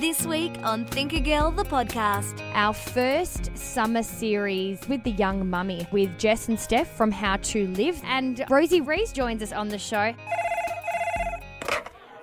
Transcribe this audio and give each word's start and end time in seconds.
This 0.00 0.24
week 0.24 0.54
on 0.62 0.86
Thinker 0.86 1.20
Girl, 1.20 1.50
the 1.50 1.62
podcast. 1.62 2.40
Our 2.54 2.72
first 2.72 3.54
summer 3.54 4.02
series 4.02 4.80
with 4.88 5.02
the 5.02 5.10
young 5.10 5.50
mummy 5.50 5.86
with 5.92 6.18
Jess 6.18 6.48
and 6.48 6.58
Steph 6.58 6.90
from 6.96 7.10
How 7.10 7.36
to 7.36 7.66
Live. 7.68 8.00
And 8.06 8.42
Rosie 8.48 8.80
Rees 8.80 9.12
joins 9.12 9.42
us 9.42 9.52
on 9.52 9.68
the 9.68 9.76
show. 9.76 10.14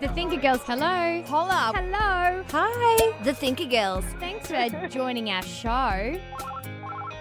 The 0.01 0.07
Thinker 0.07 0.37
Girls, 0.37 0.61
hello. 0.63 1.21
Holla. 1.27 1.71
Hello. 1.75 2.43
Hi. 2.49 3.13
The 3.23 3.35
Thinker 3.35 3.65
Girls. 3.65 4.05
Thanks 4.19 4.47
for 4.47 4.87
joining 4.87 5.29
our 5.29 5.43
show. 5.43 6.19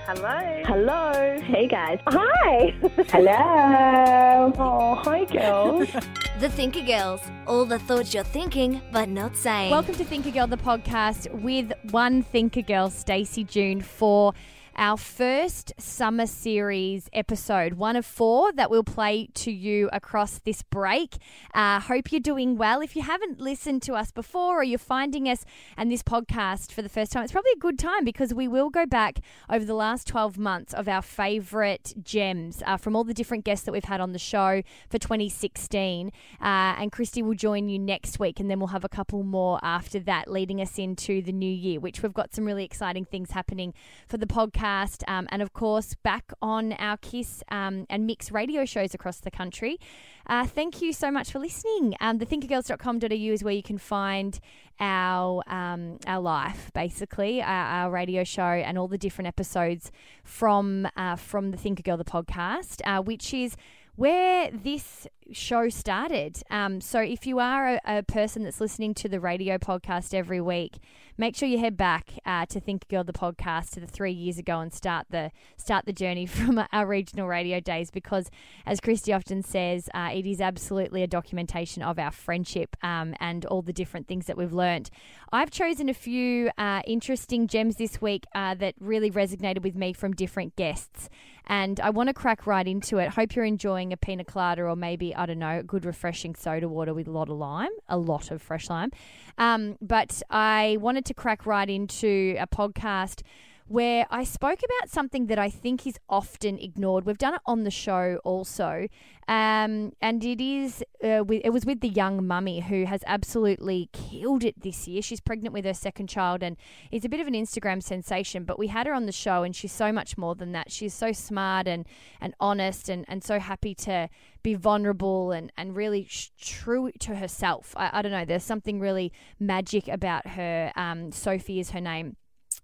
Hello. 0.06 0.62
Hello. 0.64 1.36
Hey 1.42 1.66
guys. 1.66 1.98
Hi. 2.06 2.72
Hello. 3.08 4.52
Oh, 4.56 4.94
hi 4.94 5.24
girls. 5.24 5.88
The 6.38 6.48
Thinker 6.48 6.82
Girls. 6.82 7.20
All 7.48 7.64
the 7.64 7.80
thoughts 7.80 8.14
you're 8.14 8.22
thinking, 8.22 8.80
but 8.92 9.08
not 9.08 9.36
saying. 9.36 9.72
Welcome 9.72 9.96
to 9.96 10.04
Thinker 10.04 10.30
Girl, 10.30 10.46
the 10.46 10.58
podcast 10.58 11.28
with 11.42 11.72
one 11.90 12.22
Thinker 12.22 12.62
Girl, 12.62 12.88
Stacey 12.88 13.42
June, 13.42 13.80
for 13.80 14.32
our 14.76 14.96
first 14.96 15.72
summer 15.78 16.26
series 16.26 17.08
episode, 17.12 17.74
one 17.74 17.96
of 17.96 18.04
four 18.04 18.52
that 18.52 18.70
we'll 18.70 18.84
play 18.84 19.28
to 19.32 19.50
you 19.50 19.88
across 19.92 20.38
this 20.40 20.62
break. 20.62 21.16
Uh, 21.54 21.80
hope 21.80 22.12
you're 22.12 22.20
doing 22.20 22.56
well. 22.56 22.80
If 22.80 22.94
you 22.94 23.02
haven't 23.02 23.40
listened 23.40 23.82
to 23.82 23.94
us 23.94 24.10
before 24.10 24.60
or 24.60 24.62
you're 24.62 24.78
finding 24.78 25.28
us 25.28 25.44
and 25.76 25.90
this 25.90 26.02
podcast 26.02 26.72
for 26.72 26.82
the 26.82 26.88
first 26.88 27.12
time, 27.12 27.22
it's 27.22 27.32
probably 27.32 27.52
a 27.56 27.58
good 27.58 27.78
time 27.78 28.04
because 28.04 28.34
we 28.34 28.46
will 28.48 28.68
go 28.68 28.84
back 28.84 29.20
over 29.50 29.64
the 29.64 29.74
last 29.74 30.06
12 30.06 30.36
months 30.36 30.74
of 30.74 30.88
our 30.88 31.02
favourite 31.02 31.94
gems 32.02 32.62
uh, 32.66 32.76
from 32.76 32.94
all 32.94 33.04
the 33.04 33.14
different 33.14 33.44
guests 33.44 33.64
that 33.64 33.72
we've 33.72 33.84
had 33.84 34.00
on 34.00 34.12
the 34.12 34.18
show 34.18 34.62
for 34.90 34.98
2016. 34.98 36.08
Uh, 36.08 36.44
and 36.44 36.92
Christy 36.92 37.22
will 37.22 37.34
join 37.34 37.68
you 37.68 37.78
next 37.78 38.18
week, 38.18 38.40
and 38.40 38.50
then 38.50 38.58
we'll 38.58 38.68
have 38.68 38.84
a 38.84 38.90
couple 38.90 39.22
more 39.22 39.58
after 39.62 39.98
that, 40.00 40.30
leading 40.30 40.60
us 40.60 40.78
into 40.78 41.22
the 41.22 41.32
new 41.32 41.50
year, 41.50 41.80
which 41.80 42.02
we've 42.02 42.12
got 42.12 42.34
some 42.34 42.44
really 42.44 42.64
exciting 42.64 43.06
things 43.06 43.30
happening 43.30 43.72
for 44.06 44.18
the 44.18 44.26
podcast 44.26 44.65
um, 45.06 45.26
and 45.30 45.42
of 45.42 45.52
course 45.52 45.94
back 46.02 46.32
on 46.42 46.72
our 46.74 46.96
KIIS 46.96 47.42
um, 47.50 47.86
and 47.88 48.06
Mix 48.06 48.30
radio 48.32 48.64
shows 48.64 48.94
across 48.94 49.18
the 49.18 49.30
country. 49.30 49.78
Uh, 50.26 50.44
thank 50.44 50.82
you 50.82 50.92
so 50.92 51.10
much 51.10 51.30
for 51.30 51.38
listening. 51.38 51.94
Um, 52.00 52.18
thethinkergirls.com.au 52.18 53.32
is 53.32 53.44
where 53.44 53.54
you 53.54 53.62
can 53.62 53.78
find 53.78 54.40
our 54.80 55.42
um, 55.46 55.98
our 56.06 56.20
life, 56.20 56.70
basically, 56.74 57.40
our, 57.40 57.48
our, 57.48 57.90
radio 57.90 58.24
show 58.24 58.42
and 58.42 58.76
all 58.76 58.88
the 58.88 58.98
different 58.98 59.28
episodes 59.28 59.90
from 60.24 60.88
uh, 60.96 61.16
from 61.16 61.50
the 61.50 61.56
Thinker 61.56 61.82
Girl, 61.82 61.96
the 61.96 62.04
podcast, 62.04 62.80
uh, 62.84 63.00
which 63.02 63.32
is 63.32 63.56
where 63.94 64.50
this 64.50 65.06
show 65.32 65.68
started. 65.68 66.42
Um, 66.50 66.80
so 66.80 67.00
if 67.00 67.26
you 67.26 67.38
are 67.38 67.74
a, 67.74 67.80
a, 67.86 68.02
person 68.02 68.42
that's 68.42 68.60
listening 68.60 68.94
to 68.94 69.08
the 69.08 69.20
radio 69.20 69.58
podcast 69.58 70.14
every 70.14 70.40
week, 70.40 70.78
make 71.18 71.36
sure 71.36 71.48
you 71.48 71.58
head 71.58 71.76
back 71.76 72.12
uh, 72.24 72.46
to 72.46 72.60
Think 72.60 72.86
Girl 72.88 73.04
the 73.04 73.12
podcast 73.12 73.70
to 73.70 73.80
the 73.80 73.86
three 73.86 74.12
years 74.12 74.38
ago 74.38 74.60
and 74.60 74.72
start 74.72 75.06
the 75.10 75.30
start 75.56 75.86
the 75.86 75.92
journey 75.92 76.26
from 76.26 76.62
our 76.72 76.86
regional 76.86 77.26
radio 77.26 77.60
days 77.60 77.90
because, 77.90 78.30
as 78.64 78.80
Christy 78.80 79.12
often 79.12 79.42
says, 79.42 79.88
uh, 79.94 80.10
it 80.12 80.26
is 80.26 80.40
absolutely 80.40 81.02
a 81.02 81.06
documentation 81.06 81.82
of 81.82 81.98
our 81.98 82.10
friendship 82.10 82.76
um, 82.82 83.14
and 83.20 83.44
all 83.46 83.62
the 83.62 83.72
different 83.72 84.06
things 84.06 84.26
that 84.26 84.36
we've 84.36 84.52
learnt. 84.52 84.90
I've 85.32 85.50
chosen 85.50 85.88
a 85.88 85.94
few 85.94 86.50
uh, 86.58 86.82
interesting 86.86 87.46
gems 87.46 87.76
this 87.76 88.00
week 88.00 88.24
uh, 88.34 88.54
that 88.54 88.74
really 88.80 89.10
resonated 89.10 89.62
with 89.62 89.74
me 89.74 89.92
from 89.92 90.12
different 90.12 90.56
guests 90.56 91.08
and 91.46 91.78
I 91.80 91.90
want 91.90 92.08
to 92.08 92.14
crack 92.14 92.46
right 92.46 92.66
into 92.66 92.98
it. 92.98 93.10
Hope 93.10 93.36
you're 93.36 93.44
enjoying 93.44 93.92
a 93.92 93.96
pina 93.96 94.24
colada 94.24 94.62
or 94.62 94.74
maybe, 94.74 95.14
I 95.16 95.26
don't 95.26 95.38
know, 95.38 95.62
good 95.62 95.84
refreshing 95.84 96.34
soda 96.34 96.68
water 96.68 96.94
with 96.94 97.08
a 97.08 97.10
lot 97.10 97.28
of 97.28 97.36
lime, 97.36 97.70
a 97.88 97.96
lot 97.98 98.30
of 98.30 98.42
fresh 98.42 98.68
lime. 98.68 98.90
Um, 99.38 99.76
but 99.80 100.22
I 100.30 100.76
wanted 100.80 101.04
to 101.06 101.14
crack 101.14 101.46
right 101.46 101.68
into 101.68 102.36
a 102.38 102.46
podcast 102.46 103.22
where 103.68 104.06
I 104.10 104.22
spoke 104.22 104.60
about 104.60 104.90
something 104.90 105.26
that 105.26 105.38
I 105.38 105.50
think 105.50 105.86
is 105.86 105.98
often 106.08 106.58
ignored. 106.58 107.04
We've 107.04 107.18
done 107.18 107.34
it 107.34 107.40
on 107.46 107.64
the 107.64 107.70
show 107.70 108.20
also, 108.22 108.86
um, 109.26 109.92
and 110.00 110.24
it 110.24 110.40
is 110.40 110.84
uh, 111.02 111.24
with, 111.26 111.42
it 111.44 111.50
was 111.50 111.66
with 111.66 111.80
the 111.80 111.88
young 111.88 112.24
mummy 112.24 112.60
who 112.60 112.84
has 112.84 113.02
absolutely 113.06 113.90
killed 113.92 114.44
it 114.44 114.60
this 114.62 114.86
year. 114.86 115.02
She's 115.02 115.20
pregnant 115.20 115.52
with 115.52 115.64
her 115.64 115.74
second 115.74 116.08
child 116.08 116.44
and 116.44 116.56
is 116.92 117.04
a 117.04 117.08
bit 117.08 117.18
of 117.18 117.26
an 117.26 117.34
Instagram 117.34 117.82
sensation. 117.82 118.44
But 118.44 118.56
we 118.56 118.68
had 118.68 118.86
her 118.86 118.94
on 118.94 119.06
the 119.06 119.12
show, 119.12 119.42
and 119.42 119.54
she's 119.54 119.72
so 119.72 119.90
much 119.90 120.16
more 120.16 120.36
than 120.36 120.52
that. 120.52 120.70
She's 120.70 120.94
so 120.94 121.10
smart 121.10 121.66
and 121.66 121.86
and 122.20 122.34
honest, 122.38 122.88
and 122.88 123.04
and 123.08 123.24
so 123.24 123.40
happy 123.40 123.74
to 123.74 124.08
be 124.44 124.54
vulnerable 124.54 125.32
and 125.32 125.50
and 125.56 125.74
really 125.74 126.06
sh- 126.08 126.30
true 126.40 126.92
to 127.00 127.16
herself. 127.16 127.74
I, 127.76 127.90
I, 127.94 128.02
don't 128.02 128.12
know. 128.12 128.24
There's 128.24 128.44
something 128.44 128.78
really 128.78 129.12
magic 129.40 129.88
about 129.88 130.28
her. 130.28 130.70
Um, 130.76 131.10
Sophie 131.10 131.58
is 131.58 131.70
her 131.70 131.80
name 131.80 132.16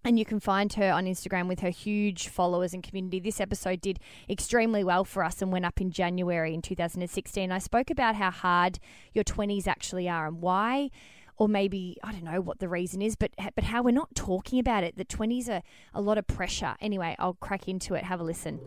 and 0.04 0.18
you 0.18 0.24
can 0.24 0.40
find 0.40 0.72
her 0.74 0.90
on 0.90 1.06
Instagram 1.06 1.48
with 1.48 1.60
her 1.60 1.70
huge 1.70 2.28
followers 2.28 2.74
and 2.74 2.82
community. 2.82 3.20
This 3.20 3.40
episode 3.40 3.80
did 3.80 3.98
extremely 4.28 4.82
well 4.82 5.04
for 5.04 5.22
us 5.22 5.40
and 5.42 5.52
went 5.52 5.64
up 5.64 5.80
in 5.80 5.90
January 5.90 6.54
in 6.54 6.62
2016. 6.62 7.52
I 7.52 7.58
spoke 7.58 7.90
about 7.90 8.16
how 8.16 8.30
hard 8.30 8.78
your 9.12 9.24
20s 9.24 9.66
actually 9.66 10.08
are 10.08 10.26
and 10.26 10.40
why 10.40 10.90
or 11.38 11.48
maybe 11.48 11.96
I 12.04 12.12
don't 12.12 12.24
know 12.24 12.40
what 12.40 12.58
the 12.58 12.68
reason 12.68 13.02
is, 13.02 13.16
but 13.16 13.32
but 13.54 13.64
how 13.64 13.82
we're 13.82 13.90
not 13.90 14.14
talking 14.14 14.58
about 14.58 14.84
it. 14.84 14.96
The 14.96 15.04
twenties 15.04 15.48
are 15.48 15.62
a 15.94 16.00
lot 16.00 16.18
of 16.18 16.26
pressure. 16.26 16.76
Anyway, 16.80 17.16
I'll 17.18 17.34
crack 17.34 17.68
into 17.68 17.94
it. 17.94 18.04
Have 18.04 18.20
a 18.20 18.22
listen. 18.22 18.60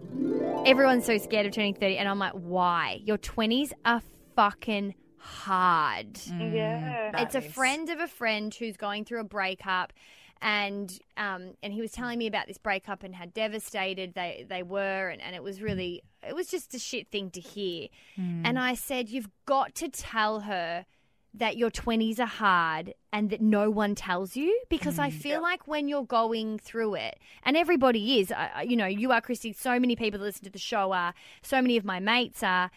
Everyone's 0.66 1.06
so 1.06 1.18
scared 1.18 1.46
of 1.46 1.54
turning 1.54 1.76
thirty, 1.76 1.98
and 1.98 2.10
I'm 2.10 2.20
like, 2.20 2.34
why? 2.34 3.00
Your 3.04 3.18
twenties 3.18 3.72
are 3.86 4.02
fucking 4.36 4.96
hard. 5.18 6.14
Mm, 6.14 6.54
yeah, 6.54 7.22
it's 7.22 7.36
a 7.36 7.42
friend 7.42 7.90
of 7.90 8.00
a 8.00 8.08
friend 8.08 8.54
who's 8.54 8.78
going 8.78 9.06
through 9.06 9.22
a 9.22 9.26
breakup 9.26 9.94
and 10.42 11.00
um, 11.18 11.54
and 11.64 11.74
he 11.74 11.82
was 11.82 11.92
telling 11.92 12.20
me 12.20 12.28
about 12.28 12.48
this 12.48 12.58
breakup 12.58 13.04
and 13.04 13.16
how 13.16 13.26
devastated 13.26 14.14
they, 14.14 14.46
they 14.48 14.64
were 14.64 15.10
and, 15.10 15.22
and 15.22 15.36
it 15.36 15.44
was 15.44 15.62
really 15.62 16.04
it 16.28 16.36
was 16.36 16.48
just 16.48 16.74
a 16.74 16.80
shit 16.80 17.08
thing 17.10 17.30
to 17.32 17.40
hear 17.40 17.88
mm. 18.20 18.42
and 18.44 18.60
i 18.60 18.74
said 18.74 19.10
you've 19.10 19.30
got 19.46 19.76
to 19.76 19.90
tell 19.90 20.42
her 20.42 20.86
that 21.34 21.58
your 21.58 21.70
20s 21.70 22.18
are 22.18 22.26
hard 22.26 22.94
and 23.12 23.30
that 23.30 23.42
no 23.42 23.70
one 23.70 23.96
tells 23.96 24.36
you 24.36 24.62
because 24.70 24.98
mm. 24.98 25.04
i 25.04 25.10
feel 25.10 25.42
like 25.42 25.68
when 25.68 25.88
you're 25.88 26.06
going 26.06 26.58
through 26.58 26.96
it 26.96 27.18
and 27.44 27.56
everybody 27.56 28.20
is 28.20 28.32
uh, 28.32 28.62
you 28.64 28.76
know 28.76 28.86
you 28.86 29.12
are 29.12 29.22
christy 29.22 29.54
so 29.54 29.80
many 29.80 29.96
people 29.96 30.20
that 30.20 30.26
listen 30.26 30.44
to 30.44 30.52
the 30.52 30.60
show 30.60 30.92
are 30.92 31.14
so 31.42 31.62
many 31.62 31.78
of 31.78 31.86
my 31.86 32.00
mates 32.00 32.44
are 32.44 32.70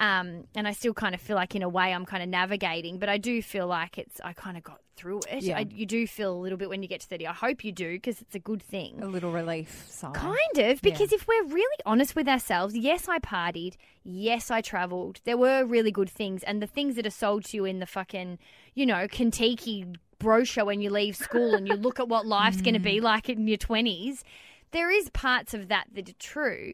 um, 0.00 0.48
and 0.56 0.66
I 0.66 0.72
still 0.72 0.94
kind 0.94 1.14
of 1.14 1.20
feel 1.20 1.36
like, 1.36 1.54
in 1.54 1.62
a 1.62 1.68
way, 1.68 1.94
I'm 1.94 2.04
kind 2.04 2.24
of 2.24 2.28
navigating, 2.28 2.98
but 2.98 3.08
I 3.08 3.18
do 3.18 3.40
feel 3.40 3.68
like 3.68 3.98
it's, 3.98 4.20
I 4.24 4.32
kind 4.32 4.56
of 4.56 4.64
got 4.64 4.80
through 5.02 5.20
it. 5.28 5.42
Yeah. 5.42 5.58
I, 5.58 5.66
you 5.68 5.84
do 5.84 6.06
feel 6.06 6.32
a 6.32 6.38
little 6.38 6.56
bit 6.56 6.68
when 6.68 6.80
you 6.82 6.88
get 6.88 7.00
to 7.00 7.06
30. 7.08 7.26
I 7.26 7.32
hope 7.32 7.64
you 7.64 7.72
do 7.72 7.94
because 7.94 8.20
it's 8.20 8.36
a 8.36 8.38
good 8.38 8.62
thing. 8.62 9.02
A 9.02 9.06
little 9.06 9.32
relief. 9.32 9.84
Sigh. 9.88 10.12
Kind 10.12 10.58
of, 10.58 10.80
because 10.80 11.10
yeah. 11.10 11.16
if 11.16 11.26
we're 11.26 11.46
really 11.46 11.76
honest 11.84 12.14
with 12.14 12.28
ourselves, 12.28 12.76
yes, 12.76 13.08
I 13.08 13.18
partied. 13.18 13.74
Yes, 14.04 14.50
I 14.50 14.60
traveled. 14.60 15.20
There 15.24 15.36
were 15.36 15.64
really 15.64 15.90
good 15.90 16.08
things. 16.08 16.44
And 16.44 16.62
the 16.62 16.68
things 16.68 16.94
that 16.94 17.06
are 17.06 17.10
sold 17.10 17.44
to 17.46 17.56
you 17.56 17.64
in 17.64 17.80
the 17.80 17.86
fucking, 17.86 18.38
you 18.74 18.86
know, 18.86 19.08
Contiki 19.08 19.96
brochure 20.20 20.64
when 20.64 20.80
you 20.80 20.88
leave 20.90 21.16
school 21.16 21.54
and 21.54 21.66
you 21.66 21.74
look 21.74 21.98
at 21.98 22.08
what 22.08 22.24
life's 22.38 22.62
going 22.62 22.74
to 22.74 22.80
be 22.80 23.00
mm. 23.00 23.02
like 23.02 23.28
in 23.28 23.48
your 23.48 23.58
20s, 23.58 24.22
there 24.70 24.90
is 24.90 25.10
parts 25.10 25.52
of 25.52 25.66
that 25.66 25.88
that 25.94 26.08
are 26.08 26.20
true. 26.20 26.72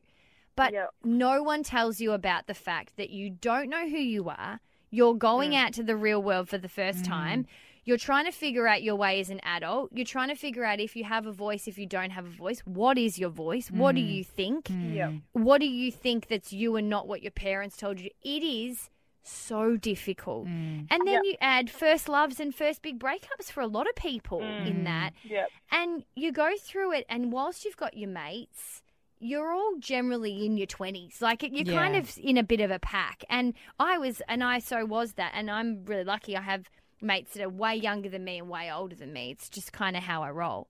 But 0.54 0.74
yep. 0.74 0.90
no 1.02 1.42
one 1.42 1.62
tells 1.62 1.98
you 1.98 2.12
about 2.12 2.46
the 2.46 2.54
fact 2.54 2.96
that 2.98 3.08
you 3.08 3.30
don't 3.30 3.70
know 3.70 3.88
who 3.88 3.96
you 3.96 4.28
are. 4.28 4.60
You're 4.90 5.14
going 5.14 5.52
mm. 5.52 5.56
out 5.56 5.72
to 5.74 5.82
the 5.82 5.96
real 5.96 6.22
world 6.22 6.48
for 6.48 6.58
the 6.58 6.68
first 6.68 7.04
mm. 7.04 7.08
time. 7.08 7.46
You're 7.88 7.96
trying 7.96 8.26
to 8.26 8.32
figure 8.32 8.68
out 8.68 8.82
your 8.82 8.96
way 8.96 9.18
as 9.18 9.30
an 9.30 9.40
adult. 9.44 9.88
You're 9.94 10.04
trying 10.04 10.28
to 10.28 10.34
figure 10.34 10.62
out 10.62 10.78
if 10.78 10.94
you 10.94 11.04
have 11.04 11.24
a 11.24 11.32
voice, 11.32 11.66
if 11.66 11.78
you 11.78 11.86
don't 11.86 12.10
have 12.10 12.26
a 12.26 12.36
voice. 12.44 12.60
What 12.66 12.98
is 12.98 13.18
your 13.18 13.30
voice? 13.30 13.70
Mm. 13.70 13.78
What 13.78 13.94
do 13.94 14.02
mm. 14.02 14.14
you 14.14 14.24
think? 14.24 14.66
Mm. 14.66 14.94
Yep. 14.94 15.12
What 15.32 15.62
do 15.62 15.66
you 15.66 15.90
think 15.90 16.28
that's 16.28 16.52
you 16.52 16.76
and 16.76 16.90
not 16.90 17.08
what 17.08 17.22
your 17.22 17.30
parents 17.30 17.78
told 17.78 17.98
you? 17.98 18.10
It 18.22 18.42
is 18.42 18.90
so 19.22 19.78
difficult. 19.78 20.48
Mm. 20.48 20.88
And 20.90 21.06
then 21.06 21.14
yep. 21.14 21.22
you 21.24 21.34
add 21.40 21.70
first 21.70 22.10
loves 22.10 22.38
and 22.38 22.54
first 22.54 22.82
big 22.82 23.00
breakups 23.00 23.50
for 23.50 23.62
a 23.62 23.66
lot 23.66 23.88
of 23.88 23.94
people 23.94 24.40
mm. 24.40 24.66
in 24.66 24.84
that. 24.84 25.12
Yep. 25.24 25.48
And 25.72 26.04
you 26.14 26.30
go 26.30 26.50
through 26.60 26.92
it, 26.92 27.06
and 27.08 27.32
whilst 27.32 27.64
you've 27.64 27.78
got 27.78 27.96
your 27.96 28.10
mates, 28.10 28.82
you're 29.18 29.50
all 29.50 29.76
generally 29.78 30.44
in 30.44 30.58
your 30.58 30.66
20s. 30.66 31.22
Like 31.22 31.42
you're 31.42 31.64
kind 31.64 31.96
of 31.96 32.18
in 32.22 32.36
a 32.36 32.42
bit 32.42 32.60
of 32.60 32.70
a 32.70 32.78
pack. 32.78 33.24
And 33.30 33.54
I 33.78 33.96
was, 33.96 34.20
and 34.28 34.44
I 34.44 34.58
so 34.58 34.84
was 34.84 35.14
that. 35.14 35.32
And 35.34 35.50
I'm 35.50 35.86
really 35.86 36.04
lucky 36.04 36.36
I 36.36 36.42
have 36.42 36.68
mates 37.00 37.34
that 37.34 37.42
are 37.42 37.48
way 37.48 37.74
younger 37.74 38.08
than 38.08 38.24
me 38.24 38.38
and 38.38 38.48
way 38.48 38.70
older 38.72 38.96
than 38.96 39.12
me. 39.12 39.30
It's 39.30 39.48
just 39.48 39.72
kind 39.72 39.96
of 39.96 40.02
how 40.02 40.22
I 40.22 40.30
roll. 40.30 40.68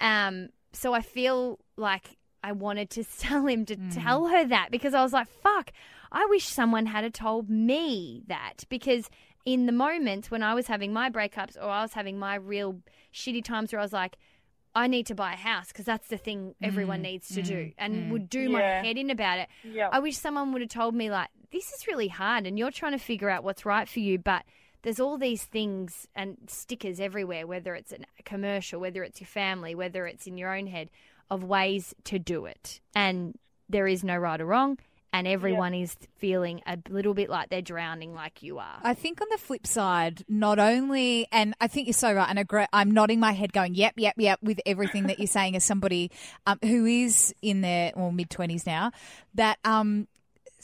Um, 0.00 0.48
so 0.72 0.92
I 0.92 1.00
feel 1.00 1.58
like 1.76 2.16
I 2.42 2.52
wanted 2.52 2.90
to 2.90 3.04
tell 3.18 3.46
him 3.46 3.64
to 3.66 3.76
mm. 3.76 3.94
tell 3.94 4.26
her 4.26 4.44
that 4.46 4.70
because 4.70 4.94
I 4.94 5.02
was 5.02 5.12
like, 5.12 5.28
fuck, 5.42 5.72
I 6.12 6.26
wish 6.28 6.46
someone 6.46 6.86
had 6.86 7.12
told 7.14 7.48
me 7.48 8.22
that 8.26 8.64
because 8.68 9.08
in 9.44 9.66
the 9.66 9.72
moments 9.72 10.30
when 10.30 10.42
I 10.42 10.54
was 10.54 10.66
having 10.66 10.92
my 10.92 11.10
breakups 11.10 11.56
or 11.56 11.68
I 11.68 11.82
was 11.82 11.92
having 11.92 12.18
my 12.18 12.36
real 12.36 12.80
shitty 13.12 13.44
times 13.44 13.72
where 13.72 13.80
I 13.80 13.84
was 13.84 13.92
like, 13.92 14.16
I 14.76 14.88
need 14.88 15.06
to 15.06 15.14
buy 15.14 15.34
a 15.34 15.36
house 15.36 15.68
because 15.68 15.84
that's 15.84 16.08
the 16.08 16.16
thing 16.16 16.54
everyone 16.60 16.98
mm. 16.98 17.02
needs 17.02 17.28
to 17.28 17.42
do 17.42 17.54
mm. 17.54 17.74
and 17.78 18.10
would 18.10 18.28
do 18.28 18.48
my 18.48 18.60
head 18.60 18.96
in 18.96 19.10
about 19.10 19.38
it. 19.38 19.48
Yeah. 19.62 19.88
I 19.92 20.00
wish 20.00 20.16
someone 20.16 20.52
would 20.52 20.62
have 20.62 20.70
told 20.70 20.94
me 20.94 21.10
like 21.10 21.28
this 21.52 21.72
is 21.72 21.86
really 21.86 22.08
hard 22.08 22.46
and 22.46 22.58
you're 22.58 22.72
trying 22.72 22.92
to 22.92 22.98
figure 22.98 23.30
out 23.30 23.44
what's 23.44 23.64
right 23.64 23.88
for 23.88 24.00
you, 24.00 24.18
but 24.18 24.44
there's 24.84 25.00
all 25.00 25.16
these 25.18 25.42
things 25.42 26.06
and 26.14 26.36
stickers 26.46 27.00
everywhere, 27.00 27.46
whether 27.46 27.74
it's 27.74 27.92
a 27.92 28.22
commercial, 28.24 28.78
whether 28.78 29.02
it's 29.02 29.20
your 29.20 29.26
family, 29.26 29.74
whether 29.74 30.06
it's 30.06 30.26
in 30.26 30.36
your 30.36 30.54
own 30.54 30.66
head, 30.66 30.90
of 31.30 31.42
ways 31.42 31.94
to 32.04 32.18
do 32.18 32.44
it. 32.44 32.80
And 32.94 33.36
there 33.68 33.86
is 33.86 34.04
no 34.04 34.14
right 34.16 34.38
or 34.38 34.44
wrong, 34.44 34.78
and 35.14 35.26
everyone 35.26 35.72
is 35.72 35.96
feeling 36.18 36.60
a 36.66 36.76
little 36.90 37.14
bit 37.14 37.30
like 37.30 37.48
they're 37.48 37.62
drowning, 37.62 38.14
like 38.14 38.42
you 38.42 38.58
are. 38.58 38.78
I 38.82 38.92
think 38.92 39.22
on 39.22 39.28
the 39.30 39.38
flip 39.38 39.66
side, 39.66 40.22
not 40.28 40.58
only, 40.58 41.28
and 41.32 41.54
I 41.62 41.66
think 41.66 41.86
you're 41.86 41.94
so 41.94 42.12
right, 42.12 42.28
and 42.28 42.38
agree, 42.38 42.66
I'm 42.70 42.90
nodding 42.90 43.20
my 43.20 43.32
head 43.32 43.54
going, 43.54 43.74
yep, 43.74 43.94
yep, 43.96 44.16
yep, 44.18 44.38
with 44.42 44.60
everything 44.66 45.06
that 45.06 45.18
you're 45.18 45.26
saying 45.26 45.56
as 45.56 45.64
somebody 45.64 46.10
um, 46.46 46.58
who 46.62 46.84
is 46.84 47.34
in 47.40 47.62
their 47.62 47.92
well, 47.96 48.12
mid 48.12 48.28
20s 48.28 48.66
now, 48.66 48.92
that 49.34 49.58
um, 49.64 50.08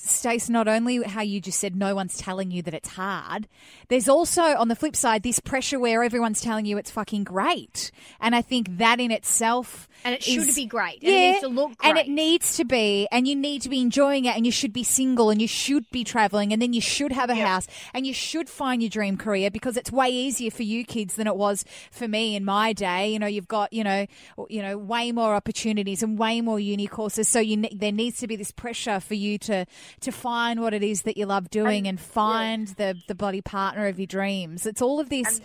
Stace, 0.03 0.49
not 0.49 0.67
only 0.67 1.03
how 1.03 1.21
you 1.21 1.41
just 1.41 1.61
said 1.61 1.77
no 1.77 1.95
one's 1.95 2.17
telling 2.17 2.51
you 2.51 2.63
that 2.63 2.73
it's 2.75 2.89
hard, 2.89 3.49
there's 3.89 4.09
also 4.09 4.43
on 4.43 4.69
the 4.69 4.77
flip 4.77 4.97
side 4.97 5.23
this 5.23 5.41
pressure 5.41 5.79
where 5.79 6.03
everyone's 6.03 6.41
telling 6.41 6.65
you 6.65 6.79
it's 6.79 6.91
fucking 6.91 7.25
great. 7.25 7.91
And 8.21 8.35
I 8.35 8.43
think 8.43 8.79
that 8.79 8.99
in 8.99 9.11
itself 9.11 9.89
And 10.05 10.15
it 10.15 10.23
should 10.23 10.55
be 10.55 10.65
great. 10.67 11.03
And 11.03 11.13
it 11.13 11.31
needs 11.31 11.41
to 11.41 11.49
look 11.49 11.73
And 11.83 11.99
it 11.99 12.09
needs 12.09 12.57
to 12.57 12.65
be, 12.65 13.09
and 13.13 13.29
you 13.29 13.37
need 13.37 13.63
to 13.63 13.69
be 13.69 13.81
enjoying 13.81 14.25
it, 14.25 14.37
and 14.37 14.47
you 14.47 14.53
should 14.53 14.73
be 14.73 14.85
single, 14.85 15.29
and 15.29 15.41
you 15.41 15.49
should 15.49 15.91
be 15.91 16.05
traveling, 16.05 16.53
and 16.53 16.63
then 16.63 16.73
you 16.73 16.81
should 16.81 17.13
have 17.13 17.29
a 17.29 17.35
house, 17.35 17.67
and 17.93 18.07
you 18.07 18.15
should 18.15 18.49
find 18.49 18.83
your 18.83 18.89
dream 18.91 19.17
career 19.17 19.51
because 19.51 19.77
it's 19.77 19.93
way 19.93 20.09
easier 20.09 20.51
for 20.51 20.63
you 20.63 20.85
kids 20.85 21.17
than 21.17 21.27
it 21.27 21.37
was 21.37 21.65
for 21.91 22.09
me 22.09 22.37
in 22.37 22.45
my 22.45 22.73
day. 22.73 23.13
You 23.13 23.19
know, 23.19 23.27
you've 23.27 23.49
got 23.49 23.73
you 23.73 23.85
know, 23.85 24.07
you 24.49 24.63
know, 24.63 24.79
way 24.79 25.13
more 25.13 25.35
opportunities 25.35 26.03
and 26.03 26.19
way 26.19 26.41
more 26.41 26.59
uni 26.59 26.87
courses. 26.87 27.29
So 27.29 27.39
you 27.39 27.63
there 27.73 27.93
needs 27.93 28.19
to 28.21 28.27
be 28.27 28.37
this 28.37 28.51
pressure 28.51 29.01
for 29.01 29.15
you 29.15 29.39
to 29.39 29.67
to 30.01 30.13
find 30.13 30.61
what 30.61 30.75
it 30.75 30.83
is 30.83 31.03
that 31.03 31.17
you 31.17 31.27
love 31.27 31.51
doing 31.51 31.87
and, 31.87 32.01
find 32.01 32.69
the 32.69 32.97
the 33.09 33.15
bloody 33.15 33.43
partner 33.43 33.87
of 33.87 33.99
your 33.99 34.07
dreams. 34.07 34.67
It's 34.67 34.83
all 34.83 35.01
of 35.01 35.09
this. 35.09 35.41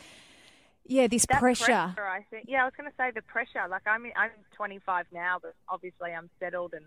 yeah, 0.85 1.07
this 1.07 1.25
that 1.25 1.39
pressure. 1.39 1.71
I 1.73 2.25
think. 2.29 2.45
Yeah, 2.47 2.61
I 2.61 2.65
was 2.65 2.73
going 2.77 2.89
to 2.89 2.95
say 2.95 3.11
the 3.13 3.21
pressure. 3.21 3.67
Like 3.69 3.83
I'm, 3.85 4.05
I'm 4.15 4.31
25 4.55 5.07
now, 5.13 5.37
but 5.41 5.55
obviously 5.69 6.11
I'm 6.11 6.29
settled 6.39 6.73
and 6.73 6.85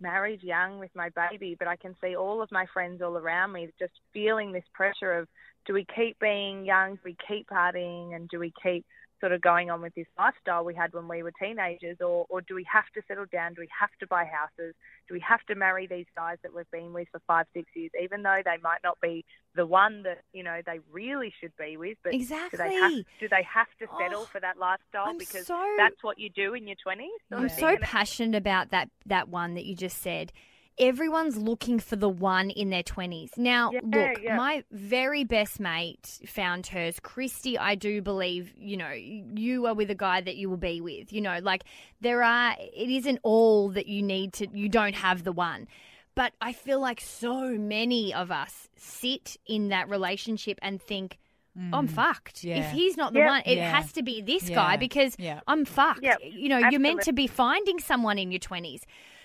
married 0.00 0.42
young 0.42 0.78
with 0.78 0.90
my 0.94 1.10
baby. 1.10 1.56
But 1.58 1.68
I 1.68 1.76
can 1.76 1.94
see 2.00 2.16
all 2.16 2.42
of 2.42 2.50
my 2.50 2.66
friends 2.72 3.02
all 3.02 3.16
around 3.16 3.52
me 3.52 3.68
just 3.78 3.92
feeling 4.12 4.52
this 4.52 4.64
pressure 4.72 5.12
of, 5.18 5.28
do 5.66 5.72
we 5.72 5.86
keep 5.94 6.18
being 6.18 6.64
young? 6.64 6.96
Do 6.96 7.00
we 7.04 7.16
keep 7.26 7.48
partying? 7.48 8.14
And 8.14 8.28
do 8.28 8.38
we 8.38 8.52
keep 8.62 8.84
sort 9.20 9.32
of 9.32 9.40
going 9.40 9.70
on 9.70 9.80
with 9.80 9.94
this 9.94 10.06
lifestyle 10.18 10.64
we 10.64 10.74
had 10.74 10.92
when 10.92 11.08
we 11.08 11.22
were 11.22 11.32
teenagers, 11.40 11.96
or, 12.00 12.26
or 12.28 12.40
do 12.42 12.54
we 12.54 12.64
have 12.70 12.84
to 12.94 13.02
settle 13.08 13.24
down? 13.32 13.54
Do 13.54 13.60
we 13.60 13.68
have 13.80 13.90
to 14.00 14.06
buy 14.06 14.24
houses? 14.24 14.74
Do 15.08 15.14
we 15.14 15.20
have 15.20 15.40
to 15.48 15.54
marry 15.54 15.86
these 15.86 16.06
guys 16.16 16.36
that 16.42 16.54
we've 16.54 16.70
been 16.70 16.92
with 16.92 17.08
for 17.12 17.20
five, 17.26 17.46
six 17.54 17.68
years, 17.74 17.90
even 18.02 18.22
though 18.22 18.40
they 18.44 18.56
might 18.62 18.80
not 18.82 18.98
be 19.00 19.24
the 19.54 19.66
one 19.66 20.02
that 20.02 20.22
you 20.32 20.42
know 20.42 20.60
they 20.66 20.80
really 20.90 21.32
should 21.40 21.52
be 21.58 21.76
with? 21.76 21.96
But 22.02 22.12
do 22.12 22.18
they 22.18 22.24
have 22.26 22.52
Exactly. 22.52 23.06
do 23.20 23.28
they 23.28 23.46
have 23.52 23.68
to 23.78 23.86
settle 23.98 24.22
Oh, 24.22 24.28
for 24.30 24.40
that 24.40 24.58
lifestyle 24.58 25.06
I'm 25.06 25.18
because 25.18 25.46
so- 25.46 25.74
that's 25.76 26.02
what 26.02 26.18
you 26.18 26.30
do 26.30 26.54
in 26.54 26.66
your 26.66 26.76
20s? 26.86 27.08
I'm 27.32 27.48
so 27.48 27.76
passionate 27.80 28.36
about 28.36 28.70
that 28.70 28.90
that 29.06 29.28
one 29.28 29.54
that 29.54 29.64
you 29.64 29.74
just 29.76 30.02
said. 30.02 30.32
Everyone's 30.78 31.36
looking 31.36 31.78
for 31.78 31.94
the 31.94 32.08
one 32.08 32.50
in 32.50 32.70
their 32.70 32.82
20s. 32.82 33.38
Now, 33.38 33.70
Yeah, 33.72 33.80
look, 33.84 34.22
yeah. 34.22 34.36
my 34.36 34.64
very 34.72 35.22
best 35.22 35.60
mate 35.60 36.18
found 36.26 36.66
hers. 36.66 36.98
Christy, 37.00 37.56
I 37.56 37.76
do 37.76 38.02
believe, 38.02 38.52
you 38.56 38.76
know, 38.76 38.90
you 38.90 39.66
are 39.66 39.74
with 39.74 39.88
a 39.90 39.94
guy 39.94 40.20
that 40.20 40.34
you 40.34 40.50
will 40.50 40.56
be 40.56 40.80
with. 40.80 41.12
You 41.12 41.20
know, 41.20 41.38
like 41.40 41.62
there 42.00 42.24
are, 42.24 42.56
it 42.58 42.90
isn't 42.90 43.20
all 43.22 43.68
that 43.70 43.86
you 43.86 44.02
need 44.02 44.32
to, 44.34 44.48
you 44.52 44.68
don't 44.68 44.96
have 44.96 45.22
the 45.22 45.32
one. 45.32 45.68
But 46.16 46.32
I 46.40 46.52
feel 46.52 46.80
like 46.80 47.00
so 47.00 47.50
many 47.56 48.12
of 48.12 48.32
us 48.32 48.68
sit 48.76 49.36
in 49.46 49.68
that 49.68 49.88
relationship 49.88 50.58
and 50.60 50.82
think, 50.82 51.18
mm. 51.56 51.70
I'm 51.72 51.86
fucked. 51.86 52.42
Yeah. 52.42 52.58
If 52.58 52.72
he's 52.72 52.96
not 52.96 53.12
the 53.12 53.20
Yeah. 53.20 53.26
one, 53.28 53.42
it 53.46 53.58
Yeah. 53.58 53.70
has 53.72 53.92
to 53.92 54.02
be 54.02 54.22
this 54.22 54.48
Yeah. 54.48 54.56
guy 54.56 54.76
because 54.76 55.14
Yeah. 55.20 55.40
I'm 55.46 55.64
fucked. 55.64 56.02
Yep. 56.02 56.18
You 56.24 56.48
know, 56.48 56.58
you're 56.58 56.80
meant 56.80 57.02
to 57.02 57.12
be 57.12 57.28
finding 57.28 57.78
someone 57.78 58.18
in 58.18 58.32
your 58.32 58.40
20s. 58.40 58.82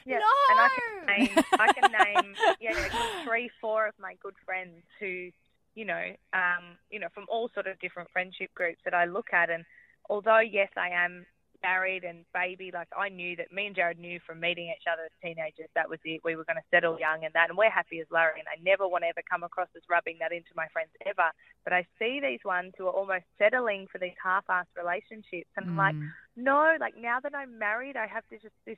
Yeah, 0.09 0.19
No! 0.19 0.25
and 0.49 0.59
I 0.59 0.69
can 0.75 1.05
name, 1.05 1.43
I 1.59 1.73
can 1.73 1.91
name, 1.91 2.35
yeah, 2.59 3.23
three, 3.25 3.49
four 3.61 3.87
of 3.87 3.93
my 3.99 4.15
good 4.21 4.35
friends 4.45 4.81
who, 4.99 5.29
you 5.75 5.85
know, 5.85 6.13
um, 6.33 6.77
you 6.89 6.99
know, 6.99 7.07
from 7.13 7.25
all 7.29 7.49
sort 7.53 7.67
of 7.67 7.79
different 7.79 8.09
friendship 8.11 8.49
groups 8.55 8.79
that 8.85 8.93
I 8.93 9.05
look 9.05 9.27
at, 9.33 9.49
and 9.49 9.65
although 10.09 10.39
yes, 10.39 10.69
I 10.75 10.89
am 10.89 11.25
married 11.61 12.03
and 12.03 12.25
baby, 12.33 12.71
like 12.73 12.87
I 12.97 13.09
knew 13.09 13.35
that 13.35 13.51
me 13.51 13.67
and 13.67 13.75
Jared 13.75 13.99
knew 13.99 14.19
from 14.25 14.39
meeting 14.39 14.73
each 14.75 14.87
other 14.91 15.03
as 15.05 15.11
teenagers 15.21 15.69
that 15.75 15.89
was 15.89 15.99
it. 16.05 16.21
We 16.23 16.35
were 16.35 16.45
going 16.45 16.57
to 16.57 16.69
settle 16.71 16.99
young 16.99 17.25
and 17.25 17.33
that, 17.33 17.49
and 17.49 17.57
we're 17.57 17.69
happy 17.69 17.99
as 17.99 18.07
Larry, 18.11 18.39
and 18.39 18.47
I 18.47 18.61
never 18.63 18.87
want 18.87 19.03
to 19.03 19.09
ever 19.09 19.21
come 19.29 19.43
across 19.43 19.67
as 19.75 19.83
rubbing 19.89 20.17
that 20.19 20.31
into 20.31 20.51
my 20.55 20.67
friends 20.73 20.89
ever. 21.05 21.29
But 21.63 21.73
I 21.73 21.85
see 21.97 22.19
these 22.21 22.39
ones 22.45 22.73
who 22.77 22.87
are 22.87 22.95
almost 22.95 23.25
settling 23.37 23.87
for 23.91 23.97
these 23.97 24.15
half-assed 24.23 24.73
relationships, 24.77 25.49
and 25.55 25.69
I'm 25.69 25.77
like, 25.77 25.95
no, 26.35 26.77
like 26.79 26.95
now 26.97 27.19
that 27.19 27.35
I'm 27.35 27.59
married, 27.59 27.97
I 27.97 28.07
have 28.07 28.23
this 28.31 28.41
just 28.41 28.55
this 28.65 28.77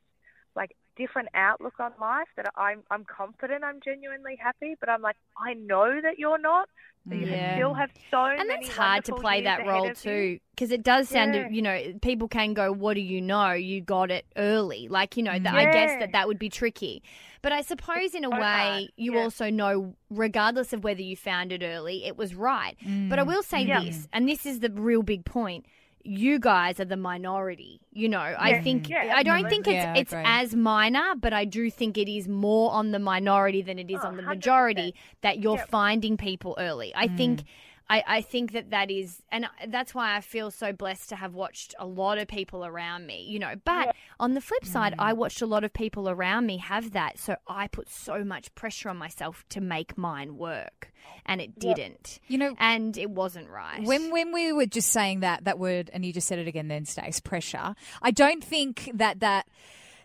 like 0.55 0.75
different 0.97 1.29
outlook 1.33 1.79
on 1.79 1.91
life 1.99 2.27
that 2.35 2.51
I'm 2.55 2.83
I'm 2.91 3.05
confident 3.05 3.63
I'm 3.63 3.79
genuinely 3.83 4.37
happy, 4.41 4.75
but 4.79 4.89
I'm 4.89 5.01
like 5.01 5.15
I 5.37 5.53
know 5.53 5.99
that 6.01 6.19
you're 6.19 6.37
not. 6.39 6.69
So 7.09 7.15
you 7.15 7.25
Yeah. 7.25 7.55
still 7.55 7.73
have 7.73 7.89
so 8.11 8.25
And 8.25 8.47
many 8.47 8.65
that's 8.65 8.77
hard 8.77 9.05
to 9.05 9.15
play 9.15 9.41
that 9.41 9.65
role 9.65 9.91
too, 9.93 10.39
because 10.51 10.69
it 10.69 10.83
does 10.83 11.09
sound, 11.09 11.33
Yeah. 11.33 11.49
you 11.49 11.61
know, 11.63 11.93
people 12.03 12.27
can 12.27 12.53
go, 12.53 12.71
"What 12.71 12.93
do 12.93 13.01
you 13.01 13.19
know? 13.21 13.53
You 13.53 13.81
got 13.81 14.11
it 14.11 14.25
early." 14.37 14.87
Like, 14.87 15.17
you 15.17 15.23
know, 15.23 15.39
that 15.39 15.55
I 15.55 15.71
guess 15.71 15.99
that 15.99 16.11
that 16.11 16.27
would 16.27 16.37
be 16.37 16.49
tricky. 16.49 17.01
But 17.41 17.53
I 17.53 17.61
suppose 17.61 18.13
in 18.13 18.23
a 18.23 18.29
so 18.29 18.35
way, 18.35 18.39
hard, 18.41 18.91
you 18.97 19.15
yeah. 19.15 19.19
also 19.21 19.49
know, 19.49 19.95
regardless 20.11 20.73
of 20.73 20.83
whether 20.83 21.01
you 21.01 21.15
found 21.15 21.51
it 21.51 21.63
early, 21.63 22.05
it 22.05 22.17
was 22.17 22.35
right. 22.35 22.75
But 23.09 23.17
I 23.17 23.23
mm. 23.23 23.27
will 23.27 23.41
say 23.43 23.63
Yeah. 23.63 23.81
this, 23.81 24.07
and 24.13 24.29
this 24.29 24.45
is 24.45 24.59
the 24.59 24.69
real 24.69 25.01
big 25.01 25.25
point. 25.25 25.65
You 26.03 26.39
guys 26.39 26.79
are 26.79 26.85
the 26.85 26.97
minority. 26.97 27.81
You 27.91 28.09
know, 28.09 28.19
I 28.19 28.61
think 28.61 28.89
Yeah, 28.89 29.13
I 29.15 29.23
don't 29.23 29.47
think 29.49 29.67
it's. 29.67 29.73
Yeah, 29.75 29.95
it's 29.95 30.13
as 30.15 30.55
minor, 30.55 31.13
but 31.15 31.33
I 31.33 31.45
do 31.45 31.69
think 31.69 31.97
it 31.97 32.09
is 32.09 32.27
more 32.27 32.71
on 32.71 32.91
the 32.91 32.99
minority 32.99 33.61
than 33.61 33.77
it 33.79 33.89
is 33.91 33.99
Oh, 34.03 34.07
on 34.07 34.17
the 34.17 34.23
100%. 34.23 34.27
majority 34.27 34.95
that 35.21 35.39
you're 35.39 35.57
Yep. 35.57 35.69
finding 35.69 36.17
people 36.17 36.55
early. 36.57 36.91
I 36.95 37.07
think 37.07 37.41
mm. 37.41 37.45
I, 37.91 38.03
I 38.07 38.21
think 38.21 38.53
that 38.53 38.69
that 38.69 38.89
is, 38.89 39.21
and 39.33 39.47
that's 39.67 39.93
why 39.93 40.15
I 40.15 40.21
feel 40.21 40.49
so 40.49 40.71
blessed 40.71 41.09
to 41.09 41.17
have 41.17 41.33
watched 41.33 41.75
a 41.77 41.85
lot 41.85 42.19
of 42.19 42.29
people 42.29 42.65
around 42.65 43.05
me, 43.05 43.25
you 43.27 43.37
know. 43.37 43.55
But 43.65 43.93
on 44.17 44.33
the 44.33 44.39
flip 44.39 44.63
side, 44.63 44.93
mm. 44.93 44.95
I 44.99 45.11
watched 45.11 45.41
a 45.41 45.45
lot 45.45 45.65
of 45.65 45.73
people 45.73 46.07
around 46.07 46.45
me 46.45 46.55
have 46.59 46.91
that. 46.91 47.19
So 47.19 47.35
I 47.49 47.67
put 47.67 47.89
so 47.89 48.23
much 48.23 48.55
pressure 48.55 48.87
on 48.87 48.95
myself 48.95 49.43
to 49.49 49.59
make 49.59 49.97
mine 49.97 50.37
work. 50.37 50.93
And 51.25 51.41
it 51.41 51.59
didn't. 51.59 52.19
You 52.29 52.37
know, 52.37 52.55
And 52.59 52.97
it 52.97 53.09
wasn't 53.09 53.49
right. 53.49 53.83
When 53.83 54.09
when 54.09 54.31
we 54.31 54.53
were 54.53 54.67
just 54.67 54.89
saying 54.91 55.19
that 55.19 55.43
that 55.43 55.59
word, 55.59 55.89
and 55.91 56.05
you 56.05 56.13
just 56.13 56.29
said 56.29 56.39
it 56.39 56.47
again, 56.47 56.69
then 56.69 56.85
Stace, 56.85 57.19
pressure. 57.19 57.75
I 58.01 58.11
don't 58.11 58.41
think 58.41 58.89
that 58.93 59.19
that 59.19 59.47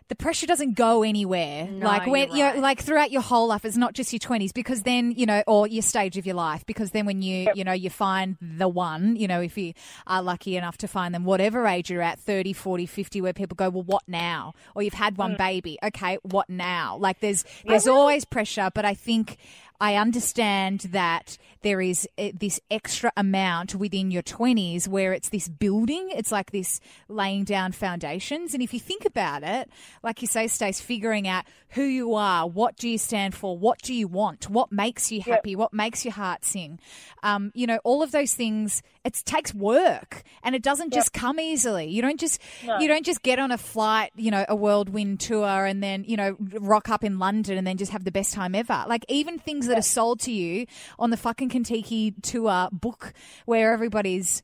the 0.09 0.15
pressure 0.15 0.47
doesn't 0.47 0.75
go 0.75 1.03
anywhere. 1.03 1.67
No, 1.67 1.85
like 1.85 2.07
when 2.07 2.29
you're 2.35 2.49
you 2.49 2.55
know, 2.55 2.61
like 2.61 2.81
throughout 2.81 3.11
your 3.11 3.21
whole 3.21 3.47
life, 3.47 3.65
it's 3.65 3.77
not 3.77 3.93
just 3.93 4.13
your 4.13 4.19
twenties, 4.19 4.51
because 4.51 4.83
then 4.83 5.11
you 5.11 5.25
know, 5.25 5.43
or 5.47 5.67
your 5.67 5.81
stage 5.81 6.17
of 6.17 6.25
your 6.25 6.35
life, 6.35 6.65
because 6.65 6.91
then 6.91 7.05
when 7.05 7.21
you 7.21 7.49
you 7.55 7.63
know 7.63 7.73
you 7.73 7.89
find 7.89 8.37
the 8.41 8.67
one, 8.67 9.15
you 9.15 9.27
know, 9.27 9.41
if 9.41 9.57
you 9.57 9.73
are 10.05 10.21
lucky 10.21 10.55
enough 10.55 10.77
to 10.77 10.87
find 10.87 11.13
them, 11.13 11.25
whatever 11.25 11.67
age 11.67 11.89
you're 11.89 12.01
at, 12.01 12.19
30, 12.19 12.53
40, 12.53 12.85
50, 12.85 13.21
where 13.21 13.33
people 13.33 13.55
go, 13.55 13.69
well, 13.69 13.83
what 13.83 14.03
now? 14.07 14.53
Or 14.75 14.81
you've 14.81 14.93
had 14.93 15.17
one 15.17 15.33
mm. 15.33 15.37
baby, 15.37 15.77
okay, 15.83 16.17
what 16.23 16.49
now? 16.49 16.97
Like 16.97 17.19
there's 17.19 17.43
there's 17.65 17.87
always 17.87 18.25
pressure, 18.25 18.69
but 18.73 18.85
I 18.85 18.93
think. 18.93 19.37
I 19.79 19.95
understand 19.95 20.81
that 20.91 21.37
there 21.61 21.81
is 21.81 22.07
uh, 22.17 22.29
this 22.33 22.59
extra 22.71 23.11
amount 23.17 23.75
within 23.75 24.11
your 24.11 24.23
20s 24.23 24.87
where 24.87 25.13
it's 25.13 25.29
this 25.29 25.47
building, 25.47 26.09
it's 26.15 26.31
like 26.31 26.51
this 26.51 26.79
laying 27.07 27.43
down 27.43 27.71
foundations. 27.71 28.53
And 28.53 28.63
if 28.63 28.73
you 28.73 28.79
think 28.79 29.05
about 29.05 29.43
it, 29.43 29.69
like 30.03 30.21
you 30.21 30.27
say, 30.27 30.47
Stace, 30.47 30.79
figuring 30.79 31.27
out 31.27 31.45
who 31.71 31.83
you 31.83 32.13
are, 32.15 32.47
what 32.47 32.77
do 32.77 32.87
you 32.87 32.97
stand 32.97 33.35
for, 33.35 33.57
what 33.57 33.81
do 33.81 33.93
you 33.93 34.07
want, 34.07 34.49
what 34.49 34.71
makes 34.71 35.11
you 35.11 35.21
happy, 35.21 35.55
what 35.55 35.73
makes 35.73 36.05
your 36.05 36.13
heart 36.13 36.45
sing, 36.45 36.79
um, 37.23 37.51
you 37.53 37.67
know, 37.67 37.79
all 37.83 38.01
of 38.01 38.11
those 38.11 38.33
things. 38.33 38.81
It 39.03 39.21
takes 39.25 39.53
work, 39.53 40.23
and 40.43 40.53
it 40.53 40.61
doesn't 40.61 40.91
just 40.91 41.13
come 41.13 41.39
easily. 41.39 41.87
You 41.87 42.01
don't 42.01 42.19
just 42.19 42.41
you 42.81 42.89
don't 42.89 43.05
just 43.05 43.21
get 43.21 43.39
on 43.39 43.51
a 43.51 43.57
flight, 43.57 44.11
you 44.17 44.31
know, 44.31 44.45
a 44.49 44.55
whirlwind 44.55 45.21
tour, 45.21 45.65
and 45.65 45.81
then 45.81 46.03
you 46.05 46.17
know 46.17 46.35
rock 46.39 46.89
up 46.89 47.05
in 47.05 47.17
London 47.17 47.57
and 47.57 47.65
then 47.65 47.77
just 47.77 47.93
have 47.93 48.03
the 48.03 48.11
best 48.11 48.33
time 48.33 48.53
ever. 48.53 48.83
Like 48.85 49.05
even 49.07 49.39
things 49.39 49.66
that 49.67 49.77
are 49.77 49.81
sold 49.81 50.19
to 50.21 50.31
you 50.31 50.65
on 50.99 51.09
the 51.09 51.17
fucking 51.17 51.49
Contiki 51.49 52.13
tour 52.21 52.69
book 52.71 53.13
where 53.45 53.73
everybody's 53.73 54.43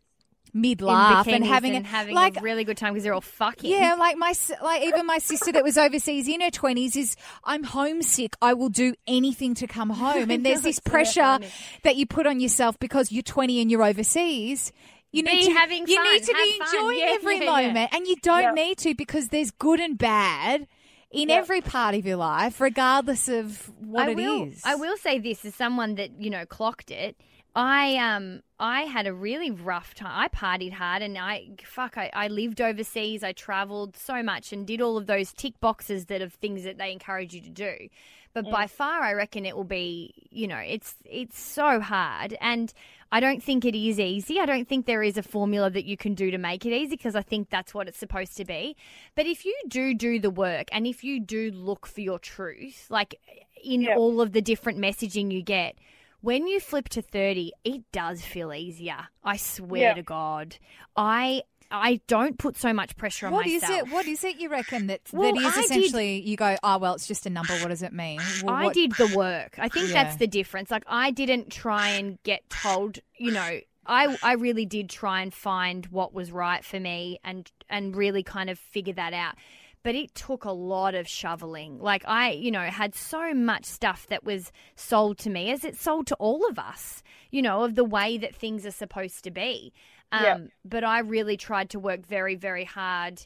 mid 0.56 0.82
laugh 0.82 1.28
and 1.28 1.44
having 1.44 1.76
and 1.76 1.84
a, 1.84 1.90
having 1.90 2.14
like 2.14 2.38
a 2.38 2.42
really 2.42 2.64
good 2.64 2.78
time 2.78 2.94
because 2.94 3.04
they're 3.04 3.14
all 3.14 3.22
fucking. 3.22 3.72
yeah, 3.72 3.96
like 3.96 4.18
my 4.18 4.34
like 4.62 4.84
even 4.84 5.06
my 5.08 5.18
sister 5.18 5.52
that 5.52 5.64
was 5.64 5.78
overseas 5.80 6.28
in 6.28 6.42
her 6.42 6.52
twenties 6.52 6.96
is 6.96 7.16
I'm 7.44 7.64
homesick. 7.64 8.36
I 8.42 8.54
will 8.54 8.70
do 8.70 8.94
anything 9.08 9.56
to 9.56 9.68
come 9.68 9.90
home, 9.90 10.30
and 10.30 10.46
there's 10.46 10.62
this 10.70 10.80
pressure 10.80 11.40
that 11.84 11.96
you 11.96 12.06
put 12.06 12.28
on 12.28 12.40
yourself 12.40 12.78
because 12.80 13.12
you're 13.12 13.24
20 13.24 13.62
and 13.62 13.72
you're 13.72 13.84
overseas. 13.84 14.72
You 15.12 15.24
Be 15.24 15.32
need 15.36 15.46
to 15.46 15.52
having 15.54 15.88
you 15.88 15.96
fun, 15.96 16.12
need 16.14 16.24
to 16.24 16.34
be 16.34 16.58
fun. 16.60 16.68
enjoying 16.76 17.00
Yeah, 17.00 17.06
every 17.16 17.38
yeah, 17.38 17.44
yeah. 17.44 17.68
moment, 17.68 17.90
and 17.94 18.08
you 18.08 18.16
don't 18.22 18.56
need 18.56 18.78
to 18.80 18.96
because 18.96 19.30
there's 19.30 19.52
good 19.52 19.80
and 19.80 19.98
bad 19.98 20.68
in 21.14 21.30
every 21.30 21.62
part 21.62 21.96
of 21.96 22.06
your 22.06 22.18
life, 22.18 22.60
regardless 22.60 23.28
of 23.30 23.72
what 23.80 24.08
I 24.08 24.12
it 24.12 24.16
will, 24.16 24.44
is. 24.46 24.62
I 24.66 24.76
will 24.76 24.98
say 24.98 25.20
this 25.20 25.46
as 25.46 25.56
someone 25.56 25.96
that 25.96 26.20
you 26.20 26.30
know 26.30 26.46
clocked 26.46 26.92
it. 26.92 27.16
I 27.56 27.98
um 27.98 28.42
I 28.60 28.82
had 28.82 29.06
a 29.06 29.14
really 29.14 29.52
rough 29.52 29.94
time. 29.94 30.12
I 30.12 30.28
partied 30.28 30.74
hard 30.74 31.02
and 31.02 31.18
I 31.18 31.50
fuck 31.64 31.98
I, 31.98 32.10
I 32.14 32.28
lived 32.28 32.62
overseas. 32.62 33.24
I 33.24 33.32
traveled 33.34 33.96
so 33.96 34.24
much 34.24 34.52
and 34.52 34.66
did 34.66 34.82
all 34.82 34.98
of 34.98 35.06
those 35.06 35.32
tick 35.34 35.60
boxes 35.60 36.06
that 36.08 36.22
of 36.22 36.34
things 36.34 36.64
that 36.64 36.78
they 36.78 36.92
encourage 36.92 37.34
you 37.34 37.42
to 37.42 37.50
do. 37.50 37.90
But 38.34 38.50
by 38.50 38.66
far 38.66 39.04
I 39.04 39.14
reckon 39.14 39.46
it 39.46 39.56
will 39.56 39.64
be, 39.64 40.28
you 40.32 40.48
know, 40.48 40.58
it's 40.58 40.96
it's 41.06 41.40
so 41.40 41.80
hard 41.80 42.36
and 42.42 42.74
I 43.14 43.20
don't 43.20 43.44
think 43.44 43.64
it 43.64 43.76
is 43.78 44.00
easy. 44.00 44.40
I 44.40 44.48
don't 44.48 44.68
think 44.68 44.88
there 44.88 45.04
is 45.04 45.18
a 45.20 45.24
formula 45.24 45.70
that 45.70 45.86
you 45.86 45.96
can 45.96 46.16
do 46.16 46.32
to 46.32 46.40
make 46.40 46.66
it 46.66 46.74
easy 46.74 46.96
because 46.96 47.16
I 47.16 47.22
think 47.22 47.52
that's 47.52 47.72
what 47.72 47.88
it's 47.88 48.00
supposed 48.00 48.36
to 48.38 48.44
be. 48.46 48.76
But 49.16 49.28
if 49.28 49.46
you 49.46 49.56
do 49.68 49.94
do 49.94 50.20
the 50.20 50.32
work 50.32 50.68
and 50.72 50.88
if 50.88 51.04
you 51.04 51.20
do 51.20 51.52
look 51.52 51.86
for 51.86 52.02
your 52.02 52.18
truth, 52.18 52.88
like 52.90 53.20
in 53.64 53.88
all 53.88 54.20
of 54.20 54.32
the 54.32 54.42
different 54.42 54.80
messaging 54.80 55.32
you 55.32 55.44
get, 55.44 55.76
when 56.22 56.48
you 56.48 56.60
flip 56.60 56.90
to 56.90 57.02
30, 57.04 57.52
it 57.64 57.84
does 57.92 58.22
feel 58.24 58.52
easier. 58.52 59.10
I 59.24 59.38
swear 59.38 59.82
Yeah. 59.90 59.94
to 59.94 60.04
God. 60.04 60.58
I 60.96 61.44
I 61.74 62.00
don't 62.08 62.38
put 62.38 62.56
so 62.56 62.72
much 62.72 62.96
pressure 62.96 63.26
on 63.28 63.34
What 63.34 63.48
is 63.48 63.64
myself. 63.64 63.88
it? 63.88 63.92
What 63.94 64.06
is 64.06 64.24
it 64.24 64.38
you 64.38 64.48
reckon 64.50 64.88
that 64.88 65.02
Well, 65.12 65.34
that 65.34 65.40
is 65.42 65.46
I 65.46 65.56
did- 65.56 65.66
essentially 65.66 66.22
you 66.22 66.38
go, 66.38 66.56
oh 66.64 66.78
well, 66.78 66.94
it's 66.94 67.08
just 67.08 67.26
a 67.26 67.30
number. 67.30 67.54
What 67.56 67.70
does 67.70 67.82
it 67.82 67.92
mean? 67.94 68.22
Well, 68.44 68.54
I 68.56 68.66
what- 68.66 68.74
did 68.76 68.92
the 68.94 69.12
work. 69.16 69.56
I 69.58 69.68
think 69.70 69.88
Yeah. 69.90 70.04
that's 70.04 70.18
the 70.18 70.28
difference. 70.28 70.70
Like 70.72 70.84
I 70.88 71.12
didn't 71.12 71.52
try 71.52 71.90
and 71.90 72.22
get 72.24 72.48
told, 72.50 73.00
you 73.18 73.32
know, 73.32 73.60
I 73.86 74.18
I 74.24 74.34
really 74.34 74.66
did 74.66 74.90
try 74.90 75.22
and 75.22 75.34
find 75.34 75.86
what 75.88 76.14
was 76.14 76.32
right 76.32 76.64
for 76.64 76.80
me 76.80 77.20
and 77.24 77.52
and 77.70 77.96
really 77.96 78.24
kind 78.24 78.50
of 78.50 78.58
figure 78.60 78.94
that 78.94 79.14
out. 79.14 79.36
But 79.84 79.96
it 79.96 80.16
took 80.16 80.46
a 80.46 80.52
lot 80.52 80.96
of 80.96 81.10
shoveling. 81.10 81.80
Like 81.80 82.04
I, 82.08 82.32
you 82.32 82.52
know, 82.52 82.62
had 82.62 82.96
so 82.96 83.34
much 83.34 83.66
stuff 83.66 84.08
that 84.08 84.24
was 84.24 84.52
sold 84.76 85.18
to 85.20 85.30
me 85.30 85.52
as 85.52 85.66
it's 85.66 85.82
sold 85.82 86.08
to 86.08 86.16
all 86.16 86.48
of 86.48 86.58
us, 86.58 87.04
you 87.32 87.42
know, 87.42 87.64
of 87.64 87.76
the 87.76 87.84
way 87.84 88.18
that 88.20 88.34
things 88.34 88.66
are 88.66 88.72
supposed 88.72 89.26
to 89.26 89.32
be. 89.32 89.74
Um, 90.14 90.24
Yeah. 90.24 90.38
but 90.64 90.84
I 90.84 91.00
really 91.00 91.36
tried 91.38 91.70
to 91.72 91.80
work 91.80 92.06
very, 92.06 92.36
very 92.36 92.64
hard 92.66 93.26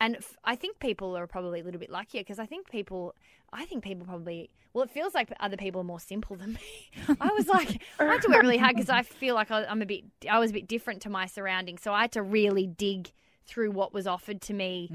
and 0.00 0.14
f- 0.16 0.36
I 0.44 0.54
think 0.54 0.78
people 0.78 1.16
are 1.16 1.26
probably 1.26 1.58
a 1.60 1.64
little 1.64 1.80
bit 1.80 1.90
luckier 1.90 2.20
because 2.20 2.38
I 2.38 2.46
think 2.46 2.70
people, 2.70 3.16
I 3.52 3.64
think 3.64 3.82
people 3.82 4.06
probably, 4.06 4.48
well, 4.72 4.84
it 4.84 4.90
feels 4.90 5.12
like 5.12 5.32
other 5.40 5.56
people 5.56 5.80
are 5.80 5.84
more 5.84 5.98
simple 5.98 6.36
than 6.36 6.52
me. 6.52 6.90
I 7.20 7.30
was 7.36 7.48
like, 7.48 7.82
I 7.98 8.04
had 8.04 8.22
to 8.22 8.28
work 8.28 8.42
really 8.42 8.58
hard 8.58 8.76
because 8.76 8.90
I 8.90 9.02
feel 9.02 9.34
like 9.34 9.50
I, 9.50 9.64
I'm 9.64 9.82
a 9.82 9.86
bit, 9.86 10.04
I 10.30 10.38
was 10.38 10.50
a 10.50 10.54
bit 10.54 10.68
different 10.68 11.02
to 11.02 11.10
my 11.10 11.26
surroundings. 11.26 11.82
So 11.82 11.92
I 11.92 12.02
had 12.02 12.12
to 12.12 12.22
really 12.22 12.68
dig 12.68 13.10
through 13.44 13.72
what 13.72 13.92
was 13.92 14.06
offered 14.06 14.40
to 14.42 14.54
me 14.54 14.88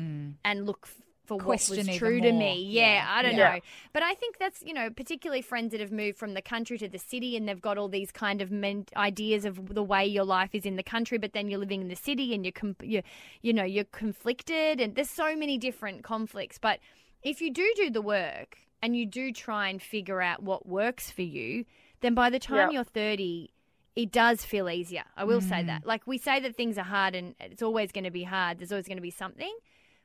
and 0.46 0.66
look 0.66 0.88
for 1.26 1.38
Question 1.38 1.78
what 1.78 1.88
was 1.88 1.98
true 1.98 2.20
to 2.20 2.32
me. 2.34 2.64
Yeah, 2.64 2.96
Yeah. 2.96 3.06
I 3.10 3.22
don't 3.22 3.36
Yeah. 3.38 3.54
know. 3.56 3.60
But 3.94 4.04
I 4.04 4.14
think 4.14 4.38
that's, 4.40 4.62
you 4.62 4.74
know, 4.74 4.90
particularly 4.90 5.42
friends 5.42 5.72
that 5.72 5.80
have 5.80 5.92
moved 5.92 6.18
from 6.18 6.34
the 6.34 6.42
country 6.42 6.78
to 6.80 6.90
the 6.90 7.00
city 7.00 7.38
and 7.38 7.48
they've 7.48 7.62
got 7.62 7.78
all 7.78 7.88
these 7.88 8.12
kind 8.12 8.42
of 8.42 8.52
men- 8.52 8.86
ideas 8.98 9.46
of 9.46 9.74
the 9.74 9.84
way 9.84 10.06
your 10.06 10.26
life 10.26 10.50
is 10.54 10.66
in 10.66 10.76
the 10.76 10.84
country, 10.84 11.18
but 11.18 11.32
then 11.34 11.50
you're 11.50 11.60
living 11.60 11.82
in 11.82 11.88
the 11.88 11.96
city 11.96 12.34
and 12.34 12.44
you're, 12.46 12.52
com- 12.52 12.76
you're, 12.82 13.04
you 13.42 13.54
know, 13.54 13.64
you're 13.64 13.86
conflicted 13.86 14.82
and 14.82 14.96
there's 14.96 15.10
so 15.10 15.36
many 15.36 15.58
different 15.58 16.04
conflicts. 16.04 16.58
But 16.58 16.80
if 17.22 17.40
you 17.42 17.52
do 17.52 17.72
do 17.78 17.90
the 17.90 18.02
work 18.02 18.58
and 18.82 18.96
you 18.98 19.06
do 19.06 19.32
try 19.32 19.70
and 19.70 19.82
figure 19.82 20.22
out 20.22 20.44
what 20.44 20.66
works 20.68 21.10
for 21.10 21.22
you, 21.22 21.64
then 22.02 22.14
by 22.14 22.30
the 22.30 22.40
time 22.40 22.70
Yeah. 22.72 22.76
you're 22.76 22.84
30, 22.84 23.50
it 23.96 24.12
does 24.12 24.44
feel 24.44 24.70
easier. 24.70 25.04
I 25.16 25.24
will 25.24 25.40
Mm. 25.40 25.50
say 25.50 25.64
that. 25.64 25.86
Like 25.86 26.06
we 26.06 26.18
say 26.18 26.40
that 26.42 26.56
things 26.58 26.78
are 26.78 26.84
hard 26.84 27.16
and 27.16 27.34
it's 27.40 27.62
always 27.62 27.92
going 27.94 28.04
to 28.04 28.12
be 28.12 28.24
hard. 28.24 28.58
There's 28.60 28.72
always 28.74 28.88
going 28.88 28.98
to 28.98 29.02
be 29.02 29.12
something, 29.12 29.56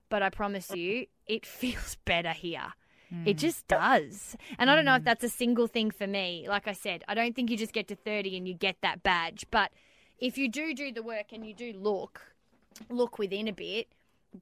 but 0.09 0.23
I 0.23 0.31
promise 0.31 0.71
you, 0.71 1.07
it 1.27 1.47
feels 1.61 1.97
better 2.05 2.33
here. 2.33 2.75
It 3.25 3.37
Mm. 3.37 3.41
just 3.41 3.67
does. 3.69 4.37
And 4.59 4.71
I 4.71 4.77
don't 4.77 4.85
know 4.85 4.97
if 4.97 5.05
that's 5.05 5.25
a 5.25 5.31
single 5.31 5.67
thing 5.67 5.91
for 5.91 6.07
me. 6.07 6.45
Like 6.47 6.69
I 6.69 6.73
said, 6.73 7.05
I 7.09 7.15
don't 7.15 7.35
think 7.35 7.51
you 7.51 7.57
just 7.57 7.73
get 7.73 7.89
to 7.89 7.97
30 7.97 8.37
and 8.37 8.47
you 8.47 8.53
get 8.53 8.77
that 8.83 9.03
badge, 9.03 9.47
but 9.51 9.71
if 10.19 10.37
you 10.37 10.49
do 10.49 10.75
do 10.75 10.93
the 10.93 11.03
work 11.03 11.33
and 11.33 11.47
you 11.47 11.55
do 11.55 11.73
look 11.73 12.21
look 12.91 13.19
within 13.19 13.49
a 13.49 13.53
bit, 13.53 13.89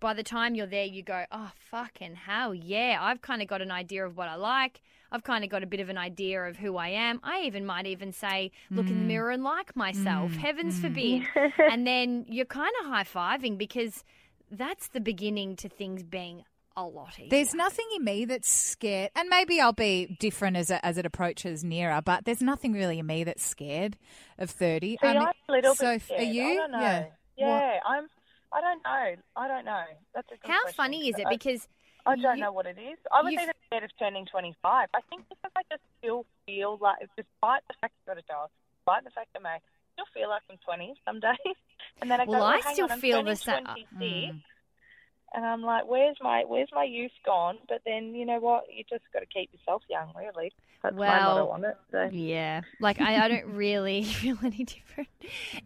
by 0.01 0.15
the 0.15 0.23
time 0.23 0.55
you're 0.55 0.67
there, 0.67 0.85
you 0.85 1.03
go, 1.03 1.25
oh, 1.31 1.53
fucking 1.71 2.17
hell, 2.17 2.55
yeah, 2.55 2.99
I've 3.01 3.23
kind 3.23 3.41
of 3.41 3.49
got 3.49 3.63
an 3.63 3.71
idea 3.71 4.05
of 4.05 4.17
what 4.17 4.29
I 4.29 4.35
like. 4.35 4.81
I've 5.13 5.23
kind 5.23 5.45
of 5.45 5.51
got 5.51 5.63
a 5.63 5.67
bit 5.67 5.81
of 5.81 5.89
an 5.89 5.97
idea 5.97 6.43
of 6.43 6.57
who 6.57 6.77
I 6.77 6.89
am. 6.89 7.21
I 7.23 7.43
even 7.43 7.65
might 7.65 7.87
even 7.87 8.13
say, 8.13 8.51
look 8.71 8.87
in 8.89 8.95
the 8.95 9.01
hmm. 9.01 9.07
mirror 9.09 9.31
and 9.31 9.45
like 9.45 9.77
myself. 9.77 10.33
Hmm. 10.33 10.39
Heavens 10.39 10.77
hmm. 10.77 10.83
forbid. 10.83 11.23
and 11.71 11.87
then 11.87 12.27
you're 12.29 12.45
kind 12.45 12.73
of 12.81 12.87
high 12.91 13.05
fiving 13.05 13.57
because 13.57 14.03
that's 14.51 14.89
the 14.89 15.01
beginning 15.01 15.57
to 15.57 15.69
things 15.69 16.03
being 16.03 16.45
a 16.77 16.85
lot 16.85 17.15
easier. 17.19 17.29
There's 17.31 17.55
nothing 17.55 17.87
in 17.97 18.05
me 18.05 18.25
that's 18.27 18.49
scared, 18.51 19.11
and 19.17 19.29
maybe 19.29 19.61
I'll 19.61 19.73
be 19.73 20.17
different 20.21 20.57
as 20.59 20.71
it, 20.71 20.81
as 20.83 20.99
it 20.99 21.07
approaches 21.07 21.65
nearer. 21.65 22.03
But 22.05 22.25
there's 22.27 22.43
nothing 22.43 22.73
really 22.75 22.99
in 22.99 23.07
me 23.07 23.25
that's 23.25 23.45
scared 23.45 23.97
of 24.39 24.51
thirty. 24.51 24.99
See, 25.01 25.07
I 25.07 25.15
mean, 25.15 25.23
I'm 25.23 25.33
a 25.49 25.53
little 25.53 25.75
so 25.75 25.95
bit 25.95 26.03
scared. 26.03 26.21
are 26.21 26.25
you? 26.25 26.45
I 26.51 26.55
don't 26.57 26.71
know. 26.73 26.79
Yeah. 26.81 27.07
Yeah, 27.39 27.79
I'm. 27.87 28.07
I 28.53 28.61
don't 28.61 28.83
know. 28.85 29.23
I 29.37 29.49
don't 29.49 29.65
know. 29.65 29.85
That's 30.15 30.29
a 30.29 30.37
good 30.37 30.51
How 30.51 30.61
question, 30.63 30.77
funny 30.77 31.09
is 31.09 31.19
it? 31.19 31.27
I- 31.27 31.31
Because 31.31 31.67
I 32.07 32.15
don't 32.17 32.37
you- 32.37 32.45
know 32.45 32.53
what 32.53 32.67
it 32.67 32.79
is. 32.79 32.99
I 33.11 33.23
was 33.23 33.33
you've- 33.33 33.43
even 33.43 33.55
scared 33.67 33.83
of 33.85 33.91
turning 33.99 34.27
25. 34.27 34.89
I 34.95 35.01
think 35.11 35.25
because 35.29 35.51
I 35.57 35.63
just 35.71 35.83
still 35.99 36.25
feel 36.47 36.79
like, 36.81 36.99
despite 37.17 37.63
the 37.69 37.75
fact 37.81 37.95
I've 38.03 38.15
got 38.15 38.19
a 38.19 38.23
dog, 38.29 38.51
despite 38.79 39.05
the 39.05 39.11
fact 39.11 39.29
I'm 39.35 39.45
I 39.45 39.59
still 39.97 40.07
feel 40.13 40.29
like 40.29 40.43
I'm 40.51 40.59
20 40.65 40.95
some 41.05 41.21
days. 41.21 41.37
And 42.01 42.11
then 42.11 42.21
I 42.21 42.25
Well, 42.27 42.41
go, 42.41 42.45
I 42.45 42.61
still 42.75 42.93
on, 42.93 43.01
feel 43.01 43.23
the 43.25 43.37
same. 43.37 43.65
sa- 43.65 43.73
26. 43.73 43.89
Mm. 43.97 44.43
And 45.35 45.45
I'm 45.45 45.63
like, 45.63 45.87
where's 45.87 46.17
my 46.23 46.45
where's 46.47 46.69
my 46.73 46.85
youth 46.85 47.11
gone? 47.25 47.59
But 47.69 47.83
then 47.85 48.15
you 48.15 48.25
know 48.25 48.39
what? 48.39 48.65
You 48.73 48.85
just 48.89 49.03
got 49.13 49.21
to 49.21 49.27
keep 49.27 49.51
yourself 49.53 49.83
young, 49.91 50.13
really. 50.17 50.53
That's 50.83 50.95
my 50.95 51.01
Well, 51.01 51.49
on 51.49 51.65
it. 51.65 51.77
So. 51.91 52.09
Yeah, 52.13 52.63
like 52.81 53.01
I, 53.01 53.25
I 53.25 53.29
don't 53.29 53.47
really 53.55 54.05
feel 54.05 54.39
any 54.43 54.65
different, 54.65 55.09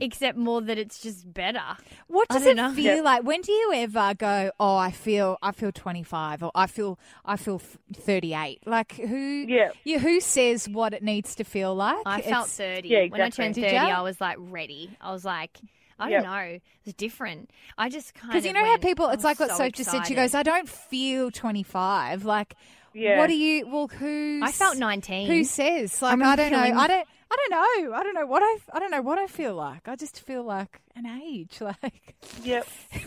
except 0.01 0.39
more 0.39 0.61
that 0.63 0.79
it's 0.79 1.01
just 1.01 1.33
better. 1.33 1.63
What 2.09 2.29
does 2.29 2.47
it 2.47 2.57
know. 2.57 2.73
feel 2.73 3.05
like? 3.05 3.23
When 3.23 3.43
do 3.43 3.53
you 3.53 3.73
ever 3.75 4.15
go? 4.15 4.51
Oh, 4.59 4.77
I 4.77 4.91
feel 4.91 5.37
I 5.43 5.53
feel 5.53 5.73
25, 5.73 6.43
or 6.43 6.51
I 6.55 6.67
feel 6.67 6.99
I 7.25 7.37
feel 7.37 7.61
38. 7.95 8.67
Like 8.67 8.93
who? 8.93 9.45
Yeah. 9.47 9.71
Yeah, 9.85 9.99
who 9.99 10.21
says 10.21 10.69
what 10.69 10.95
it 10.95 11.03
needs 11.03 11.35
to 11.37 11.45
feel 11.45 11.75
like? 11.75 12.03
I 12.07 12.23
felt 12.23 12.49
thirty 12.49 12.89
Yeah, 12.89 13.07
when 13.09 13.21
I 13.21 13.29
turned 13.29 13.55
thirty. 13.55 13.77
I 13.77 14.01
was 14.01 14.21
like 14.21 14.37
ready. 14.39 14.97
I 15.01 15.13
was 15.13 15.25
like, 15.25 15.59
I 16.01 16.09
Yep. 16.11 16.23
don't 16.25 16.33
know, 16.33 16.59
It's 16.85 16.95
different. 16.95 17.51
I 17.79 17.89
just 17.89 18.15
kind 18.15 18.25
of 18.25 18.31
Because 18.33 18.47
you 18.47 18.53
know 18.53 18.65
how 18.65 18.77
people, 18.79 19.09
it's 19.11 19.25
like 19.25 19.39
what 19.39 19.51
so 19.51 19.57
Sophie 19.59 19.71
just 19.73 19.91
said. 19.91 20.07
She 20.07 20.15
goes, 20.15 20.35
I 20.35 20.43
don't 20.43 20.69
feel 20.69 21.31
25. 21.31 22.25
Like, 22.25 22.55
Yeah. 22.95 23.19
what 23.19 23.29
do 23.29 23.37
you, 23.37 23.67
well, 23.69 23.89
who? 23.89 24.41
I 24.43 24.51
felt 24.51 24.77
nineteen. 24.79 25.29
Who 25.29 25.45
says? 25.45 26.01
Like, 26.03 26.13
remember 26.13 26.33
I 26.33 26.37
don't 26.49 26.53
know. 26.53 26.81
I 26.81 26.87
don't, 26.87 27.07
I 27.33 27.37
don't 27.37 27.51
know. 27.51 27.95
I 27.95 28.03
don't 28.03 28.15
know 28.15 28.27
what 28.27 28.43
I, 28.43 28.57
I 28.73 28.81
don't 28.81 28.91
know 28.91 29.03
what 29.03 29.19
I 29.19 29.27
feel 29.29 29.55
like. 29.55 29.87
I 29.87 29.95
just 29.95 30.21
feel 30.21 30.43
like 30.43 30.81
an 30.97 31.07
age. 31.07 31.59
Like, 31.61 32.17
Yep. 32.43 32.67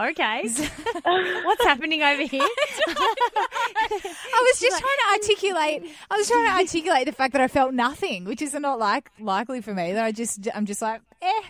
Okay, 0.00 0.42
what's 1.42 1.64
happening 1.64 2.04
over 2.04 2.22
here? 2.22 2.40
I 2.40 2.46
was 4.52 4.60
just 4.60 4.78
trying 4.78 4.96
to 4.96 5.12
articulate. 5.12 5.90
I 6.08 6.16
was 6.16 6.28
trying 6.28 6.46
to 6.46 6.52
articulate 6.52 7.06
the 7.06 7.12
fact 7.12 7.32
that 7.32 7.42
I 7.42 7.48
felt 7.48 7.74
nothing, 7.74 8.24
which 8.24 8.40
is 8.40 8.54
not 8.54 8.78
like 8.78 9.10
likely 9.18 9.60
for 9.60 9.74
me. 9.74 9.94
That 9.94 10.04
I 10.04 10.12
just, 10.12 10.46
I'm 10.54 10.66
just 10.66 10.80
like, 10.82 11.00
eh. 11.20 11.40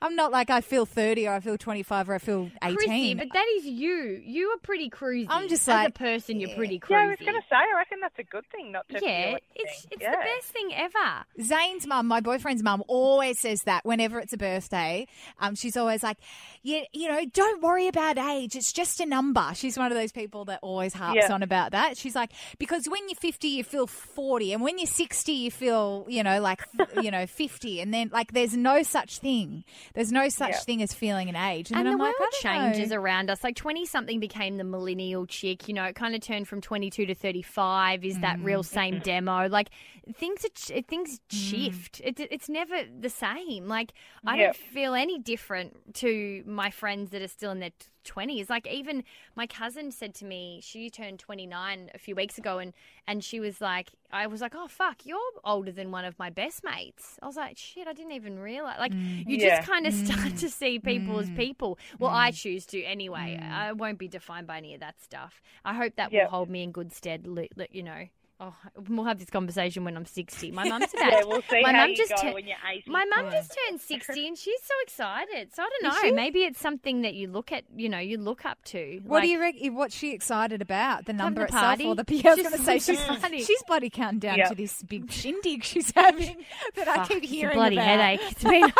I'm 0.00 0.14
not 0.14 0.30
like 0.30 0.48
I 0.50 0.60
feel 0.60 0.86
30 0.86 1.26
or 1.26 1.32
I 1.34 1.40
feel 1.40 1.58
25 1.58 2.08
or 2.10 2.14
I 2.14 2.18
feel 2.18 2.50
18. 2.62 2.76
Chrissy, 2.76 3.14
but 3.14 3.28
that 3.32 3.46
is 3.56 3.64
you. 3.66 4.22
You 4.24 4.48
are 4.50 4.58
pretty 4.58 4.90
cruisy. 4.90 5.26
I'm 5.28 5.48
just 5.48 5.62
as 5.62 5.74
like, 5.74 5.88
a 5.88 5.92
person, 5.92 6.38
you're 6.40 6.54
pretty 6.56 6.78
cruisy. 6.78 6.90
Yeah, 6.90 6.98
I 6.98 7.06
was 7.08 7.18
going 7.18 7.34
to 7.34 7.42
say, 7.50 7.56
I 7.56 7.76
reckon 7.76 7.98
that's 8.00 8.18
a 8.18 8.22
good 8.22 8.44
thing 8.52 8.70
not 8.72 8.88
to 8.90 8.98
feel 9.00 9.08
Yeah, 9.08 9.14
anything. 9.14 9.40
it's 9.56 9.86
it's 9.90 10.02
yeah. 10.02 10.12
the 10.12 10.16
best 10.18 10.46
thing 10.52 10.70
ever. 10.74 11.24
Zane's 11.42 11.86
mum, 11.86 12.06
my 12.06 12.20
boyfriend's 12.20 12.62
mum, 12.62 12.84
always 12.86 13.40
says 13.40 13.62
that 13.64 13.84
whenever 13.84 14.20
it's 14.20 14.32
a 14.32 14.36
birthday. 14.38 15.06
Um, 15.40 15.54
she's 15.56 15.76
always 15.76 16.02
like, 16.04 16.18
"Yeah, 16.62 16.82
you 16.92 17.08
know, 17.08 17.24
don't 17.32 17.60
worry 17.62 17.88
about 17.88 18.18
age. 18.18 18.54
It's 18.54 18.72
just 18.72 19.00
a 19.00 19.06
number." 19.06 19.50
She's 19.54 19.76
one 19.76 19.90
of 19.90 19.98
those 19.98 20.12
people 20.12 20.44
that 20.46 20.60
always 20.62 20.94
harps 20.94 21.22
Yeah. 21.28 21.32
on 21.34 21.42
about 21.42 21.72
that. 21.72 21.96
She's 21.96 22.14
like, 22.14 22.30
because 22.58 22.88
when 22.88 23.00
you're 23.08 23.16
50, 23.16 23.48
you 23.48 23.64
feel 23.64 23.86
40, 23.88 24.52
and 24.52 24.62
when 24.62 24.78
you're 24.78 24.86
60, 24.86 25.32
you 25.32 25.50
feel, 25.50 26.06
you 26.08 26.22
know, 26.22 26.40
like, 26.40 26.62
you 27.02 27.10
know, 27.10 27.26
50, 27.26 27.80
and 27.80 27.92
then 27.92 28.10
like, 28.12 28.32
there's 28.32 28.56
no 28.56 28.82
such 28.84 29.18
thing. 29.18 29.64
There's 29.94 30.12
no 30.12 30.28
such 30.28 30.50
Yeah. 30.50 30.58
thing 30.60 30.82
as 30.82 30.92
feeling 30.92 31.28
an 31.28 31.36
age. 31.36 31.70
And, 31.70 31.78
And 31.78 31.86
then 31.86 31.98
the 31.98 32.04
I'm 32.04 32.08
world 32.10 32.14
I 32.18 32.30
don't 32.30 32.74
changes 32.74 32.90
know. 32.90 32.96
around 32.96 33.30
us. 33.30 33.42
Like 33.44 33.56
20 33.56 33.86
something 33.86 34.20
became 34.20 34.56
the 34.56 34.64
millennial 34.64 35.26
chick. 35.26 35.68
You 35.68 35.74
know, 35.74 35.84
it 35.84 35.94
kind 35.94 36.14
of 36.14 36.20
turned 36.20 36.48
from 36.48 36.60
22 36.60 37.06
to 37.06 37.14
35. 37.14 38.04
Is 38.04 38.18
that 38.20 38.38
mm. 38.38 38.44
real 38.44 38.62
same 38.62 39.00
demo? 39.00 39.48
Like 39.48 39.70
things 40.14 40.44
are, 40.44 40.48
ch- 40.48 40.84
things 40.86 41.20
mm. 41.20 41.20
shift. 41.30 42.00
It, 42.04 42.20
it's 42.30 42.48
never 42.48 42.82
the 42.98 43.10
same. 43.10 43.66
Like 43.68 43.92
I 44.26 44.36
Yeah. 44.36 44.44
don't 44.44 44.56
feel 44.56 44.94
any 44.94 45.18
different 45.18 45.94
to 45.96 46.42
my 46.46 46.70
friends 46.70 47.10
that 47.10 47.22
are 47.22 47.28
still 47.28 47.50
in 47.50 47.60
their 47.60 47.70
20s. 48.04 48.48
Like 48.48 48.66
even 48.66 49.04
my 49.36 49.46
cousin 49.46 49.90
said 49.90 50.14
to 50.16 50.24
me, 50.24 50.60
she 50.62 50.90
turned 50.90 51.18
29 51.18 51.90
a 51.94 51.98
few 51.98 52.14
weeks 52.14 52.38
ago 52.38 52.58
and 52.58 52.72
and 53.06 53.22
she 53.22 53.40
was 53.40 53.60
like 53.60 53.90
I 54.10 54.26
was 54.26 54.40
like, 54.40 54.54
"Oh 54.56 54.68
fuck, 54.68 55.04
you're 55.04 55.18
older 55.44 55.70
than 55.70 55.90
one 55.90 56.06
of 56.06 56.18
my 56.18 56.30
best 56.30 56.64
mates." 56.64 57.18
I 57.22 57.26
was 57.26 57.36
like, 57.36 57.58
"Shit, 57.58 57.86
I 57.86 57.92
didn't 57.92 58.12
even 58.12 58.38
realize." 58.38 58.78
Like 58.78 58.92
mm. 58.92 59.26
you 59.28 59.36
Yeah. 59.36 59.56
just 59.56 59.68
kind 59.68 59.86
of 59.86 59.92
mm. 59.92 60.06
start 60.06 60.36
to 60.36 60.48
see 60.48 60.78
people 60.78 61.18
as 61.18 61.28
people. 61.30 61.78
Well, 61.98 62.10
I 62.10 62.30
choose 62.30 62.64
to 62.66 62.82
anyway. 62.82 63.38
I 63.42 63.72
won't 63.72 63.98
be 63.98 64.08
defined 64.08 64.46
by 64.46 64.56
any 64.58 64.74
of 64.74 64.80
that 64.80 65.00
stuff. 65.02 65.42
I 65.64 65.74
hope 65.74 65.96
that 65.96 66.12
Yeah. 66.12 66.24
will 66.24 66.30
hold 66.30 66.48
me 66.48 66.62
in 66.62 66.72
good 66.72 66.92
stead. 66.92 67.26
You 67.70 67.82
know. 67.82 68.08
Oh, 68.40 68.54
we'll 68.88 69.04
have 69.04 69.18
this 69.18 69.30
conversation 69.30 69.82
when 69.82 69.96
I'm 69.96 70.06
60. 70.06 70.52
My 70.52 70.62
mum's 70.68 70.94
about. 70.94 71.10
Yeah, 71.12 71.22
we'll 71.26 71.42
see 71.42 71.60
my 71.60 71.72
how 71.72 71.78
mum 71.78 71.90
you 71.90 71.96
just 71.96 72.10
go 72.14 72.22
tur- 72.22 72.34
when 72.34 72.46
you're 72.46 72.56
80. 72.72 72.88
my 72.88 73.04
mum 73.04 73.32
just 73.32 73.56
turned 73.66 73.80
60 73.80 74.28
and 74.28 74.38
she's 74.38 74.60
so 74.62 74.74
excited. 74.84 75.52
So 75.52 75.64
I 75.64 75.68
don't 75.82 76.04
know. 76.04 76.12
Maybe 76.14 76.44
it's 76.44 76.60
something 76.60 77.02
that 77.02 77.14
you 77.14 77.26
look 77.26 77.50
at, 77.50 77.64
you 77.74 77.88
know, 77.88 77.98
you 77.98 78.16
look 78.16 78.44
up 78.44 78.62
to. 78.66 79.00
What 79.04 79.16
Like, 79.16 79.22
do 79.24 79.28
you 79.30 79.40
reckon? 79.40 79.74
What's 79.74 79.96
she 79.96 80.12
excited 80.12 80.62
about? 80.62 81.06
The 81.06 81.14
number 81.14 81.40
a 81.40 81.44
itself 81.46 81.62
party. 81.64 81.86
or 81.86 81.96
the? 81.96 82.04
Yeah, 82.14 82.30
I 82.30 82.34
was 82.34 82.38
She's 82.38 82.46
going 82.48 82.58
to 82.58 82.64
say 82.64 82.78
she's 82.78 83.00
party. 83.20 83.42
she's 83.42 83.62
bloody 83.64 83.90
counting 83.90 84.20
down 84.20 84.38
Yeah. 84.38 84.48
to 84.50 84.54
this 84.54 84.82
big 84.84 85.10
shindig 85.10 85.64
she's 85.64 85.90
having 85.90 86.36
that 86.76 86.86
I 86.86 86.94
Fuck, 86.98 87.08
keep 87.08 87.16
it's 87.24 87.26
a 87.32 87.34
hearing 87.34 87.56
bloody 87.56 87.74
about. 87.76 87.86
headache. 87.86 88.20
It's 88.30 88.44
been. 88.44 88.72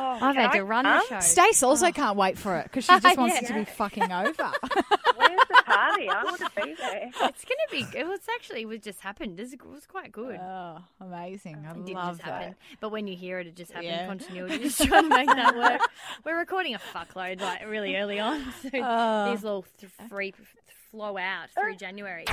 Oh, 0.00 0.18
I've 0.20 0.36
had 0.36 0.50
I 0.50 0.58
to 0.58 0.64
run 0.64 0.84
come? 0.84 1.02
the 1.08 1.14
show. 1.16 1.20
Stace 1.20 1.62
also 1.62 1.86
oh. 1.88 1.92
can't 1.92 2.16
wait 2.16 2.38
for 2.38 2.56
it 2.56 2.64
because 2.64 2.84
she 2.84 2.98
just 3.00 3.18
wants 3.18 3.36
it 3.42 3.46
to 3.48 3.54
be 3.54 3.64
fucking 3.64 4.10
over. 4.12 4.52
Where's 5.16 5.40
the 5.48 5.62
party? 5.66 6.08
I 6.08 6.22
want 6.24 6.38
to 6.40 6.50
be 6.56 6.74
there. 6.74 7.10
It's 7.22 7.44
gonna 7.44 7.68
be. 7.70 7.86
It 7.98 8.06
was 8.06 8.20
actually. 8.34 8.62
It 8.62 8.82
just 8.82 9.00
happened. 9.00 9.38
It 9.40 9.60
was 9.66 9.86
quite 9.86 10.12
good. 10.12 10.36
oh, 10.40 10.78
amazing! 11.00 11.64
I 11.66 11.70
It 11.72 11.84
didn't 11.86 11.94
love 11.94 12.16
just 12.18 12.22
happen. 12.22 12.50
that. 12.50 12.56
But 12.80 12.90
when 12.92 13.06
you 13.06 13.16
hear 13.16 13.38
it, 13.40 13.46
it 13.48 13.56
just 13.56 13.72
happened. 13.72 13.90
Yeah. 13.90 14.06
Continuity. 14.06 14.58
Just 14.58 14.82
trying 14.84 15.08
to 15.08 15.16
make 15.16 15.26
that 15.28 15.56
work. 15.56 15.80
We're 16.24 16.38
recording 16.38 16.74
a 16.74 16.78
fuckload 16.78 17.40
like 17.40 17.66
really 17.66 17.96
early 17.96 18.18
on, 18.20 18.44
so 18.62 18.68
Oh. 18.74 19.30
these 19.30 19.42
little 19.42 19.64
th- 19.78 19.92
free 20.08 20.34
flow 20.90 21.18
out 21.18 21.50
through 21.50 21.76
January. 21.76 22.24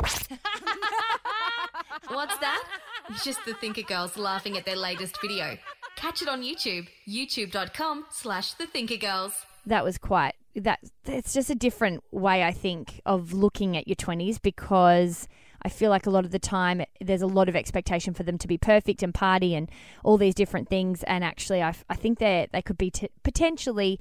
What's 2.07 2.37
that? 2.37 2.63
It's 3.09 3.23
just 3.23 3.43
the 3.45 3.53
Thinker 3.55 3.81
Girls 3.81 4.17
laughing 4.17 4.57
at 4.57 4.65
their 4.65 4.75
latest 4.75 5.19
video. 5.21 5.57
Catch 5.95 6.21
it 6.21 6.27
on 6.27 6.41
YouTube, 6.43 6.87
youtube.com 7.07 8.05
slash 8.11 8.53
the 8.53 8.67
Thinker 8.67 8.97
Girls. 8.97 9.33
that 9.65 9.83
was 9.83 9.97
quite 9.97 10.33
that 10.55 10.79
it's 11.05 11.33
just 11.33 11.49
a 11.49 11.55
different 11.55 12.03
way 12.11 12.43
I 12.43 12.51
think 12.51 13.01
of 13.05 13.33
looking 13.33 13.75
at 13.75 13.87
your 13.87 13.95
20s 13.95 14.41
because 14.41 15.27
I 15.63 15.69
feel 15.69 15.89
like 15.89 16.05
a 16.05 16.09
lot 16.09 16.23
of 16.23 16.31
the 16.31 16.39
time 16.39 16.83
there's 17.01 17.21
a 17.21 17.27
lot 17.27 17.49
of 17.49 17.55
expectation 17.57 18.13
for 18.13 18.23
them 18.23 18.37
to 18.37 18.47
be 18.47 18.57
perfect 18.57 19.03
and 19.03 19.13
party 19.13 19.53
and 19.55 19.69
all 20.03 20.17
these 20.17 20.35
different 20.35 20.69
things 20.69 21.03
and 21.03 21.23
actually 21.25 21.61
I, 21.61 21.73
I 21.89 21.95
think 21.95 22.19
they 22.19 22.47
they 22.53 22.61
could 22.61 22.77
be 22.77 22.91
t- 22.91 23.09
potentially 23.23 23.99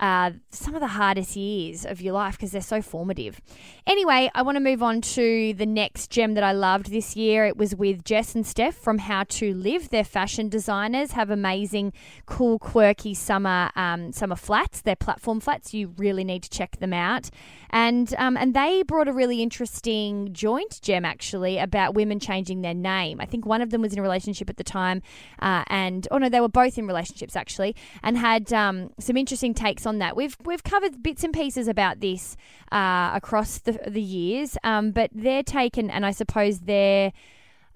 uh, 0.00 0.32
some 0.50 0.74
of 0.74 0.80
the 0.80 0.88
hardest 0.88 1.36
years 1.36 1.84
of 1.84 2.00
your 2.00 2.12
life 2.12 2.36
because 2.36 2.52
they're 2.52 2.60
so 2.60 2.82
formative. 2.82 3.40
Anyway, 3.86 4.30
I 4.34 4.42
want 4.42 4.56
to 4.56 4.60
move 4.60 4.82
on 4.82 5.00
to 5.00 5.54
the 5.54 5.66
next 5.66 6.10
gem 6.10 6.34
that 6.34 6.44
I 6.44 6.52
loved 6.52 6.90
this 6.90 7.16
year. 7.16 7.46
It 7.46 7.56
was 7.56 7.74
with 7.74 8.04
Jess 8.04 8.34
and 8.34 8.46
Steph 8.46 8.74
from 8.74 8.98
How 8.98 9.24
to 9.24 9.54
Live. 9.54 9.90
They're 9.90 10.04
fashion 10.04 10.48
designers, 10.48 11.12
have 11.12 11.30
amazing, 11.30 11.92
cool, 12.26 12.58
quirky 12.58 13.14
summer 13.14 13.70
um, 13.76 14.12
summer 14.12 14.36
flats. 14.36 14.80
They're 14.82 14.96
platform 14.96 15.40
flats. 15.40 15.72
You 15.72 15.94
really 15.96 16.24
need 16.24 16.42
to 16.42 16.50
check 16.50 16.78
them 16.78 16.92
out. 16.92 17.30
And 17.70 18.14
um, 18.18 18.36
and 18.36 18.54
they 18.54 18.82
brought 18.82 19.08
a 19.08 19.12
really 19.12 19.42
interesting 19.42 20.32
joint 20.32 20.80
gem 20.82 21.04
actually 21.04 21.58
about 21.58 21.94
women 21.94 22.20
changing 22.20 22.62
their 22.62 22.74
name. 22.74 23.20
I 23.20 23.24
think 23.24 23.46
one 23.46 23.62
of 23.62 23.70
them 23.70 23.80
was 23.80 23.92
in 23.92 23.98
a 23.98 24.02
relationship 24.02 24.50
at 24.50 24.56
the 24.56 24.64
time, 24.64 25.00
uh, 25.40 25.64
and 25.68 26.06
oh 26.10 26.18
no, 26.18 26.28
they 26.28 26.40
were 26.40 26.48
both 26.48 26.76
in 26.76 26.86
relationships 26.86 27.34
actually, 27.34 27.74
and 28.02 28.18
had 28.18 28.52
um, 28.52 28.90
some 28.98 29.16
interesting 29.16 29.54
takes 29.54 29.81
on 29.86 29.98
that. 29.98 30.16
We've 30.16 30.36
we've 30.44 30.62
covered 30.62 31.02
bits 31.02 31.24
and 31.24 31.32
pieces 31.32 31.68
about 31.68 32.00
this 32.00 32.36
uh, 32.70 33.10
across 33.14 33.58
the 33.58 33.78
the 33.86 34.02
years, 34.02 34.56
um, 34.64 34.92
but 34.92 35.10
their 35.12 35.42
take 35.42 35.76
and, 35.76 35.90
and 35.90 36.04
I 36.04 36.10
suppose 36.10 36.60
their 36.60 37.12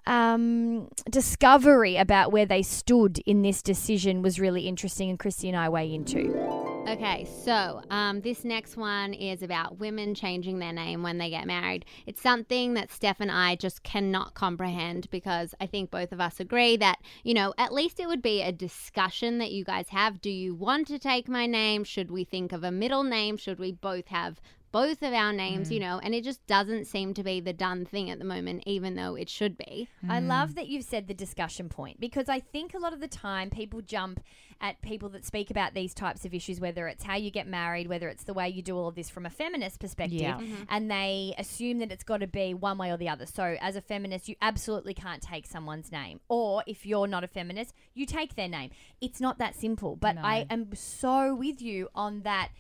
um, 0.07 0.89
discovery 1.11 1.97
about 1.97 2.33
where 2.33 2.47
they 2.47 2.63
stood 2.63 3.19
in 3.27 3.43
this 3.43 3.63
decision 3.63 4.23
was 4.23 4.39
really 4.39 4.69
interesting, 4.69 5.11
and 5.11 5.19
Christy 5.19 5.49
and 5.49 5.57
I 5.57 5.69
weigh 5.69 5.93
into. 5.93 6.76
Okay, 6.89 7.25
so 7.25 7.83
um, 7.91 8.21
this 8.21 8.45
next 8.45 8.77
one 8.77 9.13
is 9.13 9.43
about 9.43 9.81
women 9.81 10.15
changing 10.15 10.61
their 10.61 10.73
name 10.73 11.03
when 11.03 11.19
they 11.19 11.31
get 11.31 11.45
married. 11.45 11.85
It's 12.07 12.23
something 12.23 12.75
that 12.75 12.93
Steph 12.93 13.19
and 13.19 13.31
I 13.31 13.57
just 13.57 13.83
cannot 13.83 14.35
comprehend 14.35 15.11
because 15.11 15.53
I 15.61 15.67
think 15.67 15.91
both 15.91 16.13
of 16.13 16.21
us 16.21 16.39
agree 16.39 16.77
that, 16.77 17.01
you 17.25 17.35
know, 17.35 17.53
at 17.59 17.75
least 17.75 17.99
it 17.99 18.07
would 18.07 18.23
be 18.23 18.41
a 18.41 18.53
discussion 18.53 19.39
that 19.39 19.51
you 19.51 19.65
guys 19.65 19.89
have. 19.89 20.21
Do 20.21 20.31
you 20.31 20.55
want 20.55 20.87
to 20.87 21.01
take 21.01 21.29
my 21.29 21.47
name? 21.47 21.83
Should 21.83 22.09
we 22.09 22.23
think 22.23 22.53
of 22.53 22.63
a 22.63 22.71
middle 22.71 23.03
name? 23.03 23.37
Should 23.37 23.59
we 23.59 23.73
both 23.73 24.07
have 24.07 24.41
both 24.77 25.03
of 25.03 25.15
our 25.15 25.33
names, 25.33 25.73
you 25.73 25.79
mm. 25.79 25.85
know? 25.85 26.01
And 26.03 26.15
it 26.15 26.23
just 26.23 26.47
doesn't 26.47 26.85
seem 26.85 27.15
to 27.15 27.23
be 27.23 27.41
the 27.41 27.55
done 27.55 27.87
thing 27.87 28.11
at 28.11 28.19
the 28.19 28.27
moment, 28.27 28.63
even 28.67 28.95
though 28.95 29.15
it 29.15 29.31
should 29.31 29.57
be. 29.57 29.89
I 30.07 30.21
mm. 30.21 30.29
love 30.29 30.55
that 30.57 30.69
you've 30.69 30.85
said 30.85 31.09
the 31.09 31.15
discussion 31.15 31.71
point 31.71 31.99
because 31.99 32.29
I 32.29 32.41
think 32.41 32.75
a 32.75 32.79
lot 32.79 32.93
of 32.93 33.01
the 33.01 33.09
time 33.09 33.49
people 33.49 33.81
jump 33.81 34.21
at 34.61 34.83
people 34.83 35.09
that 35.11 35.25
speak 35.25 35.51
about 35.51 35.73
these 35.73 35.95
types 35.95 36.27
of 36.27 36.35
issues, 36.35 36.61
whether 36.61 36.89
it's 36.89 37.05
how 37.05 37.17
you 37.17 37.31
get 37.31 37.47
married, 37.47 37.87
whether 37.87 38.11
it's 38.11 38.25
the 38.25 38.35
way 38.35 38.51
you 38.51 38.61
do 38.61 38.77
all 38.77 38.89
of 38.89 38.95
this 38.95 39.09
from 39.09 39.25
a 39.25 39.31
feminist 39.31 39.81
perspective, 39.81 40.21
Yeah. 40.21 40.39
Mm-hmm. 40.39 40.65
and 40.69 40.91
they 40.91 41.35
assume 41.39 41.79
that 41.79 41.91
it's 41.91 42.05
got 42.05 42.19
to 42.19 42.27
be 42.27 42.53
one 42.53 42.77
way 42.77 42.91
or 42.91 42.99
the 42.99 43.09
other. 43.09 43.25
So, 43.25 43.57
as 43.63 43.77
a 43.77 43.81
feminist, 43.81 44.29
you 44.29 44.37
absolutely 44.43 44.93
can't 44.93 45.23
take 45.23 45.47
someone's 45.47 45.91
name. 45.91 46.21
Or 46.29 46.63
if 46.67 46.85
you're 46.85 47.07
not 47.07 47.25
a 47.25 47.29
feminist, 47.29 47.75
you 47.95 48.05
take 48.05 48.35
their 48.35 48.49
name. 48.49 48.71
It's 49.01 49.23
not 49.23 49.39
that 49.39 49.55
simple. 49.55 49.97
But 49.97 50.19
I 50.19 50.47
am 50.51 50.75
so 50.75 51.35
with 51.35 51.63
you 51.63 51.89
on 51.95 52.21
that. 52.23 52.51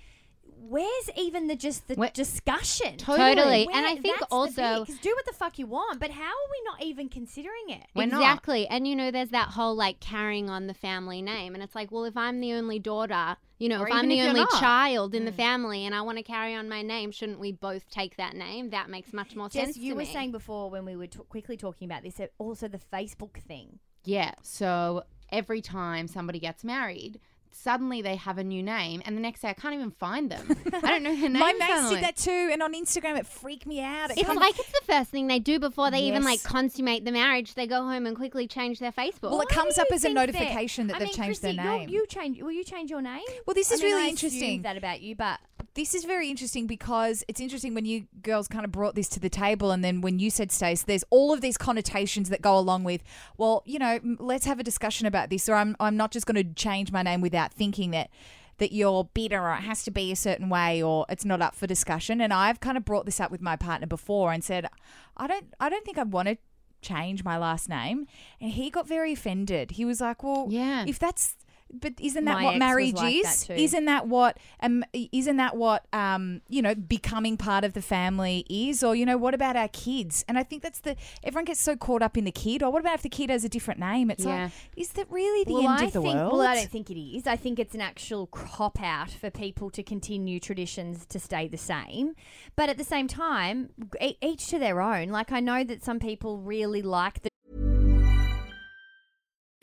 Where's 0.58 1.10
even 1.16 1.46
the 1.46 1.54
just 1.56 1.86
the 1.88 1.94
Where- 1.94 2.10
discussion? 2.10 2.96
Totally. 2.96 3.66
Where- 3.66 3.76
And 3.76 3.86
I 3.86 3.96
think 3.96 4.18
also- 4.30 4.84
'cause 4.84 4.98
do 4.98 5.10
what 5.14 5.24
the 5.26 5.32
fuck 5.32 5.58
you 5.58 5.66
want, 5.66 6.00
but 6.00 6.10
how 6.10 6.24
are 6.24 6.50
we 6.50 6.62
not 6.64 6.82
even 6.82 7.08
considering 7.08 7.68
it? 7.70 7.84
exactly. 7.94 8.66
And 8.66 8.86
you 8.88 8.96
know, 8.96 9.10
there's 9.10 9.30
that 9.30 9.50
whole 9.50 9.74
like 9.74 10.00
carrying 10.00 10.50
on 10.50 10.66
the 10.66 10.74
family 10.74 11.22
name. 11.22 11.54
And 11.54 11.62
it's 11.62 11.74
like, 11.74 11.90
well, 11.92 12.04
if 12.04 12.16
I'm 12.16 12.40
the 12.40 12.52
only 12.54 12.78
daughter, 12.78 13.36
you 13.58 13.68
know, 13.68 13.80
Or 13.82 13.88
if 13.88 13.94
I'm 13.94 14.08
the 14.08 14.18
if 14.20 14.28
only. 14.28 14.40
Mm. 14.40 14.60
child 14.60 15.14
in 15.14 15.24
the 15.24 15.32
family 15.32 15.84
and 15.86 15.94
I 15.94 16.00
want 16.02 16.18
to 16.18 16.24
carry 16.24 16.54
on 16.54 16.68
my 16.68 16.82
name, 16.82 17.10
shouldn't 17.12 17.38
we 17.38 17.52
both 17.52 17.88
take 17.88 18.16
that 18.16 18.34
name? 18.34 18.70
That 18.70 18.90
makes 18.90 19.12
much 19.12 19.36
more 19.36 19.48
sense. 19.50 19.68
Jess, 19.68 19.76
you 19.76 19.90
to 19.90 19.96
were 19.96 20.00
me. 20.02 20.12
saying 20.12 20.32
before 20.32 20.68
when 20.70 20.84
we 20.84 20.96
were 20.96 21.06
t- 21.06 21.20
quickly 21.28 21.56
talking 21.56 21.86
about 21.88 22.02
this, 22.02 22.20
also 22.38 22.66
the 22.68 22.78
Facebook 22.92 23.36
thing. 23.40 23.78
Yeah. 24.04 24.32
So 24.42 25.04
every 25.30 25.60
time 25.60 26.06
somebody 26.08 26.38
gets 26.38 26.64
married, 26.64 27.20
suddenly 27.56 28.02
they 28.02 28.16
have 28.16 28.38
a 28.38 28.44
new 28.44 28.62
name, 28.62 29.02
and 29.04 29.16
the 29.16 29.20
next 29.20 29.40
day 29.42 29.48
I 29.48 29.52
can't 29.54 29.74
even 29.74 29.90
find 29.90 30.30
them. 30.30 30.56
I 30.72 30.90
don't 30.90 31.02
know 31.02 31.14
their 31.14 31.28
name. 31.28 31.40
My 31.40 31.52
mates 31.52 31.90
did 31.90 32.02
that 32.02 32.16
too, 32.16 32.50
and 32.52 32.62
on 32.62 32.74
Instagram 32.74 33.18
it 33.18 33.26
freaked 33.26 33.66
me 33.66 33.80
out. 33.80 34.10
It 34.10 34.18
It's 34.18 34.34
like 34.34 34.58
it's 34.58 34.72
the 34.72 34.86
first 34.86 35.10
thing 35.10 35.26
they 35.26 35.38
do 35.38 35.58
before 35.58 35.90
they 35.90 36.00
even 36.00 36.22
like 36.22 36.42
consummate 36.42 37.04
the 37.04 37.12
marriage. 37.12 37.54
They 37.54 37.66
go 37.66 37.82
home 37.82 38.06
and 38.06 38.16
quickly 38.16 38.46
change 38.46 38.78
their 38.78 38.92
Facebook. 38.92 39.30
Well, 39.30 39.40
it 39.40 39.48
Why 39.50 39.54
comes 39.54 39.78
up 39.78 39.88
as 39.92 40.04
a 40.04 40.10
notification 40.10 40.86
that 40.88 40.96
I 40.96 40.98
they've 41.00 41.08
mean, 41.08 41.14
changed 41.14 41.42
their 41.42 41.54
name. 41.54 41.88
You 41.88 42.06
change? 42.06 42.40
Will 42.40 42.52
you 42.52 42.64
change 42.64 42.90
your 42.90 43.02
name? 43.02 43.24
Well, 43.46 43.54
this 43.54 43.70
I 43.72 43.76
is 43.76 43.82
mean, 43.82 43.94
really 43.94 44.10
interesting. 44.10 44.62
That 44.62 44.76
about 44.76 45.00
you, 45.00 45.16
but 45.16 45.40
this 45.76 45.94
is 45.94 46.04
very 46.04 46.28
interesting 46.28 46.66
because 46.66 47.22
it's 47.28 47.40
interesting 47.40 47.74
when 47.74 47.84
you 47.84 48.06
girls 48.22 48.48
kind 48.48 48.64
of 48.64 48.72
brought 48.72 48.94
this 48.96 49.08
to 49.10 49.20
the 49.20 49.28
table, 49.28 49.70
and 49.70 49.84
then 49.84 50.00
when 50.00 50.18
you 50.18 50.30
said, 50.30 50.50
Stace, 50.50 50.82
there's 50.82 51.04
all 51.10 51.32
of 51.32 51.40
these 51.40 51.56
connotations 51.56 52.28
that 52.30 52.42
go 52.42 52.58
along 52.58 52.82
with, 52.84 53.02
well, 53.36 53.62
you 53.66 53.78
know, 53.78 54.00
let's 54.18 54.46
have 54.46 54.58
a 54.58 54.64
discussion 54.64 55.06
about 55.06 55.30
this, 55.30 55.48
or 55.48 55.54
I'm 55.54 55.76
I'm 55.78 55.96
not 55.96 56.10
just 56.10 56.26
going 56.26 56.42
to 56.42 56.54
change 56.54 56.90
my 56.90 57.02
name 57.02 57.20
without 57.20 57.52
thinking 57.52 57.92
that 57.92 58.10
that 58.58 58.72
you're 58.72 59.04
bitter 59.12 59.42
or 59.42 59.52
it 59.52 59.60
has 59.60 59.84
to 59.84 59.90
be 59.90 60.10
a 60.10 60.16
certain 60.16 60.48
way 60.48 60.82
or 60.82 61.04
it's 61.10 61.26
not 61.26 61.42
up 61.42 61.54
for 61.54 61.66
discussion. 61.66 62.22
And 62.22 62.32
I've 62.32 62.58
kind 62.58 62.78
of 62.78 62.86
brought 62.86 63.04
this 63.04 63.20
up 63.20 63.30
with 63.30 63.42
my 63.42 63.54
partner 63.54 63.86
before 63.86 64.32
and 64.32 64.42
said, 64.42 64.66
I 65.16 65.26
don't 65.26 65.52
I 65.60 65.68
don't 65.68 65.84
think 65.84 65.98
I 65.98 66.04
want 66.04 66.28
to 66.28 66.38
change 66.80 67.22
my 67.22 67.36
last 67.36 67.68
name. 67.68 68.06
And 68.40 68.52
he 68.52 68.70
got 68.70 68.88
very 68.88 69.12
offended. 69.12 69.72
He 69.72 69.84
was 69.84 70.00
like, 70.00 70.22
Well, 70.22 70.46
Yeah. 70.48 70.84
if 70.88 70.98
that's 70.98 71.36
but 71.72 71.94
isn't 72.00 72.24
that 72.24 72.34
My 72.38 72.44
what 72.44 72.50
ex 72.50 72.54
was 72.54 72.58
marriage 72.60 72.94
like 72.94 73.14
is? 73.14 73.22
that 73.22 73.46
too. 73.46 73.62
Isn't 73.62 73.84
that 73.86 74.06
what 74.08 74.38
um 74.60 74.84
isn't 74.92 75.36
that 75.36 75.56
what 75.56 75.86
um 75.92 76.40
you 76.48 76.62
know 76.62 76.74
becoming 76.74 77.36
part 77.36 77.64
of 77.64 77.72
the 77.72 77.82
family 77.82 78.44
is 78.48 78.82
or 78.84 78.94
you 78.94 79.04
know 79.04 79.16
what 79.16 79.34
about 79.34 79.56
our 79.56 79.68
kids? 79.68 80.24
And 80.28 80.38
I 80.38 80.42
think 80.42 80.62
that's 80.62 80.80
the 80.80 80.96
everyone 81.24 81.44
gets 81.44 81.60
so 81.60 81.76
caught 81.76 82.02
up 82.02 82.16
in 82.16 82.24
the 82.24 82.30
kid 82.32 82.62
or 82.62 82.70
what 82.70 82.80
about 82.80 82.94
if 82.94 83.02
the 83.02 83.08
kid 83.08 83.30
has 83.30 83.44
a 83.44 83.48
different 83.48 83.80
name? 83.80 84.10
It's 84.10 84.24
Yeah. 84.24 84.44
like 84.44 84.52
is 84.76 84.90
that 84.90 85.10
really 85.10 85.44
the 85.44 85.58
end 85.58 85.68
I 85.68 85.84
of 85.86 85.92
the 85.92 86.00
think, 86.02 86.14
world? 86.14 86.32
Well, 86.32 86.42
I 86.42 86.54
don't 86.54 86.70
think 86.70 86.90
it 86.90 86.98
is. 87.00 87.26
I 87.26 87.36
think 87.36 87.58
it's 87.58 87.74
an 87.74 87.80
actual 87.80 88.26
cop 88.28 88.80
out 88.82 89.10
for 89.10 89.30
people 89.30 89.70
to 89.70 89.82
continue 89.82 90.38
traditions 90.40 91.04
to 91.06 91.18
stay 91.18 91.48
the 91.48 91.58
same. 91.58 92.14
But 92.54 92.68
at 92.68 92.78
the 92.78 92.84
same 92.84 93.08
time, 93.08 93.70
e- 94.00 94.16
each 94.22 94.46
to 94.48 94.58
their 94.58 94.80
own. 94.80 95.08
Like 95.08 95.32
I 95.32 95.40
know 95.40 95.64
that 95.64 95.82
some 95.84 95.98
people 95.98 96.38
really 96.38 96.82
like 96.82 97.22
the 97.22 97.30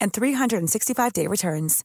and 0.00 0.12
365-day 0.12 1.26
returns. 1.26 1.84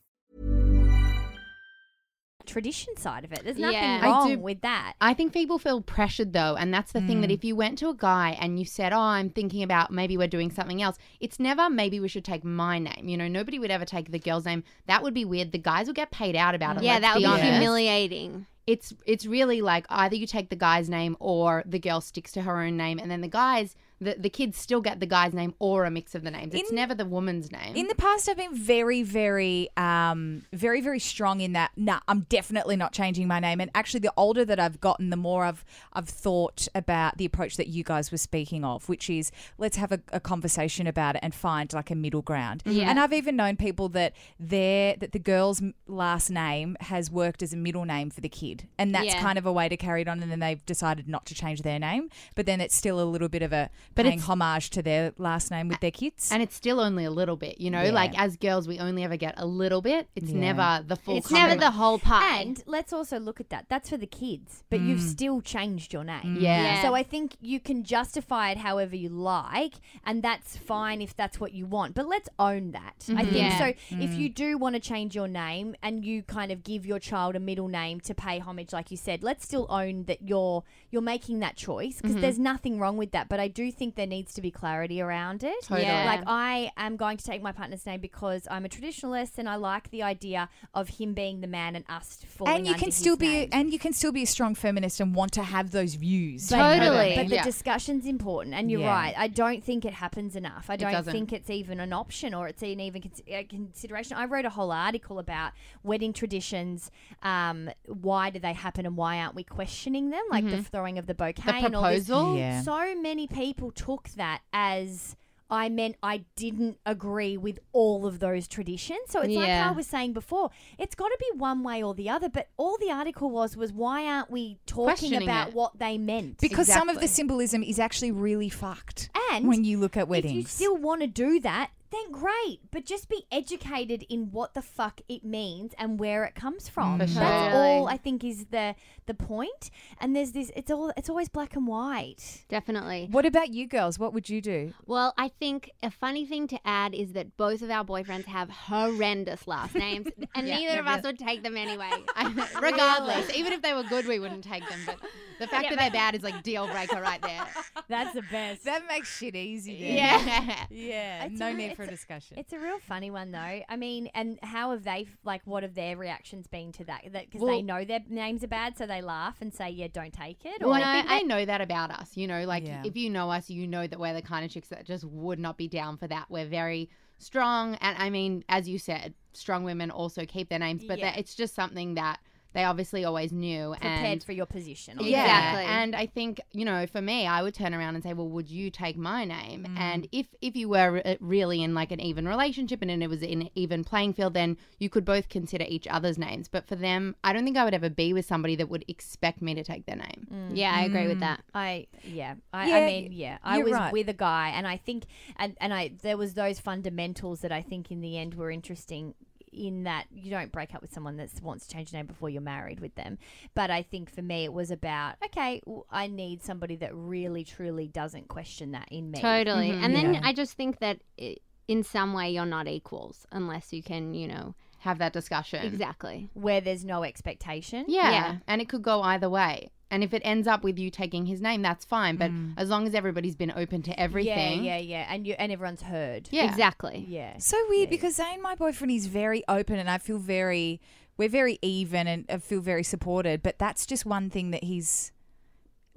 Tradition 2.46 2.98
side 2.98 3.24
of 3.24 3.32
it. 3.32 3.42
There's 3.46 3.58
Yeah. 3.58 3.68
nothing 3.72 3.80
I 3.84 4.02
wrong 4.06 4.30
do- 4.34 4.40
with 4.40 4.62
that. 4.62 4.96
I 5.00 5.14
think 5.14 5.32
people 5.32 5.58
feel 5.58 5.80
pressured 5.80 6.34
though, 6.34 6.56
and 6.58 6.74
that's 6.74 6.92
the 6.92 7.00
thing 7.00 7.22
that 7.22 7.30
Mm. 7.30 7.34
if 7.36 7.46
you 7.46 7.56
went 7.56 7.78
to 7.80 7.88
a 7.88 7.94
guy 7.96 8.38
and 8.40 8.60
you 8.60 8.66
said, 8.66 8.92
"Oh, 8.92 9.00
I'm 9.00 9.30
thinking 9.30 9.64
about 9.64 9.92
maybe 9.92 10.18
we're 10.18 10.28
doing 10.28 10.52
something 10.52 10.82
else," 10.82 10.98
it's 11.22 11.40
never 11.40 11.70
maybe 11.70 12.02
we 12.02 12.10
should 12.10 12.26
take 12.26 12.44
my 12.44 12.80
name. 12.80 13.08
You 13.08 13.16
know, 13.16 13.30
nobody 13.30 13.60
would 13.60 13.72
ever 13.72 13.86
take 13.86 14.12
the 14.12 14.20
girl's 14.20 14.44
name. 14.46 14.66
That 14.88 15.02
would 15.04 15.14
be 15.14 15.24
weird. 15.24 15.54
The 15.54 15.58
guys 15.58 15.88
would 15.88 15.96
get 15.96 16.12
paid 16.12 16.36
out 16.36 16.54
about 16.54 16.76
it. 16.78 16.84
Yeah, 16.84 17.00
that 17.00 17.14
would 17.16 17.22
be 17.22 17.26
honest. 17.26 17.46
humiliating. 17.46 18.46
It's 18.68 18.94
it's 19.06 19.26
really 19.26 19.62
like 19.62 19.86
either 19.90 20.18
you 20.18 20.28
take 20.28 20.50
the 20.50 20.58
guy's 20.58 20.90
name 20.90 21.16
or 21.22 21.64
the 21.66 21.80
girl 21.80 22.02
sticks 22.02 22.34
to 22.34 22.42
her 22.42 22.62
own 22.62 22.76
name, 22.76 23.00
and 23.00 23.10
then 23.10 23.22
the 23.22 23.30
guys, 23.30 23.74
the 24.04 24.16
the 24.20 24.30
kids 24.30 24.58
still 24.58 24.82
get 24.82 25.00
the 25.00 25.06
guy's 25.06 25.34
name 25.34 25.54
or 25.60 25.86
a 25.86 25.92
mix 25.92 26.14
of 26.16 26.24
the 26.24 26.32
names. 26.32 26.54
It's 26.54 26.70
In- 26.70 26.76
never 26.76 26.94
the 26.94 27.06
woman's 27.06 27.52
name. 27.52 27.76
In 27.76 27.88
the 27.88 27.96
past, 27.96 28.28
I've 28.30 28.38
been 28.38 28.56
very, 28.56 29.04
very, 29.04 29.70
um, 29.78 30.44
very, 30.54 30.82
very 30.82 31.00
strong 31.00 31.42
in 31.42 31.54
that. 31.54 31.72
Nah, 31.76 32.00
I'm 32.08 32.22
definitely 32.30 32.76
not 32.76 32.92
changing 32.94 33.28
my 33.28 33.40
name. 33.40 33.60
And 33.62 33.72
actually, 33.74 34.02
the 34.02 34.14
older 34.18 34.46
that 34.46 34.60
I've 34.60 34.80
gotten, 34.82 35.10
the 35.10 35.18
more 35.18 35.44
I've 35.46 35.64
I've 35.94 36.10
thought 36.10 36.68
about 36.76 37.18
the 37.18 37.26
approach 37.26 37.58
that 37.58 37.68
you 37.68 37.84
guys 37.84 38.12
were 38.12 38.18
speaking 38.18 38.64
of, 38.64 38.88
which 38.90 39.10
is 39.10 39.32
let's 39.58 39.78
have 39.78 39.92
a, 39.92 40.00
a 40.12 40.20
conversation 40.20 40.88
about 40.88 41.16
it 41.16 41.22
and 41.24 41.34
find 41.34 41.72
like 41.74 41.90
a 41.92 41.96
middle 41.96 42.22
ground. 42.22 42.64
Yeah. 42.66 42.90
And 42.90 43.00
I've 43.00 43.14
even 43.14 43.36
known 43.36 43.56
people 43.56 43.90
that 43.90 44.14
their 44.40 44.96
that 44.98 45.12
the 45.12 45.20
girl's 45.20 45.62
last 45.88 46.30
name 46.30 46.76
has 46.82 47.10
worked 47.10 47.42
as 47.42 47.54
a 47.54 47.58
middle 47.58 47.86
name 47.86 48.10
for 48.10 48.22
the 48.22 48.30
kid, 48.30 48.68
and 48.78 48.94
that's 48.94 49.06
Yeah. 49.08 49.22
kind 49.22 49.38
of 49.38 49.46
a 49.46 49.52
way 49.52 49.70
to 49.70 49.78
carry 49.78 50.02
it 50.02 50.08
on. 50.08 50.22
And 50.22 50.32
then 50.32 50.40
they've 50.40 50.64
decided 50.66 51.08
not 51.08 51.26
to 51.28 51.36
change 51.36 51.62
their 51.62 51.80
name, 51.80 52.10
but 52.36 52.46
then 52.46 52.60
it's 52.62 52.76
still 52.76 53.00
a 53.02 53.06
little 53.06 53.30
bit 53.30 53.42
of 53.42 53.54
a 53.54 53.70
But 53.96 54.04
paying 54.04 54.14
it's- 54.20 54.28
homage 54.28 54.70
to 54.72 54.82
their 54.82 55.14
last 55.18 55.52
name 55.52 55.68
with 55.68 55.80
their 55.80 55.92
kids. 55.92 56.32
and 56.32 56.42
it's 56.42 56.56
still 56.56 56.80
only 56.80 57.06
a 57.06 57.12
little 57.12 57.36
bit, 57.36 57.60
you 57.62 57.70
know. 57.72 57.84
Yeah. 57.84 57.92
Like 57.92 58.18
as 58.20 58.38
girls, 58.38 58.68
we 58.68 58.80
only 58.80 59.04
ever 59.04 59.18
get 59.18 59.34
a 59.38 59.46
little 59.46 59.82
bit. 59.82 60.08
It's 60.16 60.32
Yeah. 60.32 60.40
never 60.54 60.84
the 60.88 60.96
full. 60.96 61.18
It's 61.18 61.32
never 61.32 61.56
the 61.56 61.72
whole 61.72 62.00
pie. 62.00 62.42
And 62.42 62.64
let's 62.66 62.92
also 62.94 63.20
look 63.20 63.40
at 63.40 63.50
that. 63.50 63.66
That's 63.70 63.90
for 63.90 63.98
the 63.98 64.08
kids, 64.08 64.64
but 64.70 64.80
you've 64.80 65.00
Mm. 65.00 65.10
still 65.12 65.42
changed 65.42 65.94
your 65.94 66.04
name. 66.04 66.38
Yeah. 66.40 66.64
Yeah. 66.64 66.82
So 66.82 66.94
I 66.96 67.04
think 67.04 67.36
you 67.42 67.60
can 67.60 67.84
justify 67.84 68.52
it 68.52 68.58
however 68.58 68.96
you 68.96 69.10
like, 69.10 69.76
and 70.06 70.22
that's 70.24 70.58
fine 70.58 71.02
if 71.02 71.16
that's 71.16 71.40
what 71.40 71.54
you 71.54 71.66
want. 71.66 71.96
But 71.96 72.08
let's 72.08 72.30
own 72.40 72.72
that. 72.72 73.06
I 73.16 73.24
think 73.24 73.36
Yeah. 73.38 73.58
so. 73.58 73.96
Mm. 73.96 74.04
If 74.04 74.14
you 74.16 74.30
do 74.30 74.58
want 74.58 74.76
to 74.76 74.80
change 74.80 75.16
your 75.16 75.28
name 75.28 75.76
and 75.84 76.04
you 76.06 76.24
kind 76.24 76.52
of 76.52 76.64
give 76.64 76.86
your 76.86 77.00
child 77.00 77.36
a 77.36 77.40
middle 77.40 77.68
name 77.68 78.00
to 78.02 78.14
pay 78.16 78.40
homage, 78.40 78.74
like 78.74 78.92
you 78.92 78.98
said, 78.98 79.24
let's 79.24 79.44
still 79.44 79.68
own 79.70 80.06
that 80.06 80.28
you're 80.28 80.64
you're 80.92 81.02
making 81.02 81.40
that 81.40 81.56
choice 81.56 82.00
because 82.02 82.16
there's 82.18 82.38
nothing 82.38 82.80
wrong 82.80 82.98
with 82.98 83.12
that. 83.12 83.28
But 83.28 83.40
I 83.40 83.48
do 83.48 83.72
think 83.74 83.96
there 83.96 84.08
needs 84.08 84.34
to 84.36 84.42
be 84.42 84.52
clarity 84.52 85.02
around 85.02 85.44
it. 85.44 85.56
Totally. 85.64 85.88
Yeah. 85.88 86.06
Like 86.06 86.24
I 86.28 86.72
am 86.78 86.96
going 86.96 87.18
to 87.18 87.24
take 87.24 87.42
my 87.42 87.52
partner's 87.52 87.86
name 87.86 88.00
because 88.00 88.48
I'm 88.50 88.66
a 88.66 88.70
traditionalist 88.70 89.38
and 89.38 89.50
I 89.50 89.56
like 89.56 89.90
the 89.92 90.04
idea 90.04 90.50
of 90.74 90.88
him 90.90 91.14
being 91.14 91.42
the 91.42 91.48
man 91.48 91.76
and 91.76 91.86
us 91.90 92.20
falling 92.28 92.56
and 92.56 92.66
you 92.66 92.72
under 92.74 92.80
can 92.80 92.88
his 92.88 92.96
still 92.96 93.18
be 93.18 93.28
name. 93.28 93.50
and 93.52 93.74
you 93.74 93.80
can 93.80 93.94
still 93.94 94.12
be 94.12 94.24
a 94.24 94.28
strong 94.28 94.56
feminist 94.56 95.00
and 95.00 95.14
want 95.16 95.32
to 95.34 95.44
have 95.44 95.72
those 95.72 95.96
views 95.96 96.50
But- 96.50 96.78
Totally. 96.80 97.16
But 97.16 97.28
the 97.30 97.36
Yeah. 97.36 97.44
discussion's 97.44 98.06
important, 98.06 98.56
and 98.56 98.70
you're 98.72 98.82
Yeah. 98.82 98.88
right. 98.96 99.14
I 99.18 99.28
don't 99.28 99.64
think 99.64 99.86
it 99.86 99.94
happens 99.94 100.36
enough. 100.36 100.70
I 100.70 100.76
don't 100.76 100.92
doesn't. 100.92 101.12
think 101.12 101.34
it's 101.34 101.50
even 101.50 101.80
an 101.80 101.94
option 101.94 102.34
or 102.34 102.48
it's 102.48 102.62
an 102.62 102.80
even 102.80 103.02
cons- 103.02 103.22
a 103.28 103.44
consideration. 103.44 104.18
I 104.18 104.26
wrote 104.26 104.46
a 104.46 104.50
whole 104.50 104.72
article 104.72 105.20
about 105.20 105.52
wedding 105.84 106.14
traditions. 106.14 106.92
Um, 107.22 107.70
why 107.88 108.30
do 108.30 108.40
they 108.40 108.54
happen, 108.54 108.86
and 108.86 108.96
why 108.98 109.18
aren't 109.20 109.36
we 109.36 109.44
questioning 109.44 110.10
them? 110.10 110.24
Like 110.30 110.46
the 110.50 110.62
throwing 110.64 110.98
of 110.98 111.08
the 111.08 111.14
bouquet 111.14 111.62
the 111.62 111.66
and 111.68 111.76
all 111.76 111.84
this. 111.84 112.06
proposal. 112.08 112.38
Yeah. 112.38 112.62
So 112.62 112.96
many 113.02 113.28
people 113.28 113.63
took 113.72 114.10
that 114.10 114.42
as. 114.54 115.16
I 115.50 115.70
meant 115.70 115.98
I 116.02 116.24
didn't 116.36 116.80
agree 116.84 117.38
with 117.38 117.60
all 117.74 118.08
of 118.08 118.18
those 118.18 118.48
traditions. 118.48 119.02
So 119.10 119.20
it's 119.22 119.36
like 119.36 119.46
Yeah. 119.50 119.70
I 119.70 119.72
was 119.72 119.86
saying 119.86 120.14
before. 120.14 120.50
It's 120.80 120.96
got 120.96 121.10
to 121.10 121.18
be 121.20 121.38
one 121.38 121.62
way 121.62 121.84
or 121.84 121.94
the 121.94 122.10
other. 122.10 122.28
But 122.28 122.48
all 122.58 122.76
the 122.80 122.90
article 122.90 123.30
was 123.30 123.56
was 123.56 123.72
why 123.72 124.08
aren't 124.08 124.32
we 124.32 124.58
talking 124.66 124.86
Questioning 124.86 125.24
about 125.24 125.50
it. 125.50 125.54
what 125.54 125.78
they 125.78 126.00
meant? 126.00 126.40
because 126.40 126.66
some 126.66 126.90
of 126.90 126.96
the 126.96 127.02
Exactly. 127.02 127.08
symbolism 127.16 127.62
is 127.62 127.78
actually 127.78 128.12
really 128.12 128.50
fucked 128.50 129.12
And 129.32 129.48
when 129.48 129.64
you 129.64 129.78
look 129.78 129.96
at 129.96 130.04
if 130.04 130.10
weddings 130.10 130.36
you 130.36 130.44
still 130.48 130.78
want 130.78 131.02
to 131.02 131.08
do 131.08 131.40
that, 131.42 131.70
then 131.94 132.12
great. 132.12 132.60
But 132.72 132.86
just 132.86 133.08
be 133.10 133.26
educated 133.32 134.04
in 134.10 134.32
what 134.32 134.54
the 134.54 134.62
fuck 134.62 135.02
it 135.08 135.24
means 135.24 135.74
and 135.78 136.00
where 136.00 136.24
it 136.26 136.36
comes 136.36 136.68
from. 136.70 137.00
For 137.00 137.06
That's 137.06 137.14
sure. 137.14 137.24
all 137.24 137.88
I 137.88 137.98
think 137.98 138.24
is 138.24 138.46
the 138.52 138.76
the 139.06 139.14
point. 139.14 139.70
And 140.00 140.16
there's 140.16 140.32
this. 140.32 140.52
It's 140.56 140.72
all. 140.72 140.92
It's 140.98 141.10
always 141.10 141.30
black 141.30 141.56
and 141.56 141.68
white. 141.68 142.44
Definitely. 142.50 143.08
what 143.12 143.26
about 143.26 143.54
you 143.54 143.68
girls 143.68 143.98
what 144.00 144.14
would 144.14 144.30
you 144.30 144.42
do 144.42 144.74
Well, 144.86 145.14
I 145.18 145.28
think 145.28 145.72
a 145.82 145.90
funny 145.92 146.26
thing 146.26 146.48
to 146.48 146.60
add 146.66 146.94
is 146.94 147.14
that 147.14 147.36
both 147.38 147.62
of 147.62 147.70
our 147.70 147.84
boyfriends 147.86 148.26
have 148.26 148.50
horrendous 148.50 149.48
last 149.48 149.76
names, 149.76 150.08
and 150.36 150.48
Yeah, 150.48 150.58
neither 150.58 150.80
of 150.80 150.86
they're 150.86 150.94
us 150.96 151.04
would 151.04 151.20
take 151.20 151.44
them 151.44 151.56
anyway. 151.58 151.90
Regardless, 152.62 153.36
even 153.36 153.54
if 153.54 153.62
they 153.62 153.74
were 153.74 153.84
good, 153.84 154.08
we 154.08 154.20
wouldn't 154.20 154.44
take 154.44 154.68
them. 154.70 154.80
But 154.86 154.98
the 155.40 155.48
fact 155.48 155.64
Yeah, 155.66 155.70
that 155.72 155.80
they're 155.80 155.92
bad 155.92 156.16
is 156.16 156.24
like 156.24 156.44
deal 156.44 156.68
breaker 156.68 157.02
right 157.02 157.22
there. 157.22 157.46
That's 157.88 158.14
the 158.14 158.24
best. 158.32 158.64
that 158.66 158.84
makes 158.88 159.16
shit 159.18 159.36
easy 159.36 159.74
Yeah. 159.74 160.66
yeah 160.70 161.26
It's 161.26 161.40
no 161.40 161.48
a 161.48 161.54
need 161.54 161.76
for 161.76 161.83
a 161.84 161.92
it's 161.92 162.02
discussion 162.02 162.38
It's 162.38 162.54
a 162.54 162.60
real 162.60 162.80
funny 162.80 163.12
one 163.12 163.32
though. 163.32 163.62
I 163.70 163.76
mean, 163.76 164.10
and 164.14 164.40
how 164.44 164.72
have 164.72 164.84
they 164.84 165.08
like? 165.24 165.42
What 165.46 165.64
have 165.64 165.76
their 165.76 165.96
reactions 165.98 166.48
been 166.48 166.72
to 166.74 166.86
that? 166.86 167.02
That 167.12 167.26
because 167.26 167.42
Well- 167.42 167.56
they 167.56 167.62
know 167.62 167.86
their 167.86 168.02
names 168.10 168.44
are 168.44 168.48
bad, 168.48 168.78
so 168.78 168.86
they 168.86 169.02
laugh 169.02 169.42
and 169.42 169.54
say, 169.54 169.70
"Yeah, 169.70 169.88
don't 169.92 170.14
take 170.14 170.46
it." 170.46 170.62
Well, 170.62 170.74
I 170.74 170.94
think 171.02 171.08
they 171.08 171.24
know 171.24 171.46
that 171.46 171.62
about 171.62 171.92
us. 171.92 172.18
You 172.18 172.28
know, 172.28 172.46
like 172.46 172.66
Yeah. 172.66 172.82
if 172.86 172.96
you 172.96 173.10
know 173.10 173.30
us, 173.32 173.50
you 173.50 173.68
know 173.68 173.88
that 173.88 174.00
we're 174.00 174.14
the 174.14 174.22
kind 174.22 174.44
of 174.46 174.52
chicks 174.52 174.70
that 174.70 174.86
just 174.86 175.04
would 175.06 175.40
not 175.40 175.58
be 175.58 175.68
down 175.68 175.98
for 175.98 176.08
that. 176.08 176.30
We're 176.30 176.46
very 176.48 176.90
strong, 177.18 177.76
and 177.76 177.98
I 177.98 178.10
mean, 178.10 178.44
as 178.50 178.68
you 178.68 178.78
said, 178.78 179.14
strong 179.34 179.64
women 179.64 179.90
also 179.92 180.26
keep 180.26 180.50
their 180.50 180.60
names, 180.60 180.84
but 180.86 181.00
Yeah. 181.00 181.12
that 181.12 181.20
it's 181.20 181.36
just 181.36 181.56
something 181.56 181.96
that 181.96 182.20
they 182.54 182.64
obviously 182.64 183.04
always 183.06 183.32
knew. 183.32 183.74
And 183.74 183.82
prepared 183.82 184.06
and 184.06 184.24
for 184.24 184.32
your 184.32 184.46
position. 184.46 185.00
or 185.00 185.04
Yeah, 185.04 185.24
Exactly. 185.24 185.66
and 185.66 185.96
I 185.96 186.06
think 186.06 186.42
you 186.52 186.66
know, 186.66 186.86
for 186.88 187.02
me, 187.02 187.28
I 187.28 187.42
would 187.42 187.54
turn 187.54 187.74
around 187.74 187.96
and 187.96 188.04
say, 188.04 188.14
"Well, 188.14 188.30
would 188.30 188.50
you 188.50 188.70
take 188.70 188.98
my 188.98 189.26
name?" 189.26 189.66
Mm. 189.70 189.78
And 189.80 190.08
if 190.12 190.28
if 190.42 190.56
you 190.56 190.70
were 190.70 191.02
really 191.20 191.64
in 191.64 191.74
like 191.74 191.92
an 191.92 192.00
even 192.00 192.28
relationship 192.28 192.82
and 192.82 192.92
it 193.04 193.10
was 193.10 193.22
in 193.22 193.44
an 193.44 193.50
even 193.56 193.84
playing 193.84 194.14
field, 194.14 194.34
then 194.34 194.58
you 194.80 194.90
could 194.90 195.06
both 195.06 195.30
consider 195.30 195.66
each 195.68 195.88
other's 195.88 196.18
names. 196.18 196.48
But 196.48 196.68
for 196.68 196.76
them, 196.76 197.16
I 197.24 197.34
don't 197.34 197.44
think 197.44 197.58
I 197.58 197.66
would 197.66 197.74
ever 197.74 197.90
be 197.90 198.14
with 198.14 198.26
somebody 198.26 198.56
that 198.58 198.70
would 198.70 198.86
expect 198.88 199.42
me 199.42 199.54
to 199.56 199.64
take 199.64 199.86
their 199.86 199.96
name. 199.98 200.52
yeah, 200.54 200.72
I 200.76 200.84
agree 200.86 201.08
with 201.08 201.18
Mm. 201.18 201.22
that. 201.22 201.42
I 201.54 201.88
yeah. 202.04 202.36
I, 202.54 202.68
Yeah, 202.68 202.76
I 202.78 202.86
mean 202.86 203.12
yeah. 203.12 203.38
I 203.44 203.60
was 203.60 203.74
right. 203.74 203.92
with 203.94 204.10
a 204.10 204.14
guy 204.14 204.50
and 204.50 204.68
I 204.68 204.78
think 204.78 205.06
and 205.38 205.56
and 205.60 205.74
I 205.74 205.92
there 206.02 206.18
was 206.18 206.34
those 206.36 206.60
fundamentals 206.60 207.42
that 207.42 207.52
I 207.52 207.62
think 207.62 207.92
in 207.92 208.02
the 208.02 208.18
end 208.18 208.34
were 208.36 208.52
interesting 208.52 209.14
in 209.54 209.84
that 209.84 210.06
you 210.14 210.30
don't 210.30 210.52
break 210.52 210.74
up 210.74 210.82
with 210.82 210.94
someone 210.94 211.18
that 211.18 211.30
wants 211.42 211.68
to 211.68 211.74
change 211.74 211.92
your 211.92 212.00
name 212.00 212.08
before 212.08 212.30
you're 212.30 212.42
married 212.42 212.80
with 212.80 212.96
them. 212.96 213.18
But 213.54 213.70
I 213.72 213.84
think 213.84 214.10
for 214.10 214.22
me 214.22 214.44
it 214.44 214.54
was 214.54 214.72
about 214.72 215.16
okay, 215.26 215.62
I 215.90 216.08
need 216.08 216.44
somebody 216.44 216.76
that 216.78 216.94
really 216.94 217.44
truly 217.44 217.88
doesn't 217.88 218.28
question 218.28 218.72
that 218.72 218.88
in 218.92 219.12
me. 219.12 219.20
Totally. 219.20 219.70
Mm-hmm. 219.70 219.84
And 219.84 219.96
then 219.96 220.14
Yeah. 220.16 220.22
I 220.24 220.34
just 220.34 220.54
think 220.54 220.80
that 220.80 221.00
i 221.20 221.38
in 221.66 221.82
some 221.82 222.12
way 222.14 222.30
you're 222.30 222.46
not 222.46 222.68
equals 222.68 223.26
unless 223.32 223.72
you 223.72 223.82
can, 223.82 224.14
you 224.14 224.28
know, 224.28 224.54
have 224.84 225.00
that 225.00 225.14
discussion. 225.14 225.66
Exactly. 225.66 226.30
Where 226.34 226.62
there's 226.62 226.84
no 226.86 227.04
expectation. 227.04 227.86
Yeah. 227.88 228.12
Yeah. 228.12 228.36
And 228.48 228.62
it 228.62 228.70
could 228.70 228.82
go 228.84 229.02
either 229.02 229.30
way. 229.30 229.72
And 229.90 230.04
if 230.04 230.14
it 230.14 230.22
ends 230.26 230.48
up 230.48 230.64
with 230.64 230.80
you 230.80 230.90
taking 230.90 231.26
his 231.28 231.40
name, 231.40 231.62
that's 231.62 231.86
fine. 231.86 232.16
But 232.18 232.32
Mm. 232.32 232.54
as 232.58 232.68
long 232.70 232.88
as 232.88 232.96
everybody's 232.96 233.36
been 233.36 233.54
open 233.56 233.82
to 233.84 234.00
everything. 234.00 234.64
Yeah, 234.64 234.78
yeah, 234.78 234.98
yeah. 235.00 235.06
And 235.14 235.26
you 235.28 235.36
and 235.38 235.52
everyone's 235.52 235.84
heard. 235.84 236.28
Yeah. 236.32 236.50
Exactly. 236.50 237.06
Yeah. 237.08 237.38
So 237.38 237.58
weird 237.70 237.90
because 237.90 238.16
Zane, 238.16 238.42
my 238.42 238.56
boyfriend, 238.56 238.92
is 238.92 239.06
very 239.08 239.44
open, 239.48 239.78
and 239.80 239.90
I 239.90 240.00
feel 240.00 240.18
very, 240.18 240.82
we're 241.16 241.30
very 241.30 241.60
even, 241.62 242.08
and 242.08 242.26
I 242.28 242.38
feel 242.40 242.60
very 242.62 242.84
supported. 242.84 243.44
But 243.44 243.60
that's 243.60 243.86
just 243.86 244.06
one 244.06 244.30
thing 244.32 244.52
that 244.52 244.64
he's. 244.64 245.12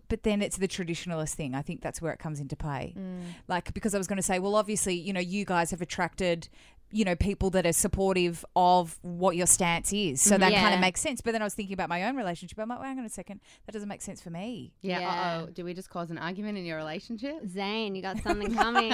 But 0.09 0.23
then 0.23 0.41
it's 0.41 0.59
the 0.59 0.69
traditionalist 0.69 1.35
thing. 1.35 1.55
I 1.55 1.63
think 1.63 1.81
that's 1.81 2.01
where 2.01 2.13
it 2.13 2.19
comes 2.21 2.39
into 2.39 2.55
play. 2.55 2.95
Mm. 2.97 3.23
Like 3.49 3.75
because 3.75 3.93
I 3.95 3.99
was 3.99 4.07
going 4.07 4.19
to 4.19 4.23
say, 4.23 4.39
well, 4.39 4.55
obviously, 4.55 4.95
you 4.95 5.13
know, 5.13 5.21
you 5.21 5.45
guys 5.45 5.71
have 5.73 5.81
attracted. 5.81 6.49
You 6.93 7.05
know, 7.05 7.17
people 7.17 7.51
that 7.51 7.67
are 7.67 7.73
supportive 7.73 8.45
of 8.55 8.99
what 9.03 9.37
your 9.37 9.47
stance 9.47 9.93
is. 9.93 10.21
So 10.23 10.39
that 10.39 10.53
kind 10.53 10.75
of 10.75 10.81
makes 10.81 11.01
sense. 11.01 11.21
But 11.21 11.33
then 11.33 11.43
I 11.43 11.45
was 11.45 11.55
thinking 11.55 11.75
about 11.75 11.89
my 11.89 12.05
own 12.05 12.17
relationship. 12.17 12.59
I'm 12.59 12.69
like, 12.69 12.79
well, 12.79 12.89
hang 12.89 12.99
on 12.99 13.05
a 13.05 13.09
second. 13.11 13.41
That 13.67 13.73
doesn't 13.73 13.89
make 13.89 14.03
sense 14.03 14.21
for 14.21 14.31
me. 14.31 14.73
Yeah. 14.83 15.01
Yeah. 15.01 15.09
Uh 15.11 15.41
oh. 15.43 15.51
Do 15.51 15.65
we 15.65 15.75
just 15.75 15.91
cause 15.91 16.11
an 16.11 16.19
argument 16.19 16.59
in 16.59 16.65
your 16.65 16.77
relationship? 16.77 17.47
Zane, 17.49 17.95
you 17.97 18.03
got 18.03 18.19
something 18.23 18.55
coming. 18.63 18.93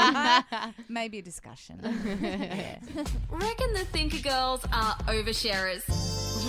Maybe 0.88 1.18
a 1.18 1.22
discussion. 1.22 1.80
Reckon 1.82 3.72
the 3.74 3.86
Thinker 3.92 4.18
Girls 4.28 4.64
are 4.72 4.94
oversharers. 5.08 5.82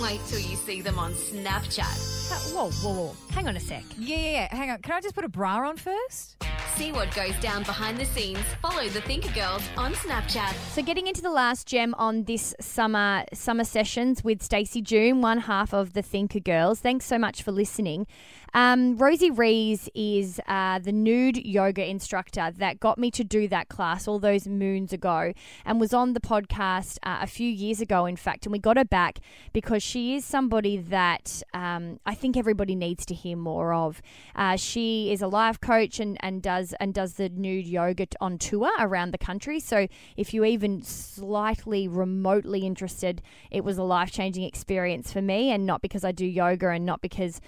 Wait 0.02 0.20
till 0.26 0.40
you 0.40 0.56
see 0.56 0.80
them 0.80 0.98
on 0.98 1.12
Snapchat. 1.12 2.52
Whoa, 2.54 2.70
whoa, 2.70 2.92
whoa. 2.94 3.16
Hang 3.30 3.46
on 3.48 3.56
a 3.56 3.60
sec. 3.60 3.84
yeah, 3.98 4.16
yeah, 4.16 4.30
yeah. 4.30 4.56
Hang 4.56 4.70
on. 4.70 4.78
Can 4.82 4.92
I 4.94 5.00
just 5.00 5.14
put 5.14 5.24
a 5.24 5.28
bra 5.28 5.68
on 5.68 5.76
first? 5.76 6.43
See 6.76 6.90
what 6.90 7.14
goes 7.14 7.36
down 7.40 7.62
behind 7.62 7.98
the 7.98 8.04
scenes. 8.04 8.40
Follow 8.60 8.88
the 8.88 9.00
Thinker 9.02 9.32
Girls 9.32 9.62
on 9.76 9.92
Snapchat. 9.94 10.52
So 10.72 10.82
getting 10.82 11.06
into 11.06 11.22
the 11.22 11.30
last 11.30 11.68
gem 11.68 11.94
on 11.98 12.24
this 12.24 12.52
summer 12.60 13.24
summer 13.32 13.62
sessions 13.62 14.24
with 14.24 14.42
Stacey 14.42 14.82
June, 14.82 15.20
one 15.20 15.38
half 15.38 15.72
of 15.72 15.92
the 15.92 16.02
Thinker 16.02 16.40
Girls. 16.40 16.80
Thanks 16.80 17.06
so 17.06 17.16
much 17.16 17.44
for 17.44 17.52
listening. 17.52 18.08
Um, 18.54 18.96
Rosie 18.96 19.32
Rees 19.32 19.88
is 19.96 20.40
uh, 20.46 20.78
the 20.78 20.92
nude 20.92 21.44
yoga 21.44 21.84
instructor 21.84 22.52
that 22.56 22.78
got 22.78 22.98
me 22.98 23.10
to 23.10 23.24
do 23.24 23.48
that 23.48 23.68
class 23.68 24.06
all 24.06 24.20
those 24.20 24.46
moons 24.46 24.92
ago, 24.92 25.32
and 25.64 25.80
was 25.80 25.92
on 25.92 26.12
the 26.12 26.20
podcast 26.20 26.98
uh, 27.02 27.18
a 27.20 27.26
few 27.26 27.50
years 27.50 27.80
ago, 27.80 28.06
in 28.06 28.14
fact. 28.14 28.46
And 28.46 28.52
we 28.52 28.60
got 28.60 28.76
her 28.76 28.84
back 28.84 29.18
because 29.52 29.82
she 29.82 30.14
is 30.14 30.24
somebody 30.24 30.76
that 30.76 31.42
um, 31.52 31.98
I 32.06 32.14
think 32.14 32.36
everybody 32.36 32.76
needs 32.76 33.04
to 33.06 33.14
hear 33.14 33.36
more 33.36 33.74
of. 33.74 34.00
Uh, 34.36 34.54
she 34.54 35.10
is 35.10 35.20
a 35.20 35.26
life 35.26 35.60
coach 35.60 35.98
and, 35.98 36.16
and 36.20 36.40
does 36.40 36.74
and 36.78 36.94
does 36.94 37.14
the 37.14 37.28
nude 37.30 37.66
yoga 37.66 38.06
on 38.20 38.38
tour 38.38 38.70
around 38.78 39.10
the 39.10 39.18
country. 39.18 39.58
So 39.58 39.88
if 40.16 40.32
you 40.32 40.44
even 40.44 40.80
slightly 40.82 41.88
remotely 41.88 42.60
interested, 42.60 43.20
it 43.50 43.64
was 43.64 43.78
a 43.78 43.82
life 43.82 44.12
changing 44.12 44.44
experience 44.44 45.12
for 45.12 45.22
me, 45.22 45.50
and 45.50 45.66
not 45.66 45.82
because 45.82 46.04
I 46.04 46.12
do 46.12 46.24
yoga 46.24 46.68
and 46.68 46.86
not 46.86 47.00
because 47.00 47.40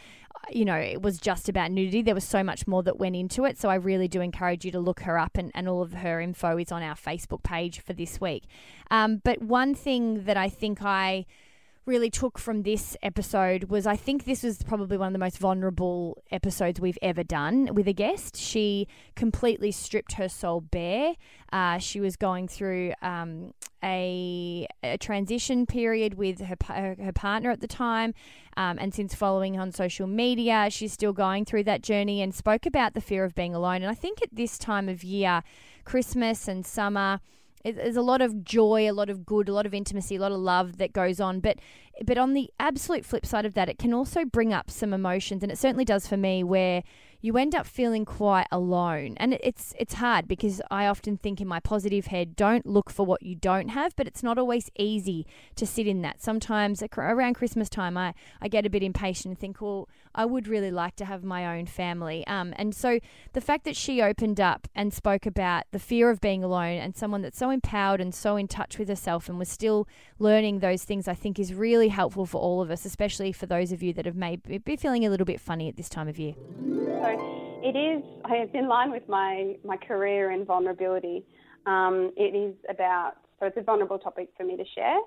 you 0.50 0.64
know, 0.64 0.76
it 0.76 1.02
was 1.02 1.18
just 1.18 1.48
about 1.48 1.70
nudity. 1.70 2.02
There 2.02 2.14
was 2.14 2.24
so 2.24 2.42
much 2.42 2.66
more 2.66 2.82
that 2.85 2.98
went 2.98 3.16
into 3.16 3.44
it. 3.44 3.59
So 3.59 3.68
I 3.68 3.74
really 3.74 4.09
do 4.09 4.20
encourage 4.20 4.64
you 4.64 4.70
to 4.72 4.80
look 4.80 5.00
her 5.00 5.18
up, 5.18 5.37
and, 5.37 5.50
and 5.54 5.68
all 5.68 5.82
of 5.82 5.92
her 5.92 6.20
info 6.20 6.59
is 6.59 6.72
on 6.72 6.82
our 6.82 6.94
Facebook 6.94 7.42
page 7.42 7.80
for 7.80 7.92
this 7.92 8.20
week. 8.20 8.44
Um, 8.90 9.20
but 9.24 9.42
one 9.42 9.74
thing 9.74 10.24
that 10.24 10.37
I 10.37 10.48
think 10.48 10.82
I 10.82 11.26
really 11.87 12.11
took 12.11 12.38
from 12.38 12.62
this 12.62 12.96
episode 13.03 13.64
was 13.64 13.87
I 13.87 13.96
think 13.96 14.25
this 14.25 14.42
was 14.42 14.62
probably 14.62 14.99
one 14.99 15.09
of 15.09 15.12
the 15.12 15.18
most 15.18 15.38
vulnerable 15.38 16.22
episodes 16.31 16.81
we've 16.81 16.99
ever 17.01 17.22
done 17.22 17.70
with 17.75 17.87
a 17.87 17.92
guest. 17.92 18.37
She 18.37 18.88
completely 19.14 19.70
stripped 19.70 20.14
her 20.14 20.29
soul 20.29 20.61
bare. 20.61 21.14
Uh, 21.53 21.79
she 21.79 22.01
was 22.01 22.16
going 22.16 22.49
through 22.49 22.92
um, 23.03 23.53
a, 23.85 24.66
a 24.83 24.99
transition 24.99 25.64
period 25.64 26.14
with 26.14 26.40
her, 26.40 26.57
her, 26.68 27.12
partner 27.14 27.51
at 27.51 27.61
the 27.61 27.68
time. 27.68 28.14
Um, 28.57 28.79
and 28.81 28.92
since 28.92 29.14
following 29.14 29.59
on 29.59 29.70
social 29.70 30.09
media, 30.09 30.68
she's 30.70 30.92
still 30.92 31.12
going 31.12 31.44
through 31.44 31.64
that 31.64 31.83
journey 31.83 32.20
and 32.20 32.35
spoke 32.35 32.66
about 32.66 32.94
the 32.94 33.01
fear 33.01 33.25
of 33.25 33.35
being 33.35 33.55
alone. 33.55 33.83
And 33.83 33.90
I 33.90 33.94
think 33.94 34.22
at 34.22 34.31
this 34.33 34.59
time 34.59 34.88
of 34.88 35.05
year, 35.05 35.42
Christmas 35.85 36.49
and 36.49 36.66
summer, 36.66 37.20
there's 37.72 37.96
a 37.96 38.02
lot 38.02 38.22
of 38.22 38.44
joy, 38.44 38.90
a 38.90 38.92
lot 38.92 39.11
of 39.11 39.24
good, 39.26 39.48
a 39.48 39.52
lot 39.52 39.66
of 39.66 39.74
intimacy, 39.74 40.16
a 40.16 40.20
lot 40.20 40.33
of 40.33 40.38
love 40.38 40.79
that 40.79 40.92
goes 40.92 41.20
on. 41.20 41.40
But 41.40 41.59
but 42.05 42.18
on 42.18 42.35
the 42.35 42.50
absolute 42.61 43.05
flip 43.05 43.24
side 43.24 43.46
of 43.46 43.55
that, 43.55 43.68
it 43.68 43.79
can 43.79 43.94
also 43.94 44.24
bring 44.24 44.52
up 44.52 44.70
some 44.70 44.92
emotions, 44.92 45.42
and 45.42 45.50
it 45.50 45.59
certainly 45.59 45.85
does 45.85 46.07
for 46.07 46.16
me, 46.16 46.44
where 46.44 46.83
you 47.20 47.37
end 47.37 47.55
up 47.55 47.66
feeling 47.66 48.05
quite 48.05 48.46
alone. 48.50 49.14
And 49.18 49.35
it's 49.42 49.74
it's 49.79 49.94
hard 49.94 50.29
because 50.29 50.61
I 50.70 50.87
often 50.87 51.16
think 51.16 51.40
in 51.40 51.48
my 51.48 51.61
positive 51.61 52.07
head, 52.07 52.37
don't 52.37 52.66
look 52.66 52.90
for 52.90 53.05
what 53.05 53.22
you 53.22 53.35
don't 53.35 53.68
have, 53.68 53.94
but 53.96 54.07
it's 54.07 54.22
not 54.22 54.38
always 54.38 54.70
easy 54.79 55.26
to 55.57 55.66
sit 55.66 55.87
in 55.87 56.02
that. 56.02 56.22
Sometimes 56.22 56.83
around 56.96 57.35
Christmas 57.35 57.68
time, 57.68 57.96
I, 57.96 58.14
I 58.40 58.48
get 58.48 58.66
a 58.66 58.70
bit 58.70 58.83
impatient 58.83 59.33
and 59.33 59.38
think, 59.38 59.61
well, 59.61 59.88
I 60.16 60.24
would 60.24 60.48
really 60.48 60.70
like 60.70 60.96
to 60.96 61.05
have 61.05 61.22
my 61.22 61.59
own 61.59 61.66
family. 61.66 62.26
Um, 62.26 62.55
and 62.57 62.74
so 62.74 62.98
the 63.35 63.40
fact 63.40 63.64
that 63.64 63.76
she 63.76 64.00
opened 64.00 64.40
up 64.40 64.66
and 64.74 64.92
spoke 64.92 65.26
about 65.26 65.64
the 65.72 65.79
fear 65.79 66.09
of 66.11 66.20
being 66.20 66.42
alone 66.42 66.79
and 66.79 66.96
someone 66.96 67.20
that's 67.20 67.38
so 67.38 67.50
empowered 67.50 68.00
and 68.00 68.14
so 68.14 68.37
in 68.37 68.48
touch 68.48 68.79
with 68.79 68.88
herself 68.88 69.29
and 69.29 69.38
was 69.38 69.50
still 69.50 69.87
learning 70.18 70.61
those 70.61 70.85
things, 70.85 71.07
I 71.07 71.14
think 71.14 71.38
is 71.38 71.52
really 71.52 71.88
helpful 71.88 72.24
for 72.24 72.40
all 72.40 72.62
of 72.62 72.70
us, 72.70 72.87
especially 72.87 73.31
for 73.33 73.44
those 73.44 73.72
of 73.72 73.83
you 73.83 73.92
that 73.92 74.07
have 74.07 74.16
maybe 74.16 74.59
be 74.59 74.76
feeling 74.76 75.05
a 75.05 75.11
little 75.11 75.26
bit 75.26 75.40
funny 75.40 75.68
at 75.68 75.76
this 75.76 75.88
time 75.88 76.09
of 76.09 76.18
year. 76.18 76.35
So 77.06 77.60
it 77.62 77.76
is, 77.76 78.02
it's 78.30 78.54
in 78.54 78.66
line 78.66 78.90
with 78.90 79.08
my, 79.08 79.54
my 79.64 79.76
career 79.76 80.32
in 80.32 80.44
vulnerability. 80.44 81.24
Um, 81.64 82.12
it 82.16 82.34
is 82.34 82.54
about, 82.68 83.12
so 83.38 83.46
it's 83.46 83.56
a 83.56 83.62
vulnerable 83.62 83.98
topic 83.98 84.30
for 84.36 84.44
me 84.44 84.56
to 84.56 84.64
share, 84.74 84.98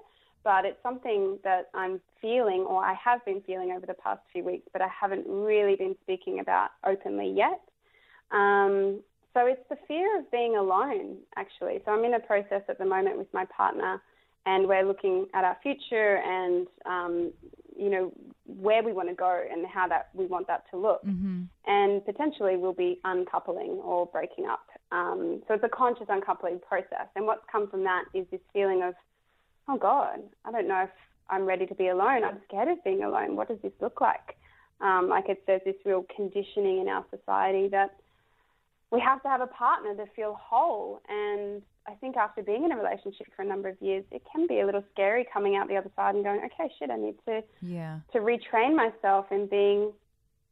but 0.45 0.63
it's 0.63 0.81
something 0.81 1.39
that 1.43 1.69
I'm 1.73 1.99
feeling 2.21 2.61
or 2.61 2.85
I 2.85 2.93
have 2.93 3.25
been 3.25 3.41
feeling 3.41 3.73
over 3.75 3.85
the 3.85 3.95
past 3.95 4.21
few 4.31 4.45
weeks, 4.45 4.65
but 4.71 4.81
I 4.81 4.87
haven't 4.87 5.25
really 5.27 5.75
been 5.75 5.95
speaking 6.03 6.39
about 6.39 6.69
openly 6.85 7.33
yet. 7.35 7.59
Um, 8.31 9.01
so 9.33 9.45
it's 9.45 9.67
the 9.69 9.77
fear 9.85 10.19
of 10.19 10.31
being 10.31 10.55
alone, 10.55 11.17
actually. 11.35 11.81
So 11.83 11.91
I'm 11.91 12.05
in 12.05 12.13
a 12.13 12.19
process 12.21 12.61
at 12.69 12.77
the 12.77 12.85
moment 12.85 13.17
with 13.17 13.27
my 13.33 13.43
partner, 13.45 14.01
and 14.49 14.67
we're 14.67 14.87
looking 14.91 15.27
at 15.35 15.43
our 15.43 15.57
future 15.61 16.17
and, 16.25 16.65
um, 16.85 17.31
you 17.77 17.89
know, 17.89 18.11
where 18.45 18.81
we 18.81 18.91
want 18.91 19.07
to 19.07 19.13
go 19.13 19.43
and 19.51 19.65
how 19.67 19.87
that 19.87 20.09
we 20.15 20.25
want 20.25 20.47
that 20.47 20.63
to 20.71 20.77
look. 20.77 21.05
Mm-hmm. 21.05 21.43
And 21.67 22.03
potentially 22.03 22.57
we'll 22.57 22.73
be 22.73 22.99
uncoupling 23.05 23.73
or 23.83 24.07
breaking 24.07 24.47
up. 24.47 24.65
Um, 24.91 25.43
so 25.47 25.53
it's 25.53 25.63
a 25.63 25.69
conscious 25.69 26.07
uncoupling 26.09 26.59
process. 26.67 27.07
And 27.15 27.27
what's 27.27 27.43
come 27.51 27.69
from 27.69 27.83
that 27.83 28.05
is 28.15 28.25
this 28.31 28.41
feeling 28.51 28.81
of, 28.81 28.95
oh 29.67 29.77
God, 29.77 30.19
I 30.45 30.51
don't 30.51 30.67
know 30.67 30.81
if 30.81 30.89
I'm 31.29 31.45
ready 31.45 31.67
to 31.67 31.75
be 31.75 31.89
alone. 31.89 32.23
I'm 32.23 32.39
scared 32.47 32.69
of 32.69 32.83
being 32.83 33.03
alone. 33.03 33.35
What 33.35 33.49
does 33.49 33.59
this 33.61 33.73
look 33.79 34.01
like? 34.01 34.35
Um, 34.81 35.09
like 35.09 35.25
it's, 35.27 35.41
there's 35.45 35.61
this 35.63 35.75
real 35.85 36.05
conditioning 36.15 36.79
in 36.79 36.87
our 36.87 37.05
society 37.15 37.67
that 37.67 37.91
we 38.91 38.99
have 38.99 39.21
to 39.21 39.27
have 39.27 39.41
a 39.41 39.47
partner 39.47 39.93
to 39.93 40.05
feel 40.15 40.35
whole. 40.41 41.01
And 41.07 41.61
I 41.89 41.95
think 41.95 42.15
after 42.17 42.43
being 42.43 42.63
in 42.65 42.71
a 42.71 42.77
relationship 42.77 43.27
for 43.35 43.41
a 43.41 43.45
number 43.45 43.67
of 43.69 43.77
years, 43.81 44.03
it 44.11 44.21
can 44.31 44.45
be 44.47 44.59
a 44.59 44.65
little 44.65 44.83
scary 44.91 45.25
coming 45.33 45.55
out 45.55 45.67
the 45.67 45.75
other 45.77 45.91
side 45.95 46.13
and 46.15 46.23
going, 46.23 46.39
okay, 46.45 46.71
shit, 46.77 46.89
I 46.91 46.97
need 46.97 47.15
to 47.25 47.43
Yeah. 47.61 47.99
to 48.13 48.19
retrain 48.19 48.75
myself 48.75 49.31
in 49.31 49.47
being 49.47 49.91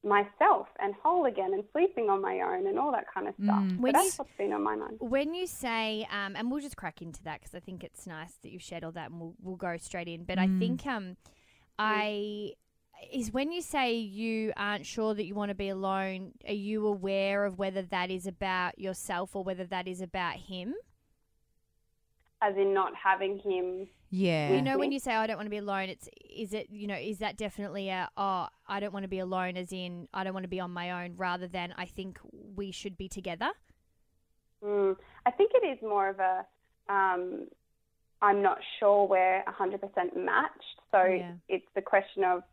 myself 0.03 0.67
and 0.79 0.93
whole 1.03 1.25
again 1.25 1.53
and 1.53 1.63
sleeping 1.73 2.09
on 2.09 2.21
my 2.21 2.39
own 2.39 2.65
and 2.67 2.79
all 2.79 2.91
that 2.91 3.05
kind 3.13 3.27
of 3.27 3.33
stuff. 3.43 3.63
Mm. 3.63 3.75
So 3.75 3.81
When 3.81 3.93
that's 3.93 4.05
you- 4.17 4.23
what's 4.23 4.37
been 4.37 4.53
on 4.53 4.63
my 4.63 4.75
mind. 4.75 4.97
When 4.99 5.33
you 5.33 5.47
say, 5.47 6.07
um, 6.11 6.35
and 6.35 6.49
we'll 6.49 6.61
just 6.61 6.77
crack 6.77 7.01
into 7.01 7.21
that 7.23 7.39
because 7.41 7.53
I 7.55 7.59
think 7.59 7.83
it's 7.83 8.07
nice 8.07 8.35
that 8.37 8.49
you've 8.51 8.61
shared 8.61 8.83
all 8.83 8.91
that, 8.93 9.09
and 9.11 9.19
we'll 9.19 9.35
we'll 9.41 9.55
go 9.57 9.75
straight 9.77 10.07
in. 10.07 10.23
But 10.23 10.39
I 10.39 10.47
Mm. 10.47 10.59
think 10.59 10.87
um, 10.87 11.17
I 11.79 12.53
is 13.11 13.31
when 13.31 13.51
you 13.51 13.61
say 13.61 13.93
you 13.93 14.53
aren't 14.57 14.85
sure 14.85 15.13
that 15.13 15.25
you 15.25 15.35
want 15.35 15.49
to 15.49 15.55
be 15.55 15.69
alone. 15.69 16.33
Are 16.47 16.53
you 16.53 16.87
aware 16.87 17.45
of 17.45 17.59
whether 17.59 17.81
that 17.83 18.09
is 18.09 18.25
about 18.25 18.79
yourself 18.79 19.35
or 19.35 19.43
whether 19.43 19.65
that 19.65 19.87
is 19.87 20.01
about 20.01 20.35
him? 20.35 20.73
As 22.41 22.55
in 22.55 22.73
not 22.73 22.93
having 22.95 23.39
him. 23.39 23.87
Yeah. 24.09 24.53
You 24.53 24.61
know, 24.61 24.77
when 24.77 24.91
you 24.91 24.99
say 24.99 25.13
I 25.13 25.25
don't 25.27 25.37
want 25.37 25.47
to 25.47 25.51
be 25.51 25.57
alone, 25.57 25.89
it's 25.89 26.07
is 26.29 26.53
it 26.53 26.67
you 26.69 26.87
know 26.87 26.95
is 26.95 27.17
that 27.19 27.35
definitely 27.35 27.89
a 27.89 28.09
oh 28.15 28.47
I 28.67 28.79
don't 28.79 28.93
want 28.93 29.03
to 29.03 29.09
be 29.09 29.19
alone, 29.19 29.57
as 29.57 29.73
in 29.73 30.07
I 30.13 30.23
don't 30.23 30.33
want 30.33 30.43
to 30.43 30.49
be 30.49 30.59
on 30.59 30.71
my 30.71 31.03
own, 31.03 31.15
rather 31.17 31.47
than 31.47 31.73
I 31.77 31.85
think 31.85 32.19
we 32.55 32.71
should 32.71 32.95
be 32.97 33.09
together. 33.09 33.49
Mm, 34.63 34.95
I 35.25 35.31
think 35.31 35.51
it 35.55 35.65
is 35.65 35.81
more 35.81 36.09
of 36.09 36.19
a 36.19 36.45
um, 36.89 37.47
I'm 38.21 38.41
not 38.41 38.59
sure 38.79 39.07
we're 39.07 39.43
100% 39.43 40.15
matched. 40.15 40.79
So 40.91 41.03
Yeah. 41.03 41.33
it's 41.49 41.67
the 41.75 41.81
question 41.81 42.23
of, 42.23 42.43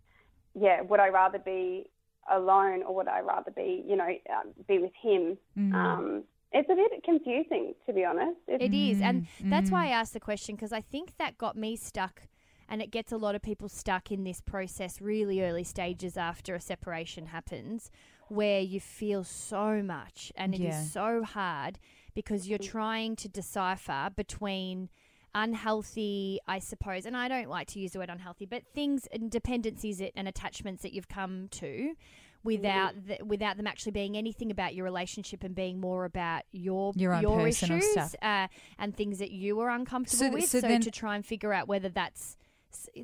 yeah, 0.54 0.82
would 0.82 1.00
I 1.00 1.08
rather 1.08 1.38
be 1.38 1.88
alone 2.30 2.82
or 2.82 2.94
would 2.96 3.08
I 3.08 3.20
rather 3.20 3.50
be, 3.50 3.84
you 3.86 3.96
know, 3.96 4.08
um, 4.30 4.52
be 4.66 4.78
with 4.78 4.92
him? 4.94 5.38
Mhm. 5.56 5.74
Um, 5.74 6.24
it's 6.54 6.70
a 6.70 6.74
bit 6.74 7.02
confusing, 7.04 7.74
to 7.86 7.92
be 7.92 8.04
honest. 8.04 8.38
It's, 8.48 8.64
It 8.64 8.72
is, 8.74 9.00
and 9.02 9.26
that's 9.40 9.68
Mm. 9.68 9.72
why 9.72 9.86
I 9.86 9.90
asked 9.90 10.12
the 10.14 10.20
question 10.20 10.54
because 10.54 10.72
I 10.72 10.80
think 10.80 11.16
that 11.18 11.36
got 11.36 11.56
me 11.56 11.76
stuck, 11.76 12.22
and 12.68 12.80
it 12.80 12.90
gets 12.90 13.12
a 13.12 13.18
lot 13.18 13.34
of 13.34 13.42
people 13.42 13.68
stuck 13.68 14.10
in 14.10 14.24
this 14.24 14.40
process 14.40 15.00
really 15.00 15.42
early 15.42 15.64
stages 15.64 16.16
after 16.16 16.54
a 16.54 16.60
separation 16.60 17.26
happens, 17.26 17.90
where 18.28 18.60
you 18.60 18.80
feel 18.80 19.22
so 19.24 19.82
much, 19.82 20.32
and 20.36 20.54
it 20.54 20.60
is 20.60 20.66
Yeah. 20.76 20.82
so 20.84 21.22
hard 21.24 21.78
because 22.14 22.48
you're 22.48 22.58
trying 22.58 23.16
to 23.16 23.28
decipher 23.28 24.10
between. 24.16 24.88
unhealthy, 25.36 26.38
I 26.46 26.60
suppose, 26.60 27.04
and 27.06 27.16
I 27.16 27.26
don't 27.26 27.48
like 27.48 27.66
to 27.72 27.80
use 27.80 27.90
the 27.92 27.98
word 27.98 28.08
unhealthy, 28.08 28.46
but 28.46 28.62
things 28.72 29.06
and 29.08 29.30
dependencies 29.30 29.98
that- 29.98 30.12
and 30.16 30.28
attachments 30.28 30.82
that 30.84 30.92
you've 30.92 31.08
come 31.08 31.48
to 31.48 31.96
without 32.44 32.92
the, 33.06 33.18
without 33.24 33.56
them 33.56 33.66
actually 33.66 33.92
being 33.92 34.16
anything 34.16 34.50
about 34.50 34.74
your 34.74 34.84
relationship 34.84 35.42
and 35.42 35.54
being 35.54 35.80
more 35.80 36.04
about 36.04 36.42
your 36.52 36.92
Your 36.94 37.14
own 37.14 37.22
personal 37.42 37.78
issues 37.78 37.90
stuff. 37.92 38.14
Uh, 38.22 38.46
and 38.78 38.94
things 38.96 39.18
that 39.18 39.30
you 39.32 39.56
were 39.56 39.70
uncomfortable 39.70 40.18
So 40.26 40.30
with. 40.30 40.44
so 40.48 40.60
So, 40.60 40.68
then- 40.68 40.80
to 40.82 40.90
try 40.90 41.16
and 41.16 41.24
figure 41.26 41.52
out 41.52 41.66
whether 41.66 41.88
that's 41.88 42.36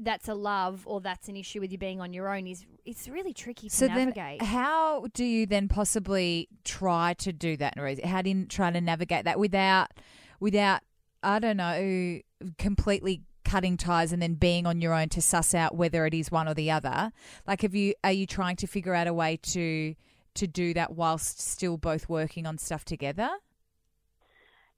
that's 0.01 0.27
a 0.29 0.35
love 0.35 0.83
or 0.85 1.01
that's 1.01 1.29
an 1.29 1.37
issue 1.37 1.61
with 1.61 1.71
you 1.71 1.79
being 1.79 2.01
on 2.01 2.13
your 2.13 2.29
own 2.35 2.45
is 2.49 2.67
it's 2.85 3.09
really 3.09 3.33
tricky 3.33 3.69
to 3.69 3.75
So 3.77 3.87
navigate. 3.87 4.41
then, 4.41 4.49
how 4.49 5.07
do 5.15 5.25
you 5.25 5.47
then 5.47 5.69
possibly 5.69 6.49
try 6.65 7.15
to 7.15 7.33
do 7.33 7.57
that? 7.59 7.75
How 8.05 8.21
do 8.21 8.31
you 8.31 8.47
try 8.47 8.73
to 8.73 8.81
navigate 8.81 9.25
that 9.27 9.39
without, 9.39 9.93
without 10.41 10.81
I 11.23 11.39
don't 11.39 11.57
know, 11.57 12.19
completely 12.59 13.23
cutting 13.51 13.77
ties 13.77 14.13
and 14.13 14.23
then 14.23 14.35
being 14.35 14.65
on 14.65 14.81
your 14.81 14.95
own 14.95 15.09
to 15.09 15.21
suss 15.21 15.55
out 15.55 15.75
whether 15.75 16.07
it 16.07 16.15
is 16.15 16.31
one 16.31 16.47
or 16.47 16.55
the 16.55 16.71
other? 16.71 17.11
Like, 17.49 17.63
have 17.63 17.75
you 17.75 17.95
are 18.05 18.13
you 18.13 18.27
trying 18.27 18.57
to 18.57 18.67
figure 18.67 18.95
out 18.95 19.09
a 19.09 19.13
way 19.13 19.39
to 19.55 19.95
to 20.35 20.47
do 20.47 20.73
that 20.75 20.95
whilst 20.95 21.41
still 21.41 21.77
both 21.77 22.09
working 22.09 22.47
on 22.47 22.59
stuff 22.59 22.85
together? 22.85 23.29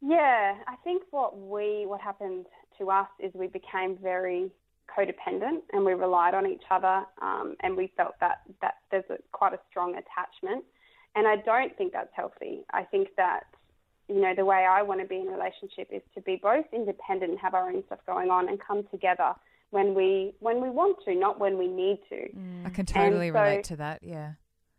Yeah, 0.01 0.55
I 0.67 0.77
think 0.85 1.03
what 1.11 1.39
we 1.39 1.85
what 1.87 2.01
happened 2.01 2.47
to 2.79 2.91
us 2.91 3.09
is 3.21 3.31
we 3.35 3.47
became 3.47 3.99
very 4.03 4.51
codependent 4.89 5.61
and 5.73 5.85
we 5.85 5.93
relied 5.93 6.35
on 6.35 6.47
each 6.47 6.65
other, 6.71 7.05
um, 7.21 7.57
and 7.61 7.77
we 7.77 7.93
felt 7.95 8.15
that 8.21 8.39
that 8.63 8.77
there's 8.91 9.11
a, 9.11 9.19
quite 9.33 9.53
a 9.53 9.61
strong 9.71 9.91
attachment, 10.03 10.65
and 11.15 11.29
I 11.29 11.37
don't 11.37 11.77
think 11.77 11.93
that's 11.93 12.15
healthy. 12.17 12.65
I 12.73 12.85
think 12.85 13.09
that 13.19 13.45
you 14.09 14.21
know 14.21 14.35
the 14.35 14.45
way 14.45 14.67
I 14.69 14.83
want 14.83 15.01
to 15.01 15.07
be 15.07 15.17
in 15.21 15.29
a 15.29 15.33
relationship 15.33 15.89
is 15.91 16.03
to 16.15 16.21
be 16.21 16.37
both 16.43 16.67
independent 16.73 17.31
and 17.33 17.41
have 17.41 17.55
our 17.55 17.69
own 17.71 17.83
stuff 17.87 18.01
going 18.07 18.31
on 18.31 18.49
and 18.49 18.59
come 18.61 18.85
together 18.91 19.35
when 19.71 19.95
we 19.95 20.35
when 20.41 20.61
we 20.61 20.69
want 20.71 20.99
to, 21.05 21.15
not 21.15 21.39
when 21.41 21.57
we 21.59 21.67
need 21.69 21.99
to. 22.09 22.29
I 22.67 22.71
can 22.71 22.87
totally 22.87 23.31
so- 23.31 23.35
relate 23.41 23.65
to 23.65 23.77
that. 23.77 24.03
Yeah. 24.03 24.33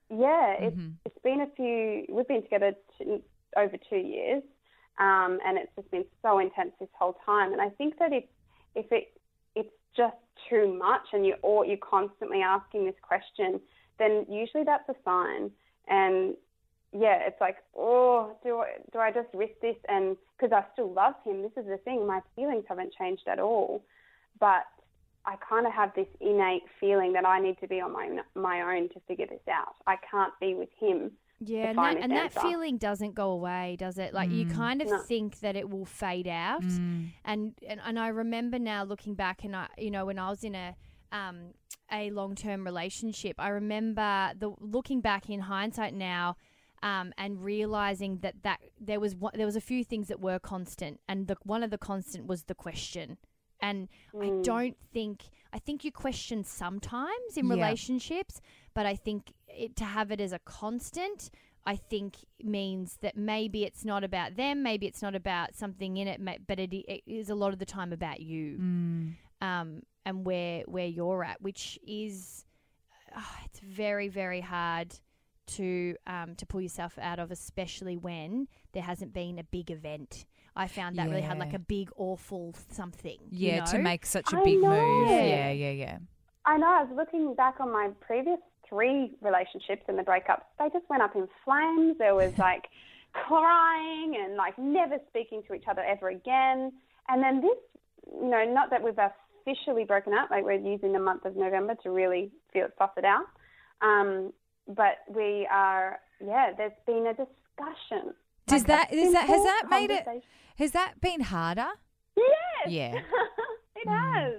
Yeah, 0.09 0.51
it's 0.53 0.77
Mhm. 0.77 0.93
it's 1.05 1.17
been 1.23 1.41
a 1.41 1.47
few. 1.47 2.05
We've 2.09 2.27
been 2.27 2.43
together 2.43 2.75
t- 2.97 3.23
over 3.55 3.77
two 3.89 3.97
years, 3.97 4.43
um, 4.99 5.39
and 5.43 5.57
it's 5.57 5.73
just 5.75 5.89
been 5.89 6.05
so 6.21 6.37
intense 6.39 6.73
this 6.79 6.89
whole 6.93 7.13
time. 7.25 7.51
And 7.53 7.61
I 7.61 7.69
think 7.69 7.97
that 7.97 8.13
if 8.13 8.25
if 8.75 8.91
it 8.91 9.17
it's 9.55 9.73
just 9.95 10.17
too 10.49 10.73
much, 10.73 11.07
and 11.13 11.25
you 11.25 11.35
or 11.41 11.65
you're 11.65 11.77
constantly 11.77 12.41
asking 12.43 12.85
this 12.85 12.99
question, 13.01 13.59
then 13.97 14.25
usually 14.29 14.63
that's 14.63 14.87
a 14.89 14.95
sign. 15.03 15.51
And 15.87 16.35
yeah, 16.93 17.19
it's 17.25 17.39
like, 17.41 17.57
oh, 17.75 18.37
do 18.43 18.59
I 18.59 18.73
do 18.91 18.99
I 18.99 19.11
just 19.11 19.29
risk 19.33 19.53
this? 19.61 19.75
And 19.87 20.15
because 20.37 20.53
I 20.53 20.63
still 20.73 20.91
love 20.91 21.15
him, 21.25 21.41
this 21.41 21.51
is 21.57 21.65
the 21.67 21.77
thing. 21.77 22.05
My 22.05 22.21
feelings 22.35 22.65
haven't 22.69 22.93
changed 22.93 23.23
at 23.27 23.39
all, 23.39 23.83
but 24.39 24.63
I 25.25 25.35
kind 25.37 25.65
of 25.65 25.73
have 25.73 25.91
this 25.95 26.07
innate 26.19 26.63
feeling 26.79 27.13
that 27.13 27.25
I 27.25 27.39
need 27.39 27.59
to 27.61 27.67
be 27.67 27.81
on 27.81 27.91
my 27.93 28.09
my 28.35 28.61
own 28.61 28.89
to 28.89 28.99
figure 29.07 29.25
this 29.27 29.41
out. 29.51 29.75
I 29.87 29.95
can't 30.09 30.33
be 30.39 30.53
with 30.53 30.69
him. 30.79 31.11
Yeah, 31.45 31.69
and 31.69 31.77
that, 31.79 31.97
and 31.97 32.11
that 32.13 32.31
feeling 32.33 32.77
doesn't 32.77 33.15
go 33.15 33.31
away, 33.31 33.75
does 33.77 33.97
it? 33.97 34.13
Like 34.13 34.31
you 34.31 34.45
Mm. 34.45 34.53
kind 34.53 34.81
of 34.81 34.87
No. 34.87 34.97
think 34.99 35.39
that 35.39 35.57
it 35.57 35.69
will 35.69 35.83
fade 35.85 36.27
out, 36.27 36.63
Mm. 36.63 37.09
and, 37.25 37.53
and 37.67 37.81
and 37.83 37.99
I 37.99 38.07
remember 38.09 38.59
now 38.59 38.83
looking 38.83 39.13
back, 39.15 39.43
and 39.43 39.55
I, 39.55 39.67
you 39.77 39.91
know, 39.91 40.05
when 40.05 40.19
I 40.19 40.29
was 40.29 40.43
in 40.43 40.55
a 40.55 40.75
um 41.11 41.53
a 41.91 42.11
long 42.11 42.35
term 42.35 42.63
relationship, 42.63 43.35
I 43.39 43.49
remember 43.49 44.31
the 44.37 44.53
looking 44.59 45.01
back 45.01 45.29
in 45.29 45.41
hindsight 45.41 45.93
now. 45.93 46.37
Um, 46.91 47.13
and 47.17 47.41
realizing 47.41 48.17
that, 48.23 48.35
that 48.43 48.59
there 48.89 48.99
was 48.99 49.15
one, 49.15 49.31
there 49.35 49.45
was 49.45 49.55
a 49.55 49.61
few 49.71 49.83
things 49.85 50.09
that 50.09 50.19
were 50.19 50.37
constant, 50.37 50.99
and 51.07 51.27
the 51.27 51.37
one 51.43 51.63
of 51.63 51.71
the 51.71 51.77
constant 51.77 52.27
was 52.27 52.43
the 52.43 52.55
question. 52.55 53.17
And 53.61 53.87
I 54.21 54.29
Mm. 54.31 54.43
don't 54.43 54.77
think 54.91 55.15
I 55.53 55.59
think 55.59 55.85
you 55.85 55.91
question 55.93 56.43
sometimes 56.43 57.37
in 57.37 57.45
Yeah. 57.47 57.55
relationships, 57.55 58.41
but 58.73 58.85
I 58.85 58.95
think 58.97 59.31
it, 59.47 59.77
to 59.77 59.85
have 59.85 60.11
it 60.11 60.19
as 60.19 60.33
a 60.33 60.39
constant, 60.39 61.29
I 61.65 61.77
think 61.77 62.15
means 62.43 62.97
that 62.97 63.15
maybe 63.15 63.63
it's 63.63 63.85
not 63.85 64.03
about 64.03 64.35
them, 64.35 64.61
maybe 64.61 64.85
it's 64.85 65.01
not 65.01 65.15
about 65.15 65.55
something 65.55 65.95
in 65.95 66.07
it, 66.09 66.19
but 66.49 66.59
it, 66.59 66.73
it 66.73 67.03
is 67.07 67.29
a 67.29 67.35
lot 67.35 67.53
of 67.53 67.59
the 67.59 67.65
time 67.77 67.93
about 67.93 68.19
you 68.19 68.57
Mm. 68.57 69.15
um, 69.41 69.83
and 70.05 70.25
where 70.25 70.63
where 70.75 70.87
you're 70.97 71.23
at, 71.23 71.41
which 71.41 71.79
is 71.87 72.43
oh, 73.15 73.35
it's 73.45 73.59
very 73.61 74.09
very 74.09 74.41
hard 74.41 74.89
to 75.47 75.95
um, 76.07 76.35
to 76.35 76.45
pull 76.45 76.61
yourself 76.61 76.97
out 77.01 77.19
of, 77.19 77.31
especially 77.31 77.97
when 77.97 78.47
there 78.73 78.83
hasn't 78.83 79.13
been 79.13 79.39
a 79.39 79.43
big 79.43 79.71
event. 79.71 80.25
I 80.55 80.67
found 80.67 80.97
that 80.97 81.09
really 81.09 81.21
hard, 81.21 81.39
like 81.39 81.53
a 81.53 81.59
big 81.59 81.89
awful 81.97 82.53
something. 82.69 83.17
you 83.29 83.49
Yeah, 83.49 83.65
to 83.65 83.79
make 83.79 84.05
such 84.05 84.31
a 84.33 84.37
big 84.43 84.59
move. 84.59 85.07
Yeah. 85.09 85.23
Yeah, 85.23 85.51
yeah, 85.51 85.71
yeah. 85.71 85.97
I 86.45 86.57
know. 86.57 86.67
I 86.67 86.83
was 86.83 86.91
looking 86.95 87.33
back 87.33 87.55
on 87.59 87.71
my 87.71 87.89
previous 88.01 88.39
three 88.67 89.11
relationships 89.21 89.83
and 89.87 89.97
the 89.97 90.03
breakups. 90.03 90.43
They 90.59 90.69
just 90.69 90.87
went 90.89 91.01
up 91.01 91.15
in 91.15 91.27
flames. 91.43 91.97
There 91.97 92.15
was 92.15 92.37
like 92.37 92.65
crying 93.13 94.15
and 94.23 94.35
like 94.35 94.57
never 94.57 94.97
speaking 95.09 95.43
to 95.47 95.53
each 95.53 95.65
other 95.69 95.81
ever 95.83 96.09
again. 96.09 96.71
And 97.09 97.23
then 97.23 97.41
this, 97.41 97.57
you 98.21 98.29
know, 98.29 98.45
not 98.45 98.69
that 98.71 98.83
we've 98.83 98.97
officially 98.97 99.85
broken 99.85 100.13
up. 100.13 100.29
Like 100.29 100.43
we're 100.43 100.53
using 100.53 100.93
the 100.93 100.99
month 100.99 101.25
of 101.25 101.35
November 101.35 101.75
to 101.83 101.91
really 101.91 102.31
feel 102.51 102.65
it, 102.65 102.73
suss 102.77 102.91
it 102.97 103.05
out. 103.05 103.25
Um, 103.81 104.33
but 104.67 104.99
we 105.07 105.47
are. 105.51 105.99
Yeah, 106.25 106.51
there's 106.57 106.71
been 106.85 107.07
a 107.07 107.13
discussion. 107.13 108.13
Does 108.47 108.61
Like 108.61 108.67
that 108.67 108.93
is 108.93 109.13
that 109.13 109.27
has 109.27 109.43
that 109.43 109.63
made 109.69 109.89
it 109.91 110.05
has 110.57 110.71
that 110.71 110.99
been 111.01 111.21
harder? 111.21 111.69
Yes. 112.15 112.67
Yeah. 112.67 112.93
it 113.75 113.87
Mm. 113.87 114.13
has. 114.13 114.33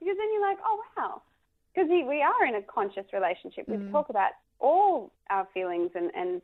Because 0.00 0.16
then 0.16 0.32
you're 0.32 0.40
like, 0.48 0.58
oh, 0.64 0.80
wow. 0.96 1.22
Because 1.74 1.88
we, 1.90 2.04
we 2.04 2.22
are 2.22 2.46
in 2.46 2.54
a 2.54 2.62
conscious 2.62 3.04
relationship. 3.12 3.68
We 3.68 3.76
Mm. 3.76 3.92
talk 3.92 4.08
about 4.08 4.30
all 4.60 5.12
our 5.30 5.46
feelings 5.54 5.90
and, 5.94 6.10
and 6.16 6.42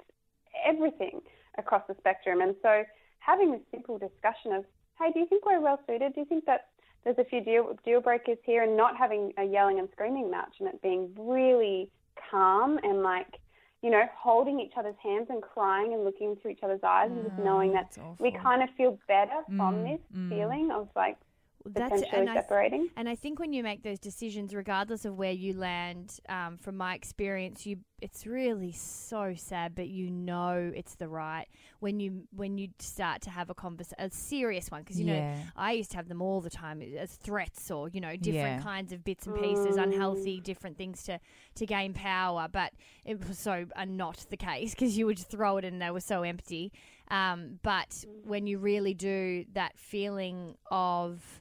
everything 0.64 1.20
across 1.58 1.82
the 1.88 1.94
spectrum. 1.98 2.40
And 2.40 2.54
so 2.62 2.84
having 3.20 3.52
this 3.52 3.60
simple 3.70 3.98
discussion 3.98 4.52
of, 4.52 4.64
hey, 4.98 5.10
do 5.12 5.20
you 5.20 5.26
think 5.26 5.46
we're 5.46 5.60
well 5.60 5.80
suited? 5.86 6.14
Do 6.14 6.20
you 6.20 6.26
think 6.26 6.44
that 6.46 6.68
there's 7.04 7.18
a 7.18 7.24
few 7.24 7.40
deal, 7.40 7.76
deal 7.84 8.00
breakers 8.00 8.38
here? 8.44 8.62
And 8.62 8.76
not 8.76 8.96
having 8.96 9.32
a 9.38 9.44
yelling 9.44 9.78
and 9.78 9.88
screaming 9.92 10.30
match 10.30 10.56
and 10.60 10.68
it 10.68 10.80
being 10.82 11.10
really 11.16 11.90
calm 12.30 12.78
and 12.82 13.02
like, 13.02 13.38
you 13.82 13.90
know, 13.90 14.02
holding 14.16 14.60
each 14.60 14.72
other's 14.76 14.94
hands 15.02 15.26
and 15.30 15.42
crying 15.42 15.92
and 15.92 16.04
looking 16.04 16.30
into 16.30 16.48
each 16.48 16.60
other's 16.62 16.82
eyes 16.82 17.10
and 17.10 17.24
just 17.24 17.38
knowing 17.38 17.72
that 17.72 17.84
that's 17.84 17.98
awful. 17.98 18.16
we 18.18 18.30
kind 18.32 18.62
of 18.62 18.68
feel 18.76 18.98
better 19.08 19.42
from 19.46 19.76
Mm, 19.76 19.92
this 19.92 20.00
mm. 20.16 20.28
feeling 20.30 20.70
of 20.70 20.88
like 20.96 21.16
That's 21.66 22.00
potentially 22.02 22.20
and 22.20 22.30
I, 22.30 22.34
separating. 22.34 22.90
and 22.96 23.08
I 23.08 23.14
think 23.16 23.38
when 23.38 23.52
you 23.52 23.62
make 23.62 23.82
those 23.82 23.98
decisions, 23.98 24.54
regardless 24.54 25.04
of 25.04 25.16
where 25.16 25.32
you 25.32 25.54
land, 25.54 26.18
um, 26.28 26.58
from 26.58 26.76
my 26.76 26.94
experience, 26.94 27.64
you 27.66 27.78
it's 28.02 28.26
really 28.26 28.70
so 28.72 29.32
sad, 29.34 29.74
but 29.74 29.88
you 29.88 30.10
know 30.10 30.70
it's 30.76 30.94
the 30.96 31.08
right 31.08 31.46
when 31.80 32.00
you 32.00 32.24
when 32.36 32.58
you 32.58 32.68
start 32.78 33.22
to 33.22 33.30
have 33.30 33.48
a 33.48 33.54
convers 33.54 33.94
a 33.98 34.10
serious 34.10 34.70
one 34.70 34.82
because 34.82 35.00
you 35.00 35.06
know 35.06 35.32
I 35.56 35.72
used 35.72 35.90
to 35.92 35.96
have 35.96 36.08
them 36.08 36.20
all 36.20 36.42
the 36.42 36.50
time 36.50 36.82
as 36.82 37.12
threats 37.16 37.70
or 37.70 37.88
you 37.88 38.00
know 38.02 38.14
different 38.16 38.58
Yeah. 38.58 38.62
kinds 38.62 38.92
of 38.92 39.02
bits 39.02 39.24
and 39.26 39.34
pieces, 39.34 39.76
Mm. 39.76 39.84
unhealthy 39.84 40.40
different 40.40 40.76
things 40.76 41.02
to 41.04 41.18
to 41.54 41.64
gain 41.66 41.94
power, 41.94 42.46
but 42.52 42.72
it 43.06 43.26
was 43.26 43.38
so 43.38 43.64
uh, 43.74 43.86
not 43.86 44.26
the 44.28 44.36
case 44.36 44.72
because 44.74 44.98
you 44.98 45.06
would 45.06 45.16
just 45.16 45.30
throw 45.30 45.56
it 45.56 45.64
and 45.64 45.80
they 45.80 45.90
were 45.90 46.00
so 46.00 46.22
empty. 46.24 46.72
Um, 47.08 47.58
but 47.62 48.04
when 48.24 48.46
you 48.46 48.58
really 48.58 48.92
do 48.92 49.46
that 49.54 49.78
feeling 49.78 50.56
of 50.70 51.40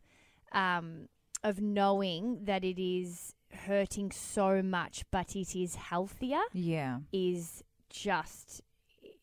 um, 0.53 1.07
of 1.43 1.59
knowing 1.61 2.45
that 2.45 2.63
it 2.63 2.81
is 2.81 3.33
hurting 3.65 4.11
so 4.11 4.61
much, 4.61 5.03
but 5.11 5.35
it 5.35 5.55
is 5.55 5.75
healthier, 5.75 6.41
Yeah. 6.53 6.99
is 7.11 7.63
just 7.89 8.61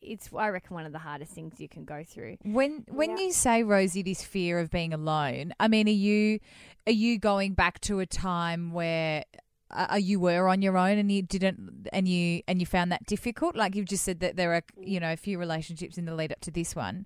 it's 0.03 0.31
I 0.35 0.49
reckon 0.49 0.73
one 0.73 0.87
of 0.87 0.93
the 0.93 0.99
hardest 0.99 1.31
things 1.33 1.59
you 1.59 1.69
can 1.69 1.85
go 1.85 2.03
through. 2.03 2.37
When 2.43 2.85
when 2.89 3.11
Yeah. 3.11 3.17
you 3.25 3.31
say 3.31 3.61
Rosie 3.61 4.01
this 4.01 4.23
fear 4.23 4.57
of 4.59 4.71
being 4.71 4.93
alone, 4.93 5.53
I 5.59 5.67
mean, 5.67 5.87
are 5.87 5.91
you 5.91 6.39
are 6.87 6.91
you 6.93 7.19
going 7.19 7.53
back 7.53 7.79
to 7.81 7.99
a 7.99 8.07
time 8.07 8.71
where 8.71 9.25
uh, 9.73 9.95
you 9.95 10.19
were 10.19 10.47
on 10.47 10.61
your 10.61 10.77
own 10.77 10.97
and 10.97 11.11
you 11.11 11.21
didn't 11.21 11.87
and 11.93 12.07
you 12.07 12.41
and 12.47 12.59
you 12.59 12.65
found 12.65 12.91
that 12.91 13.05
difficult? 13.05 13.55
Like 13.55 13.75
you've 13.75 13.87
just 13.87 14.03
said 14.03 14.19
that 14.19 14.35
there 14.35 14.53
are 14.53 14.63
you 14.77 14.99
know 14.99 15.11
a 15.11 15.17
few 15.17 15.37
relationships 15.39 15.97
in 15.97 16.05
the 16.05 16.15
lead 16.15 16.31
up 16.31 16.41
to 16.41 16.51
this 16.51 16.75
one. 16.75 17.05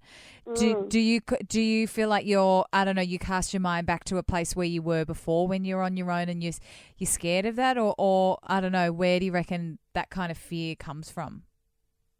Do 0.53 0.75
Mm. 0.75 0.89
do 0.89 0.99
you 0.99 1.21
do 1.47 1.61
you 1.61 1.87
feel 1.87 2.09
like 2.09 2.25
you're 2.25 2.65
I 2.71 2.85
don't 2.85 2.95
know 2.95 3.01
you 3.01 3.19
cast 3.19 3.53
your 3.53 3.61
mind 3.61 3.87
back 3.87 4.03
to 4.05 4.17
a 4.17 4.23
place 4.23 4.55
where 4.55 4.67
you 4.67 4.81
were 4.81 5.05
before 5.05 5.47
when 5.47 5.65
you're 5.65 5.81
on 5.81 5.97
your 5.97 6.11
own 6.11 6.29
and 6.29 6.43
you're 6.43 6.53
you're 6.97 7.07
scared 7.07 7.45
of 7.45 7.55
that 7.55 7.77
or 7.77 7.95
or 7.97 8.37
I 8.43 8.61
don't 8.61 8.71
know 8.71 8.91
where 8.91 9.19
do 9.19 9.25
you 9.25 9.31
reckon 9.31 9.79
that 9.93 10.09
kind 10.09 10.31
of 10.31 10.37
fear 10.37 10.75
comes 10.75 11.09
from? 11.09 11.43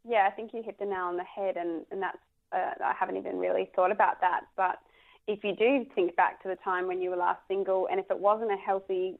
Yeah, 0.08 0.28
I 0.28 0.30
think 0.30 0.52
you 0.54 0.62
hit 0.62 0.78
the 0.78 0.84
nail 0.84 1.06
on 1.06 1.16
the 1.16 1.24
head, 1.24 1.56
and, 1.56 1.84
and 1.90 2.00
that's 2.00 2.18
uh, 2.52 2.84
I 2.84 2.94
haven't 2.98 3.16
even 3.16 3.38
really 3.38 3.68
thought 3.74 3.90
about 3.90 4.20
that. 4.20 4.42
But 4.56 4.78
if 5.26 5.42
you 5.42 5.54
do 5.56 5.84
think 5.94 6.14
back 6.14 6.42
to 6.42 6.48
the 6.48 6.56
time 6.56 6.86
when 6.86 7.00
you 7.00 7.10
were 7.10 7.16
last 7.16 7.40
single, 7.48 7.88
and 7.90 7.98
if 7.98 8.08
it 8.10 8.18
wasn't 8.18 8.52
a 8.52 8.56
healthy, 8.56 9.18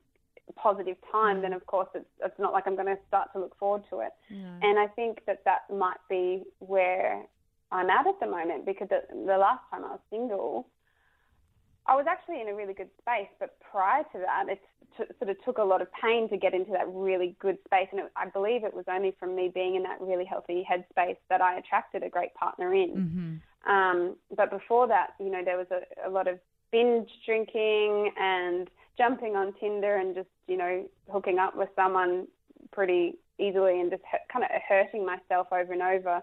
positive 0.53 0.97
time, 1.11 1.43
then 1.43 1.53
of 1.53 1.67
course 1.67 1.89
it's, 1.95 2.09
it's 2.25 2.39
not 2.39 2.53
like 2.53 2.65
I'm 2.67 2.77
going 2.77 2.87
to 2.87 2.99
start 3.09 3.33
to 3.33 3.41
look 3.41 3.59
forward 3.59 3.83
to 3.91 4.01
it. 4.01 4.13
And 4.63 4.79
I 4.79 4.87
think 4.87 5.21
that 5.27 5.45
that 5.45 5.69
might 5.75 6.01
be 6.09 6.45
where 6.59 7.23
I'm 7.73 7.91
at 7.91 8.07
at 8.07 8.21
the 8.21 8.27
moment 8.27 8.65
because 8.65 8.89
the, 8.89 9.03
the 9.11 9.39
last 9.39 9.63
time 9.71 9.85
I 9.85 9.89
was 9.89 10.01
single, 10.11 10.69
I 11.87 11.95
was 11.95 12.07
actually 12.09 12.41
in 12.41 12.49
a 12.49 12.55
really 12.55 12.75
good 12.75 12.91
space, 13.01 13.29
but 13.39 13.57
prior 13.61 14.03
to 14.13 14.19
that, 14.19 14.49
it 14.49 14.61
t- 14.97 15.05
sort 15.19 15.31
of 15.31 15.37
took 15.45 15.59
a 15.59 15.63
lot 15.63 15.83
of 15.83 15.89
pain 16.01 16.29
to 16.31 16.37
get 16.37 16.53
into 16.53 16.73
that 16.73 16.87
really 16.89 17.37
good 17.41 17.59
space. 17.65 17.89
And 17.93 18.01
it, 18.01 18.13
I 18.17 18.29
believe 18.29 18.65
it 18.65 18.75
was 18.75 18.85
only 18.89 19.15
from 19.21 19.37
me 19.37 19.51
being 19.53 19.77
in 19.77 19.83
that 19.85 20.01
really 20.01 20.25
healthy 20.25 20.67
headspace 20.69 21.17
that 21.29 21.41
I 21.41 21.59
attracted 21.59 22.03
a 22.03 22.09
great 22.09 22.35
partner 22.35 22.75
in. 22.75 22.91
Mm-hmm. 22.91 23.71
Um, 23.73 24.17
but 24.37 24.51
before 24.51 24.89
that, 24.89 25.11
you 25.21 25.31
know, 25.31 25.43
there 25.45 25.57
was 25.57 25.67
a, 25.71 26.09
a 26.09 26.11
lot 26.11 26.29
of 26.29 26.39
binge 26.73 27.09
drinking 27.25 28.13
and 28.19 28.69
jumping 28.99 29.37
on 29.37 29.53
Tinder 29.61 29.97
and 29.97 30.15
just, 30.15 30.29
you 30.47 30.57
know, 30.57 30.85
hooking 31.11 31.39
up 31.39 31.57
with 31.57 31.69
someone 31.77 32.27
pretty 32.73 33.15
easily 33.39 33.81
and 33.81 33.91
just 33.91 34.03
kind 34.33 34.45
of 34.45 34.51
hurting 34.69 35.05
myself 35.05 35.49
over 35.53 35.73
and 35.73 35.83
over 35.83 36.23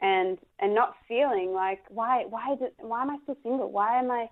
and 0.00 0.38
and 0.60 0.74
not 0.74 0.94
feeling 1.08 1.52
like 1.52 1.80
why 1.88 2.24
why 2.28 2.56
why 2.78 3.02
am 3.02 3.10
I 3.10 3.18
still 3.22 3.36
single? 3.42 3.70
Why 3.70 3.98
am 3.98 4.10
I 4.10 4.28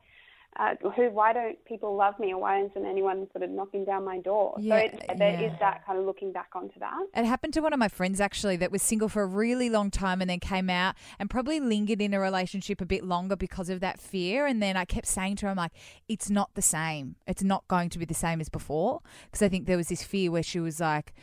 uh, 0.57 0.75
who 0.95 1.11
why 1.11 1.33
don't 1.33 1.63
people 1.65 1.97
love 1.97 2.19
me 2.19 2.33
or 2.33 2.41
why 2.41 2.63
isn't 2.63 2.87
anyone 2.87 3.27
sort 3.33 3.43
of 3.43 3.51
knocking 3.51 3.85
down 3.85 4.05
my 4.05 4.19
door? 4.19 4.55
Yeah, 4.59 4.71
so 4.71 4.77
it, 4.85 5.19
there 5.19 5.41
yeah. 5.41 5.53
is 5.53 5.53
that 5.59 5.85
kind 5.85 5.99
of 5.99 6.05
looking 6.05 6.33
back 6.33 6.51
onto 6.55 6.79
that. 6.79 6.99
It 7.15 7.25
happened 7.25 7.55
to 7.55 7.61
one 7.61 7.73
of 7.73 7.79
my 7.79 7.89
friends 7.89 8.21
actually 8.21 8.57
that 8.57 8.71
was 8.71 8.83
single 8.83 9.09
for 9.09 9.23
a 9.23 9.27
really 9.27 9.69
long 9.69 9.91
time 9.91 10.21
and 10.21 10.31
then 10.31 10.41
came 10.41 10.71
out 10.71 10.95
and 11.19 11.29
probably 11.29 11.59
lingered 11.59 12.01
in 12.01 12.15
a 12.15 12.21
relationship 12.21 12.81
a 12.81 12.87
bit 12.87 13.05
longer 13.05 13.35
because 13.35 13.69
of 13.69 13.81
that 13.81 13.99
fear. 13.99 14.47
And 14.47 14.63
then 14.63 14.77
I 14.77 14.85
kept 14.85 15.07
saying 15.07 15.37
to 15.37 15.47
her, 15.47 15.51
I'm 15.51 15.57
like, 15.57 15.73
it's 16.09 16.31
not 16.31 16.55
the 16.55 16.63
same. 16.63 17.17
It's 17.27 17.43
not 17.43 17.67
going 17.67 17.91
to 17.91 17.99
be 17.99 18.05
the 18.05 18.15
same 18.15 18.41
as 18.41 18.49
before. 18.49 19.01
Because 19.25 19.43
I 19.43 19.49
think 19.49 19.67
there 19.67 19.77
was 19.77 19.89
this 19.89 20.05
fear 20.05 20.31
where 20.31 20.43
she 20.43 20.61
was 20.61 20.79
like, 20.79 21.15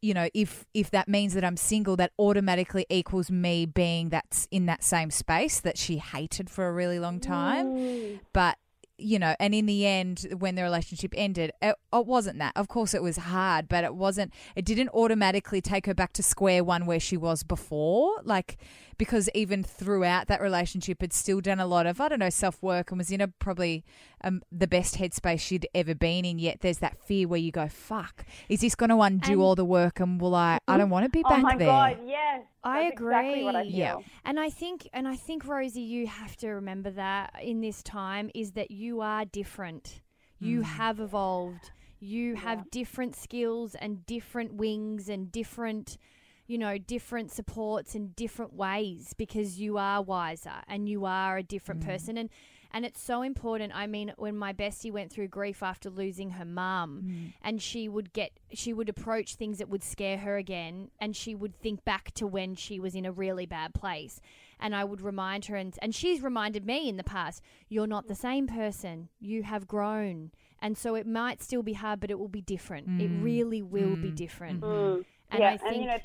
you 0.00 0.14
know, 0.14 0.28
if 0.32 0.64
if 0.74 0.90
that 0.92 1.08
means 1.08 1.34
that 1.34 1.44
I'm 1.44 1.56
single, 1.56 1.96
that 1.96 2.12
automatically 2.18 2.86
equals 2.88 3.30
me 3.30 3.66
being 3.66 4.10
that's 4.10 4.46
in 4.50 4.66
that 4.66 4.84
same 4.84 5.10
space 5.10 5.60
that 5.60 5.76
she 5.76 5.98
hated 5.98 6.48
for 6.48 6.68
a 6.68 6.72
really 6.72 6.98
long 6.98 7.18
time. 7.20 8.20
But 8.32 8.58
you 8.98 9.18
know, 9.18 9.34
and 9.38 9.54
in 9.54 9.66
the 9.66 9.86
end, 9.86 10.26
when 10.38 10.54
the 10.54 10.62
relationship 10.62 11.14
ended, 11.16 11.52
it, 11.62 11.76
it 11.92 12.06
wasn't 12.06 12.38
that. 12.38 12.52
Of 12.56 12.68
course, 12.68 12.94
it 12.94 13.02
was 13.02 13.16
hard, 13.16 13.68
but 13.68 13.84
it 13.84 13.94
wasn't. 13.94 14.32
It 14.56 14.64
didn't 14.64 14.90
automatically 14.90 15.60
take 15.60 15.86
her 15.86 15.94
back 15.94 16.12
to 16.14 16.22
square 16.22 16.64
one 16.64 16.84
where 16.86 17.00
she 17.00 17.16
was 17.16 17.42
before. 17.42 18.20
Like 18.24 18.58
because 18.98 19.30
even 19.32 19.62
throughout 19.62 20.26
that 20.26 20.40
relationship, 20.40 21.00
had 21.00 21.12
still 21.12 21.40
done 21.40 21.60
a 21.60 21.66
lot 21.66 21.86
of 21.86 22.00
I 22.00 22.08
don't 22.08 22.18
know 22.18 22.30
self 22.30 22.60
work 22.62 22.90
and 22.90 22.98
was 22.98 23.10
in 23.10 23.20
a 23.20 23.28
probably 23.28 23.84
um, 24.24 24.42
the 24.50 24.66
best 24.66 24.96
headspace 24.96 25.40
she'd 25.40 25.68
ever 25.74 25.94
been 25.94 26.24
in. 26.24 26.38
Yet 26.38 26.60
there's 26.60 26.78
that 26.78 26.98
fear 26.98 27.28
where 27.28 27.38
you 27.38 27.52
go, 27.52 27.68
"Fuck, 27.68 28.26
is 28.48 28.60
this 28.60 28.74
going 28.74 28.90
to 28.90 29.00
undo 29.00 29.32
And- 29.32 29.40
all 29.40 29.54
the 29.54 29.64
work?" 29.64 30.00
And 30.00 30.20
will 30.20 30.34
I? 30.34 30.58
I 30.66 30.76
don't 30.76 30.90
want 30.90 31.04
to 31.04 31.10
be 31.10 31.22
oh 31.24 31.28
back 31.28 31.42
my 31.42 31.56
there. 31.56 31.68
god, 31.68 31.98
yes. 32.06 32.42
I 32.64 32.84
That's 32.84 32.94
agree. 32.94 33.14
Exactly 33.14 33.44
what 33.44 33.56
I 33.56 33.62
feel. 33.62 33.72
Yeah. 33.72 33.96
And 34.24 34.40
I 34.40 34.50
think, 34.50 34.88
and 34.92 35.06
I 35.06 35.16
think, 35.16 35.46
Rosie, 35.46 35.80
you 35.80 36.06
have 36.06 36.36
to 36.38 36.48
remember 36.50 36.90
that 36.90 37.34
in 37.42 37.60
this 37.60 37.82
time 37.82 38.30
is 38.34 38.52
that 38.52 38.70
you 38.70 39.00
are 39.00 39.24
different. 39.24 40.00
You 40.40 40.60
mm. 40.60 40.64
have 40.64 41.00
evolved. 41.00 41.70
You 42.00 42.36
have 42.36 42.70
different 42.70 43.16
skills 43.16 43.74
and 43.74 44.06
different 44.06 44.54
wings 44.54 45.08
and 45.08 45.32
different, 45.32 45.98
you 46.46 46.56
know, 46.56 46.78
different 46.78 47.32
supports 47.32 47.94
and 47.94 48.14
different 48.14 48.54
ways 48.54 49.14
because 49.16 49.58
you 49.58 49.78
are 49.78 50.00
wiser 50.00 50.62
and 50.68 50.88
you 50.88 51.04
are 51.04 51.38
a 51.38 51.42
different 51.42 51.82
mm. 51.82 51.86
person. 51.86 52.16
And 52.16 52.30
and 52.72 52.84
it's 52.84 53.00
so 53.00 53.22
important. 53.22 53.72
I 53.74 53.86
mean, 53.86 54.12
when 54.16 54.36
my 54.36 54.52
bestie 54.52 54.92
went 54.92 55.10
through 55.10 55.28
grief 55.28 55.62
after 55.62 55.88
losing 55.90 56.30
her 56.32 56.44
mum, 56.44 57.32
and 57.42 57.60
she 57.62 57.88
would 57.88 58.12
get, 58.12 58.32
she 58.52 58.72
would 58.72 58.88
approach 58.88 59.34
things 59.34 59.58
that 59.58 59.68
would 59.68 59.82
scare 59.82 60.18
her 60.18 60.36
again, 60.36 60.90
and 61.00 61.16
she 61.16 61.34
would 61.34 61.54
think 61.56 61.84
back 61.84 62.12
to 62.14 62.26
when 62.26 62.54
she 62.54 62.78
was 62.78 62.94
in 62.94 63.04
a 63.06 63.12
really 63.12 63.46
bad 63.46 63.74
place. 63.74 64.20
And 64.60 64.74
I 64.74 64.84
would 64.84 65.00
remind 65.00 65.46
her, 65.46 65.56
and, 65.56 65.76
and 65.80 65.94
she's 65.94 66.20
reminded 66.20 66.66
me 66.66 66.88
in 66.88 66.96
the 66.96 67.04
past, 67.04 67.42
you're 67.68 67.86
not 67.86 68.08
the 68.08 68.14
same 68.14 68.46
person. 68.46 69.08
You 69.20 69.44
have 69.44 69.66
grown. 69.68 70.32
And 70.60 70.76
so 70.76 70.96
it 70.96 71.06
might 71.06 71.40
still 71.40 71.62
be 71.62 71.74
hard, 71.74 72.00
but 72.00 72.10
it 72.10 72.18
will 72.18 72.26
be 72.28 72.40
different. 72.40 73.00
It 73.00 73.10
Mm. 73.10 73.22
really 73.22 73.62
will 73.62 73.94
be 73.96 74.10
Mm. 74.10 74.16
different. 74.16 74.60
Mm. 74.62 75.04
And 75.30 75.40
yeah, 75.40 75.50
I 75.50 75.56
think, 75.58 75.72
and 75.72 75.80
you 75.82 75.86
know, 75.86 75.98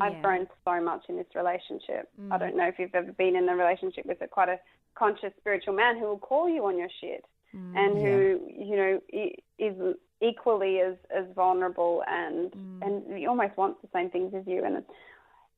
I've 0.00 0.12
yeah. 0.14 0.22
grown 0.22 0.48
so 0.64 0.80
much 0.80 1.04
in 1.08 1.16
this 1.16 1.26
relationship. 1.36 2.08
I 2.18 2.22
Mm. 2.22 2.40
don't 2.40 2.56
know 2.56 2.66
if 2.66 2.78
you've 2.80 2.94
ever 2.94 3.12
been 3.12 3.36
in 3.36 3.48
a 3.48 3.54
relationship 3.54 4.04
with 4.06 4.20
a 4.22 4.26
quite 4.26 4.48
a 4.48 4.58
conscious 4.94 5.32
spiritual 5.38 5.74
man 5.74 5.98
who 5.98 6.06
will 6.06 6.18
call 6.18 6.48
you 6.48 6.64
on 6.66 6.78
your 6.78 6.90
shit 7.00 7.24
Mm. 7.54 7.76
and 7.76 7.98
who 7.98 8.40
you 8.48 8.76
know 8.76 9.00
is 9.58 9.96
equally 10.22 10.80
as 10.80 10.94
as 11.14 11.26
vulnerable 11.34 12.02
and 12.08 12.50
Mm. 12.52 12.86
and 12.86 13.18
he 13.18 13.26
almost 13.26 13.54
wants 13.58 13.80
the 13.82 13.88
same 13.92 14.08
things 14.08 14.32
as 14.34 14.46
you 14.46 14.64
and 14.64 14.76
it's, 14.78 14.90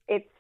it's 0.09 0.35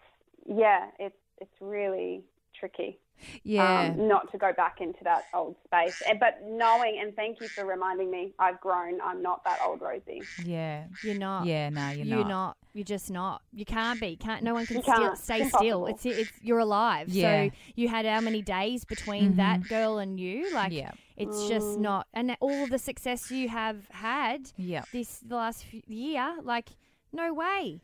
yeah 0.47 0.91
it's 0.99 1.15
it's 1.41 1.61
really 1.61 2.25
tricky 2.59 2.99
Yeah. 3.43 3.93
um, 3.97 4.09
not 4.09 4.31
to 4.33 4.39
go 4.39 4.53
back 4.53 4.81
into 4.81 5.03
that 5.05 5.25
old 5.33 5.57
space 5.65 6.03
but 6.21 6.41
knowing 6.47 6.99
and 7.01 7.15
thank 7.17 7.41
you 7.41 7.49
for 7.49 7.65
reminding 7.65 8.11
me 8.11 8.33
I've 8.39 8.61
grown 8.61 9.01
I'm 9.01 9.23
not 9.23 9.43
that 9.45 9.61
old 9.65 9.81
Rosie 9.81 10.23
yeah. 10.45 10.85
You're 11.03 11.15
not. 11.17 11.47
Yeah. 11.47 11.71
No, 11.71 11.91
you're, 11.91 12.07
You're 12.07 12.19
not. 12.19 12.29
not. 12.29 12.57
You're 12.75 12.85
just 12.85 13.11
not. 13.11 13.43
You 13.53 13.65
can't 13.65 14.01
be. 14.01 14.17
Can't. 14.17 14.43
No 14.43 14.55
one 14.55 14.67
can 14.67 14.77
You 14.77 14.83
still 14.83 14.95
can't. 14.97 15.19
stay 15.19 15.43
It's 15.43 15.57
still. 15.57 15.87
It's 15.87 16.05
it's 16.05 16.31
you're 16.43 16.59
alive. 16.59 17.09
Yeah. 17.09 17.47
So 17.49 17.51
you 17.77 17.89
had 17.89 18.05
how 18.07 18.21
many 18.21 18.43
days 18.43 18.85
between 18.85 19.37
that 19.37 19.67
girl 19.69 19.99
and 19.99 20.19
you? 20.19 20.53
Like 20.53 20.73
Yeah. 20.73 20.91
it's 21.17 21.49
just 21.49 21.79
Mm. 21.79 21.81
not. 21.81 22.07
And 22.13 22.37
all 22.41 22.67
the 22.67 22.79
success 22.79 23.31
you 23.31 23.49
have 23.49 23.89
had 23.91 24.51
Yeah. 24.57 24.85
this 24.93 25.19
the 25.21 25.37
last 25.37 25.65
few, 25.65 25.83
year, 25.87 26.37
like 26.43 26.71
no 27.13 27.33
way. 27.33 27.81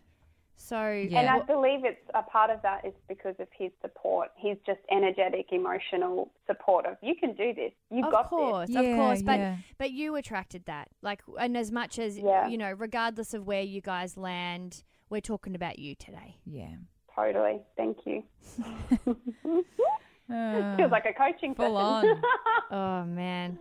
So 0.63 0.91
Yeah. 0.91 1.21
And 1.21 1.29
I 1.31 1.41
believe 1.41 1.85
it's 1.87 2.01
a 2.15 2.23
part 2.23 2.51
of 2.51 2.61
that 2.63 2.85
is 2.85 2.93
because 3.09 3.35
of 3.39 3.49
his 3.57 3.71
support. 3.81 4.29
He's 4.37 4.59
just 4.67 4.81
energetic, 4.91 5.47
emotional 5.53 6.31
support 6.47 6.85
of 6.85 6.99
you 7.03 7.15
can 7.15 7.35
do 7.35 7.55
this. 7.55 7.73
You've 7.91 8.05
of 8.07 8.13
got 8.13 8.29
course, 8.29 8.69
this. 8.69 8.77
of 8.77 8.85
Yeah, 8.85 8.97
course, 8.97 9.23
but 9.23 9.39
yeah. 9.39 9.57
but 9.79 9.91
you 9.93 10.17
attracted 10.17 10.67
that, 10.67 10.89
like, 11.01 11.23
and 11.39 11.57
as 11.57 11.73
much 11.73 11.99
as 11.99 12.19
Yeah. 12.19 12.47
you 12.47 12.59
know, 12.59 12.73
regardless 12.73 13.33
of 13.33 13.47
where 13.47 13.63
you 13.63 13.81
guys 13.81 14.19
land, 14.19 14.85
we're 15.09 15.23
talking 15.23 15.55
about 15.55 15.79
you 15.79 15.95
today. 15.95 16.37
Yeah. 16.45 16.75
Totally. 17.17 17.63
Thank 17.77 17.97
you. 18.05 18.23
Uh, 20.31 20.77
Feels 20.77 20.93
like 20.93 21.07
a 21.07 21.15
coaching 21.15 21.55
full 21.55 21.75
session. 22.03 22.11
on. 22.11 22.23
Oh 22.73 23.05
man, 23.05 23.59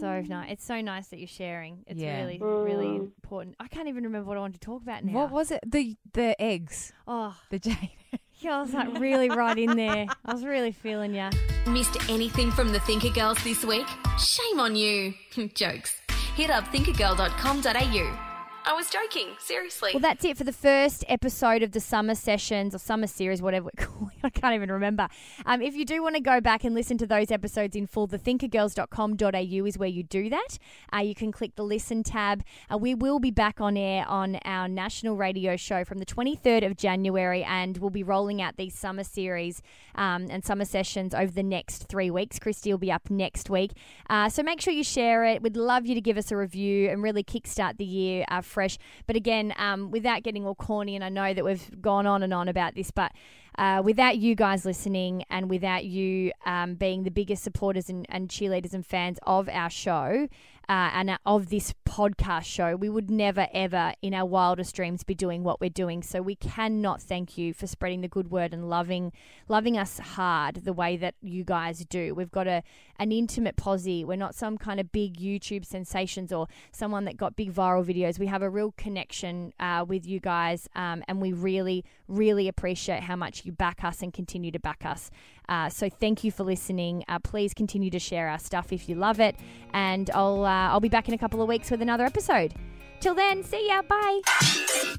so 0.00 0.20
nice! 0.22 0.52
It's 0.52 0.64
so 0.64 0.80
nice 0.80 1.08
that 1.08 1.18
you're 1.18 1.26
sharing. 1.28 1.84
It's 1.86 2.00
Yeah. 2.00 2.20
really, 2.20 2.38
really 2.38 2.86
Mm. 2.98 3.12
important. 3.22 3.56
I 3.60 3.68
can't 3.68 3.88
even 3.88 4.04
remember 4.04 4.28
what 4.28 4.36
I 4.36 4.40
wanted 4.40 4.60
to 4.60 4.66
talk 4.66 4.82
about 4.82 5.04
now. 5.04 5.12
What 5.12 5.30
was 5.30 5.50
it? 5.50 5.60
The 5.66 5.96
the 6.12 6.40
eggs. 6.40 6.92
Oh, 7.06 7.36
The 7.50 7.58
jade. 7.58 7.90
yeah, 8.40 8.58
I 8.58 8.60
was 8.62 8.72
like 8.74 8.98
really 8.98 9.28
right 9.30 9.58
in 9.58 9.76
there. 9.76 10.06
I 10.24 10.32
was 10.32 10.44
really 10.44 10.72
feeling 10.72 11.14
ya. 11.14 11.30
Missed 11.66 11.96
anything 12.10 12.50
from 12.50 12.72
the 12.72 12.80
Thinker 12.80 13.10
Girls 13.10 13.42
this 13.44 13.64
week? 13.64 13.86
Shame 14.18 14.60
on 14.60 14.76
you. 14.76 15.14
Jokes. 15.54 16.00
Hit 16.36 16.50
up 16.50 16.64
thinkergirl.com.au. 16.68 18.29
I 18.66 18.74
was 18.74 18.90
joking, 18.90 19.28
seriously. 19.38 19.92
Well, 19.94 20.00
that's 20.00 20.24
it 20.24 20.36
for 20.36 20.44
the 20.44 20.52
first 20.52 21.02
episode 21.08 21.62
of 21.62 21.72
the 21.72 21.80
summer 21.80 22.14
sessions 22.14 22.74
or 22.74 22.78
summer 22.78 23.06
series, 23.06 23.40
whatever 23.40 23.64
we're 23.64 23.84
calling. 23.86 24.12
I 24.22 24.28
can't 24.28 24.54
even 24.54 24.70
remember. 24.70 25.08
Um, 25.46 25.62
if 25.62 25.74
you 25.74 25.86
do 25.86 26.02
want 26.02 26.16
to 26.16 26.20
go 26.20 26.40
back 26.42 26.62
and 26.62 26.74
listen 26.74 26.98
to 26.98 27.06
those 27.06 27.30
episodes 27.30 27.74
in 27.74 27.86
full, 27.86 28.06
thethinkergirls.com.au 28.06 29.66
is 29.66 29.78
where 29.78 29.88
you 29.88 30.02
do 30.02 30.28
that. 30.28 30.58
Uh, 30.94 30.98
you 30.98 31.14
can 31.14 31.32
click 31.32 31.56
the 31.56 31.64
listen 31.64 32.02
tab. 32.02 32.44
Uh, 32.72 32.76
we 32.76 32.94
will 32.94 33.18
be 33.18 33.30
back 33.30 33.60
on 33.62 33.78
air 33.78 34.06
on 34.06 34.36
our 34.44 34.68
national 34.68 35.16
radio 35.16 35.56
show 35.56 35.82
from 35.82 35.98
the 35.98 36.06
23rd 36.06 36.66
of 36.66 36.76
January, 36.76 37.42
and 37.44 37.78
we'll 37.78 37.88
be 37.88 38.02
rolling 38.02 38.42
out 38.42 38.56
these 38.56 38.74
summer 38.74 39.04
series 39.04 39.62
um, 39.94 40.26
and 40.30 40.44
summer 40.44 40.66
sessions 40.66 41.14
over 41.14 41.32
the 41.32 41.42
next 41.42 41.88
three 41.88 42.10
weeks. 42.10 42.38
Christy 42.38 42.70
will 42.70 42.78
be 42.78 42.92
up 42.92 43.08
next 43.08 43.48
week. 43.48 43.72
Uh, 44.10 44.28
so 44.28 44.42
make 44.42 44.60
sure 44.60 44.74
you 44.74 44.84
share 44.84 45.24
it. 45.24 45.42
We'd 45.42 45.56
love 45.56 45.86
you 45.86 45.94
to 45.94 46.00
give 46.00 46.18
us 46.18 46.30
a 46.30 46.36
review 46.36 46.90
and 46.90 47.02
really 47.02 47.24
kickstart 47.24 47.78
the 47.78 47.84
year 47.84 48.26
uh, 48.28 48.42
fresh. 48.50 48.76
But 49.06 49.16
again, 49.16 49.54
um, 49.56 49.90
without 49.90 50.22
getting 50.22 50.46
all 50.46 50.54
corny, 50.54 50.94
and 50.94 51.04
I 51.04 51.08
know 51.08 51.32
that 51.32 51.44
we've 51.44 51.80
gone 51.80 52.06
on 52.06 52.22
and 52.22 52.34
on 52.34 52.48
about 52.48 52.74
this, 52.74 52.90
but 52.90 53.12
uh, 53.58 53.82
without 53.84 54.18
you 54.18 54.34
guys 54.34 54.64
listening 54.64 55.24
and 55.30 55.50
without 55.50 55.84
you 55.84 56.32
um, 56.46 56.74
being 56.74 57.02
the 57.02 57.10
biggest 57.10 57.42
supporters 57.42 57.88
and, 57.90 58.06
and 58.08 58.28
cheerleaders 58.28 58.72
and 58.72 58.86
fans 58.86 59.18
of 59.26 59.48
our 59.48 59.70
show 59.70 60.28
uh, 60.70 60.88
and 60.94 61.18
of 61.26 61.48
this 61.48 61.74
podcast 61.84 62.44
show, 62.44 62.76
we 62.76 62.88
would 62.88 63.10
never, 63.10 63.48
ever 63.52 63.92
in 64.00 64.14
our 64.14 64.24
wildest 64.24 64.76
dreams 64.76 65.02
be 65.02 65.16
doing 65.16 65.42
what 65.42 65.60
we're 65.60 65.68
doing. 65.68 66.00
So 66.00 66.22
we 66.22 66.36
cannot 66.36 67.02
thank 67.02 67.36
you 67.36 67.52
for 67.52 67.66
spreading 67.66 68.02
the 68.02 68.08
good 68.08 68.30
word 68.30 68.54
and 68.54 68.70
loving, 68.70 69.12
loving 69.48 69.76
us 69.76 69.98
hard 69.98 70.64
the 70.64 70.72
way 70.72 70.96
that 70.96 71.16
you 71.20 71.42
guys 71.42 71.84
do. 71.86 72.14
We've 72.14 72.30
got 72.30 72.46
a 72.46 72.62
an 73.00 73.10
intimate 73.10 73.56
posse. 73.56 74.04
We're 74.04 74.16
not 74.16 74.34
some 74.36 74.58
kind 74.58 74.78
of 74.78 74.92
big 74.92 75.18
YouTube 75.18 75.64
sensations 75.64 76.32
or 76.32 76.46
someone 76.70 77.04
that 77.06 77.16
got 77.16 77.34
big 77.34 77.52
viral 77.52 77.84
videos. 77.84 78.20
We 78.20 78.26
have 78.26 78.42
a 78.42 78.50
real 78.50 78.72
connection 78.76 79.52
uh, 79.58 79.84
with 79.88 80.06
you 80.06 80.20
guys, 80.20 80.68
um, 80.76 81.02
and 81.08 81.20
we 81.20 81.32
really, 81.32 81.84
really 82.06 82.46
appreciate 82.46 83.02
how 83.02 83.16
much 83.16 83.44
you 83.44 83.52
back 83.52 83.82
us 83.82 84.02
and 84.02 84.12
continue 84.12 84.52
to 84.52 84.60
back 84.60 84.84
us. 84.84 85.10
Uh, 85.50 85.68
so 85.68 85.90
thank 85.90 86.24
you 86.24 86.30
for 86.30 86.44
listening. 86.44 87.04
Uh, 87.08 87.18
please 87.18 87.52
continue 87.52 87.90
to 87.90 87.98
share 87.98 88.28
our 88.28 88.38
stuff 88.38 88.72
if 88.72 88.88
you 88.88 88.94
love 88.94 89.20
it, 89.20 89.36
and 89.74 90.08
I'll 90.14 90.44
uh, 90.44 90.70
I'll 90.70 90.80
be 90.80 90.88
back 90.88 91.08
in 91.08 91.14
a 91.14 91.18
couple 91.18 91.42
of 91.42 91.48
weeks 91.48 91.70
with 91.70 91.82
another 91.82 92.04
episode. 92.04 92.54
Till 93.00 93.14
then, 93.14 93.42
see 93.42 93.68
ya. 93.68 93.82
Bye. 93.82 94.20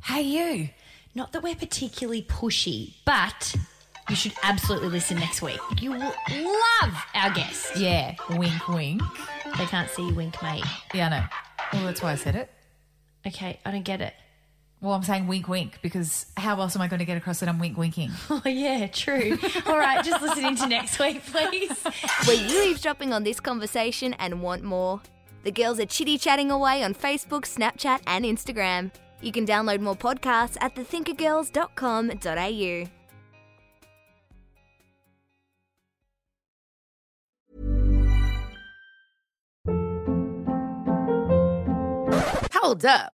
Hey, 0.03 0.21
you. 0.21 0.69
Not 1.15 1.31
that 1.33 1.41
we're 1.43 1.55
particularly 1.55 2.23
pushy, 2.23 2.95
but 3.05 3.55
you 4.09 4.15
should 4.15 4.33
absolutely 4.43 4.89
listen 4.89 5.19
next 5.19 5.41
week. 5.41 5.59
You 5.79 5.91
will 5.91 5.99
love 5.99 7.05
our 7.15 7.31
guest. 7.33 7.77
Yeah, 7.77 8.15
wink, 8.29 8.67
wink. 8.67 9.01
They 9.57 9.65
can't 9.65 9.89
see 9.89 10.07
you 10.07 10.13
wink, 10.13 10.41
mate. 10.43 10.63
Yeah, 10.93 11.07
I 11.07 11.09
know. 11.09 11.25
Well, 11.73 11.85
that's 11.85 12.01
why 12.01 12.11
I 12.11 12.15
said 12.15 12.35
it. 12.35 12.49
Okay, 13.25 13.59
I 13.65 13.71
don't 13.71 13.83
get 13.83 14.01
it. 14.01 14.13
Well, 14.81 14.93
I'm 14.93 15.03
saying 15.03 15.27
wink, 15.27 15.47
wink 15.47 15.77
because 15.83 16.25
how 16.35 16.59
else 16.59 16.75
am 16.75 16.81
I 16.81 16.87
going 16.87 16.97
to 16.99 17.05
get 17.05 17.15
across 17.15 17.39
that 17.41 17.49
I'm 17.49 17.59
wink, 17.59 17.77
winking? 17.77 18.09
Oh, 18.31 18.41
yeah, 18.45 18.87
true. 18.87 19.37
All 19.67 19.77
right, 19.77 20.03
just 20.03 20.23
listen 20.23 20.43
into 20.43 20.65
next 20.65 20.97
week, 20.97 21.23
please. 21.25 21.83
Were 22.27 22.33
you 22.33 22.63
eavesdropping 22.63 23.13
on 23.13 23.23
this 23.23 23.39
conversation 23.39 24.15
and 24.15 24.41
want 24.41 24.63
more? 24.63 24.99
The 25.43 25.51
girls 25.51 25.79
are 25.79 25.85
chitty 25.85 26.17
chatting 26.17 26.49
away 26.49 26.83
on 26.83 26.95
Facebook, 26.95 27.45
Snapchat, 27.45 28.01
and 28.07 28.25
Instagram. 28.25 28.91
You 29.21 29.31
can 29.31 29.45
download 29.45 29.81
more 29.81 29.95
podcasts 29.95 30.57
at 30.61 30.73
thethinkergirls.com.au. 30.75 32.89
Hold 42.53 42.85
up. 42.85 43.13